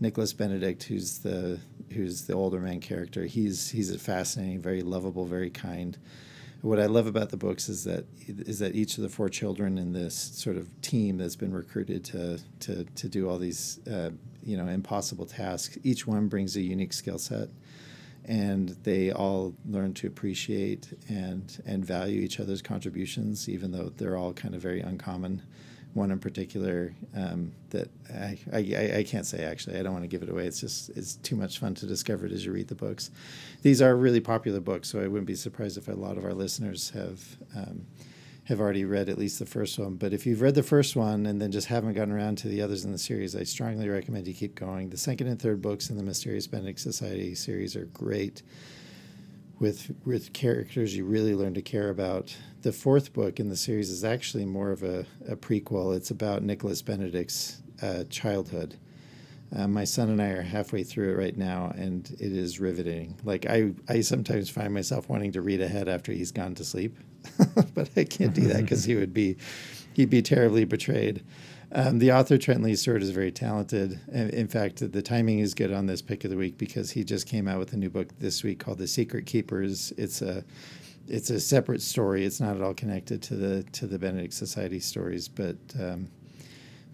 Nicholas 0.00 0.32
Benedict, 0.32 0.82
who's 0.84 1.18
the 1.18 1.58
who's 1.90 2.26
the 2.26 2.34
older 2.34 2.60
man 2.60 2.80
character, 2.80 3.24
he's 3.24 3.70
he's 3.70 3.90
a 3.90 3.98
fascinating, 3.98 4.60
very 4.60 4.82
lovable, 4.82 5.24
very 5.24 5.50
kind. 5.50 5.96
What 6.62 6.80
I 6.80 6.86
love 6.86 7.06
about 7.06 7.30
the 7.30 7.36
books 7.36 7.68
is 7.68 7.84
that 7.84 8.04
is 8.26 8.58
that 8.58 8.74
each 8.74 8.98
of 8.98 9.02
the 9.02 9.08
four 9.08 9.28
children 9.28 9.78
in 9.78 9.92
this 9.92 10.14
sort 10.14 10.56
of 10.56 10.68
team 10.80 11.16
that's 11.18 11.36
been 11.36 11.52
recruited 11.52 12.04
to 12.06 12.40
to 12.60 12.84
to 12.84 13.08
do 13.08 13.28
all 13.28 13.38
these 13.38 13.80
uh, 13.86 14.10
you 14.42 14.56
know 14.56 14.66
impossible 14.66 15.26
tasks, 15.26 15.78
each 15.82 16.06
one 16.06 16.28
brings 16.28 16.56
a 16.56 16.60
unique 16.60 16.92
skill 16.92 17.18
set, 17.18 17.48
and 18.26 18.70
they 18.82 19.12
all 19.12 19.54
learn 19.66 19.94
to 19.94 20.06
appreciate 20.06 20.92
and 21.08 21.62
and 21.64 21.84
value 21.84 22.20
each 22.20 22.38
other's 22.38 22.60
contributions, 22.60 23.48
even 23.48 23.70
though 23.70 23.90
they're 23.96 24.16
all 24.16 24.34
kind 24.34 24.54
of 24.54 24.60
very 24.60 24.80
uncommon 24.80 25.42
one 25.96 26.10
in 26.10 26.18
particular 26.18 26.94
um, 27.16 27.52
that 27.70 27.88
I, 28.12 28.38
I, 28.52 28.98
I 28.98 29.02
can't 29.02 29.24
say 29.24 29.44
actually. 29.44 29.78
I 29.78 29.82
don't 29.82 29.92
want 29.92 30.04
to 30.04 30.08
give 30.08 30.22
it 30.22 30.28
away. 30.28 30.46
It's 30.46 30.60
just 30.60 30.90
it's 30.90 31.16
too 31.16 31.36
much 31.36 31.58
fun 31.58 31.74
to 31.76 31.86
discover 31.86 32.26
it 32.26 32.32
as 32.32 32.44
you 32.44 32.52
read 32.52 32.68
the 32.68 32.74
books. 32.74 33.10
These 33.62 33.80
are 33.80 33.96
really 33.96 34.20
popular 34.20 34.60
books, 34.60 34.88
so 34.88 35.00
I 35.00 35.08
wouldn't 35.08 35.26
be 35.26 35.34
surprised 35.34 35.78
if 35.78 35.88
a 35.88 35.92
lot 35.92 36.18
of 36.18 36.24
our 36.24 36.34
listeners 36.34 36.90
have 36.90 37.38
um, 37.56 37.86
have 38.44 38.60
already 38.60 38.84
read 38.84 39.08
at 39.08 39.18
least 39.18 39.38
the 39.38 39.46
first 39.46 39.78
one. 39.78 39.96
But 39.96 40.12
if 40.12 40.24
you've 40.24 40.42
read 40.42 40.54
the 40.54 40.62
first 40.62 40.94
one 40.94 41.26
and 41.26 41.40
then 41.40 41.50
just 41.50 41.66
haven't 41.66 41.94
gotten 41.94 42.12
around 42.12 42.38
to 42.38 42.48
the 42.48 42.62
others 42.62 42.84
in 42.84 42.92
the 42.92 42.98
series, 42.98 43.34
I 43.34 43.42
strongly 43.42 43.88
recommend 43.88 44.28
you 44.28 44.34
keep 44.34 44.54
going. 44.54 44.90
The 44.90 44.96
second 44.98 45.26
and 45.26 45.40
third 45.40 45.60
books 45.60 45.90
in 45.90 45.96
the 45.96 46.04
Mysterious 46.04 46.46
Benedict 46.46 46.78
Society 46.78 47.34
series 47.34 47.74
are 47.74 47.86
great 47.86 48.42
with 49.58 49.94
with 50.04 50.32
characters 50.32 50.96
you 50.96 51.04
really 51.04 51.34
learn 51.34 51.54
to 51.54 51.62
care 51.62 51.90
about. 51.90 52.36
The 52.62 52.72
fourth 52.72 53.12
book 53.12 53.40
in 53.40 53.48
the 53.48 53.56
series 53.56 53.90
is 53.90 54.04
actually 54.04 54.44
more 54.44 54.70
of 54.70 54.82
a, 54.82 55.06
a 55.28 55.36
prequel. 55.36 55.96
It's 55.96 56.10
about 56.10 56.42
Nicholas 56.42 56.82
Benedict's 56.82 57.62
uh, 57.80 58.04
childhood. 58.10 58.76
Uh, 59.54 59.68
my 59.68 59.84
son 59.84 60.10
and 60.10 60.20
I 60.20 60.30
are 60.30 60.42
halfway 60.42 60.82
through 60.82 61.12
it 61.12 61.16
right 61.16 61.36
now, 61.36 61.72
and 61.76 62.10
it 62.18 62.32
is 62.32 62.58
riveting. 62.58 63.16
Like 63.24 63.46
I, 63.46 63.72
I 63.88 64.00
sometimes 64.00 64.50
find 64.50 64.74
myself 64.74 65.08
wanting 65.08 65.32
to 65.32 65.40
read 65.40 65.60
ahead 65.60 65.88
after 65.88 66.12
he's 66.12 66.32
gone 66.32 66.54
to 66.56 66.64
sleep, 66.64 66.96
but 67.74 67.88
I 67.96 68.04
can't 68.04 68.34
do 68.34 68.42
that 68.48 68.62
because 68.62 68.84
he 68.84 68.96
would 68.96 69.14
be, 69.14 69.36
he'd 69.92 70.10
be 70.10 70.22
terribly 70.22 70.64
betrayed. 70.64 71.22
Um, 71.72 71.98
the 71.98 72.12
author 72.12 72.38
Trent 72.38 72.62
Lee 72.62 72.76
Stewart 72.76 73.02
is 73.02 73.10
very 73.10 73.32
talented. 73.32 73.98
In 74.12 74.46
fact, 74.46 74.92
the 74.92 75.02
timing 75.02 75.40
is 75.40 75.54
good 75.54 75.72
on 75.72 75.86
this 75.86 76.00
pick 76.00 76.24
of 76.24 76.30
the 76.30 76.36
week 76.36 76.58
because 76.58 76.92
he 76.92 77.02
just 77.04 77.26
came 77.26 77.48
out 77.48 77.58
with 77.58 77.72
a 77.72 77.76
new 77.76 77.90
book 77.90 78.08
this 78.18 78.44
week 78.44 78.60
called 78.60 78.78
The 78.78 78.86
Secret 78.86 79.26
Keepers. 79.26 79.92
It's 79.96 80.22
a 80.22 80.44
it's 81.08 81.30
a 81.30 81.38
separate 81.38 81.82
story. 81.82 82.24
It's 82.24 82.40
not 82.40 82.56
at 82.56 82.62
all 82.62 82.74
connected 82.74 83.22
to 83.24 83.34
the 83.34 83.62
to 83.72 83.86
the 83.86 83.98
Benedict 83.98 84.32
Society 84.32 84.80
stories, 84.80 85.28
but 85.28 85.56
um, 85.80 86.08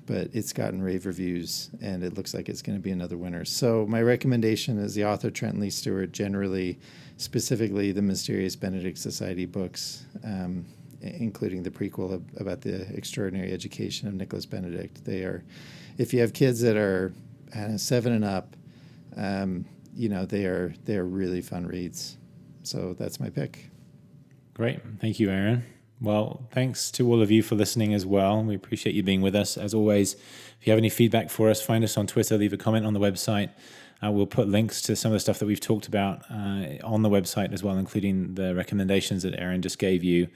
but 0.07 0.29
it's 0.33 0.53
gotten 0.53 0.83
rave 0.83 1.07
reviews 1.07 1.71
and 1.81 2.03
it 2.03 2.15
looks 2.15 2.35
like 2.35 2.49
it's 2.49 2.63
going 2.63 2.77
to 2.77 2.83
be 2.83 2.91
another 2.91 3.17
winner. 3.17 3.45
So 3.45 3.87
my 3.87 4.03
recommendation 4.03 4.79
is 4.79 4.95
the 4.95 5.05
author 5.05 5.31
Trent 5.31 5.61
Lee 5.61 5.71
Stewart, 5.71 6.13
generally, 6.13 6.79
specifically 7.19 7.93
the 7.93 8.03
Mysterious 8.03 8.57
Benedict 8.57 8.99
Society 8.99 9.47
books. 9.47 10.07
Um, 10.25 10.67
including 11.03 11.63
the 11.63 11.71
prequel 11.71 12.13
of, 12.13 12.23
about 12.39 12.61
the 12.61 12.87
extraordinary 12.95 13.53
education 13.53 14.09
of 14.09 14.15
Nicholas 14.15 14.47
Benedict. 14.47 15.05
They 15.05 15.23
are, 15.23 15.45
if 15.99 16.15
you 16.15 16.21
have 16.21 16.33
kids 16.33 16.61
that 16.61 16.77
are 16.77 17.13
know, 17.55 17.77
seven 17.77 18.13
and 18.13 18.25
up, 18.25 18.57
um, 19.17 19.65
you 19.95 20.09
know 20.09 20.25
they 20.25 20.47
are 20.47 20.75
they 20.85 20.97
are 20.97 21.05
really 21.05 21.43
fun 21.43 21.67
reads. 21.67 22.17
So 22.63 22.95
that's 22.99 23.21
my 23.21 23.29
pick. 23.29 23.71
Great, 24.55 24.81
thank 25.01 25.19
you, 25.19 25.31
Aaron. 25.31 25.65
Well, 26.01 26.49
thanks 26.51 26.91
to 26.93 27.09
all 27.09 27.23
of 27.23 27.31
you 27.31 27.43
for 27.43 27.55
listening 27.55 27.95
as 27.95 28.05
well. 28.05 28.43
We 28.43 28.57
appreciate 28.57 28.95
you 28.95 29.03
being 29.03 29.23
with 29.23 29.37
us. 29.37 29.57
As 29.57 29.73
always, 29.73 30.15
if 30.15 30.67
you 30.67 30.73
have 30.73 30.79
any 30.79 30.91
feedback 30.91 31.31
for 31.31 31.49
us, 31.49 31.63
find 31.63 31.85
us 31.85 31.97
on 31.97 32.09
Twitter, 32.09 32.37
leave 32.37 32.53
a 32.53 32.57
comment 32.57 32.87
on 32.87 32.93
the 32.93 33.01
website. 33.01 33.51
Uh, 34.05 34.11
we'll 34.11 34.27
put 34.27 34.49
links 34.49 34.83
to 34.83 34.97
some 34.97 35.13
of 35.13 35.15
the 35.15 35.21
stuff 35.21 35.39
that 35.39 35.47
we've 35.47 35.61
talked 35.61 35.87
about 35.87 36.23
uh, 36.29 36.77
on 36.83 37.03
the 37.03 37.09
website 37.09 37.53
as 37.53 37.63
well, 37.63 37.77
including 37.77 38.35
the 38.35 38.53
recommendations 38.53 39.23
that 39.23 39.39
Aaron 39.39 39.63
just 39.63 39.79
gave 39.79 40.03
you. 40.03 40.27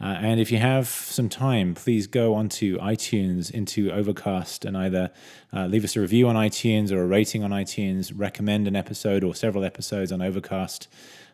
Uh, 0.00 0.16
and 0.20 0.40
if 0.40 0.50
you 0.50 0.58
have 0.58 0.88
some 0.88 1.28
time, 1.28 1.74
please 1.74 2.06
go 2.06 2.34
onto 2.34 2.76
iTunes, 2.78 3.50
into 3.50 3.90
Overcast, 3.90 4.64
and 4.64 4.76
either 4.76 5.10
uh, 5.52 5.66
leave 5.66 5.84
us 5.84 5.94
a 5.96 6.00
review 6.00 6.28
on 6.28 6.34
iTunes 6.34 6.90
or 6.90 7.02
a 7.02 7.06
rating 7.06 7.44
on 7.44 7.50
iTunes, 7.50 8.12
recommend 8.14 8.66
an 8.66 8.74
episode 8.74 9.22
or 9.22 9.34
several 9.34 9.64
episodes 9.64 10.10
on 10.10 10.20
Overcast 10.20 10.88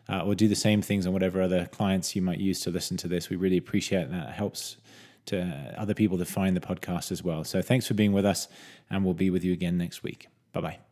uh, 0.09 0.21
or 0.25 0.35
do 0.35 0.47
the 0.47 0.55
same 0.55 0.81
things 0.81 1.07
on 1.07 1.13
whatever 1.13 1.41
other 1.41 1.65
clients 1.67 2.15
you 2.15 2.21
might 2.21 2.39
use 2.39 2.59
to 2.61 2.69
listen 2.69 2.97
to 2.97 3.07
this. 3.07 3.29
We 3.29 3.35
really 3.35 3.57
appreciate 3.57 4.11
that. 4.11 4.29
It 4.29 4.33
helps 4.33 4.77
to 5.27 5.75
other 5.77 5.93
people 5.93 6.17
to 6.17 6.25
find 6.25 6.55
the 6.55 6.61
podcast 6.61 7.11
as 7.11 7.23
well. 7.23 7.43
So 7.43 7.61
thanks 7.61 7.87
for 7.87 7.93
being 7.93 8.11
with 8.11 8.25
us, 8.25 8.47
and 8.89 9.05
we'll 9.05 9.13
be 9.13 9.29
with 9.29 9.43
you 9.43 9.53
again 9.53 9.77
next 9.77 10.03
week. 10.03 10.27
Bye 10.51 10.61
bye. 10.61 10.90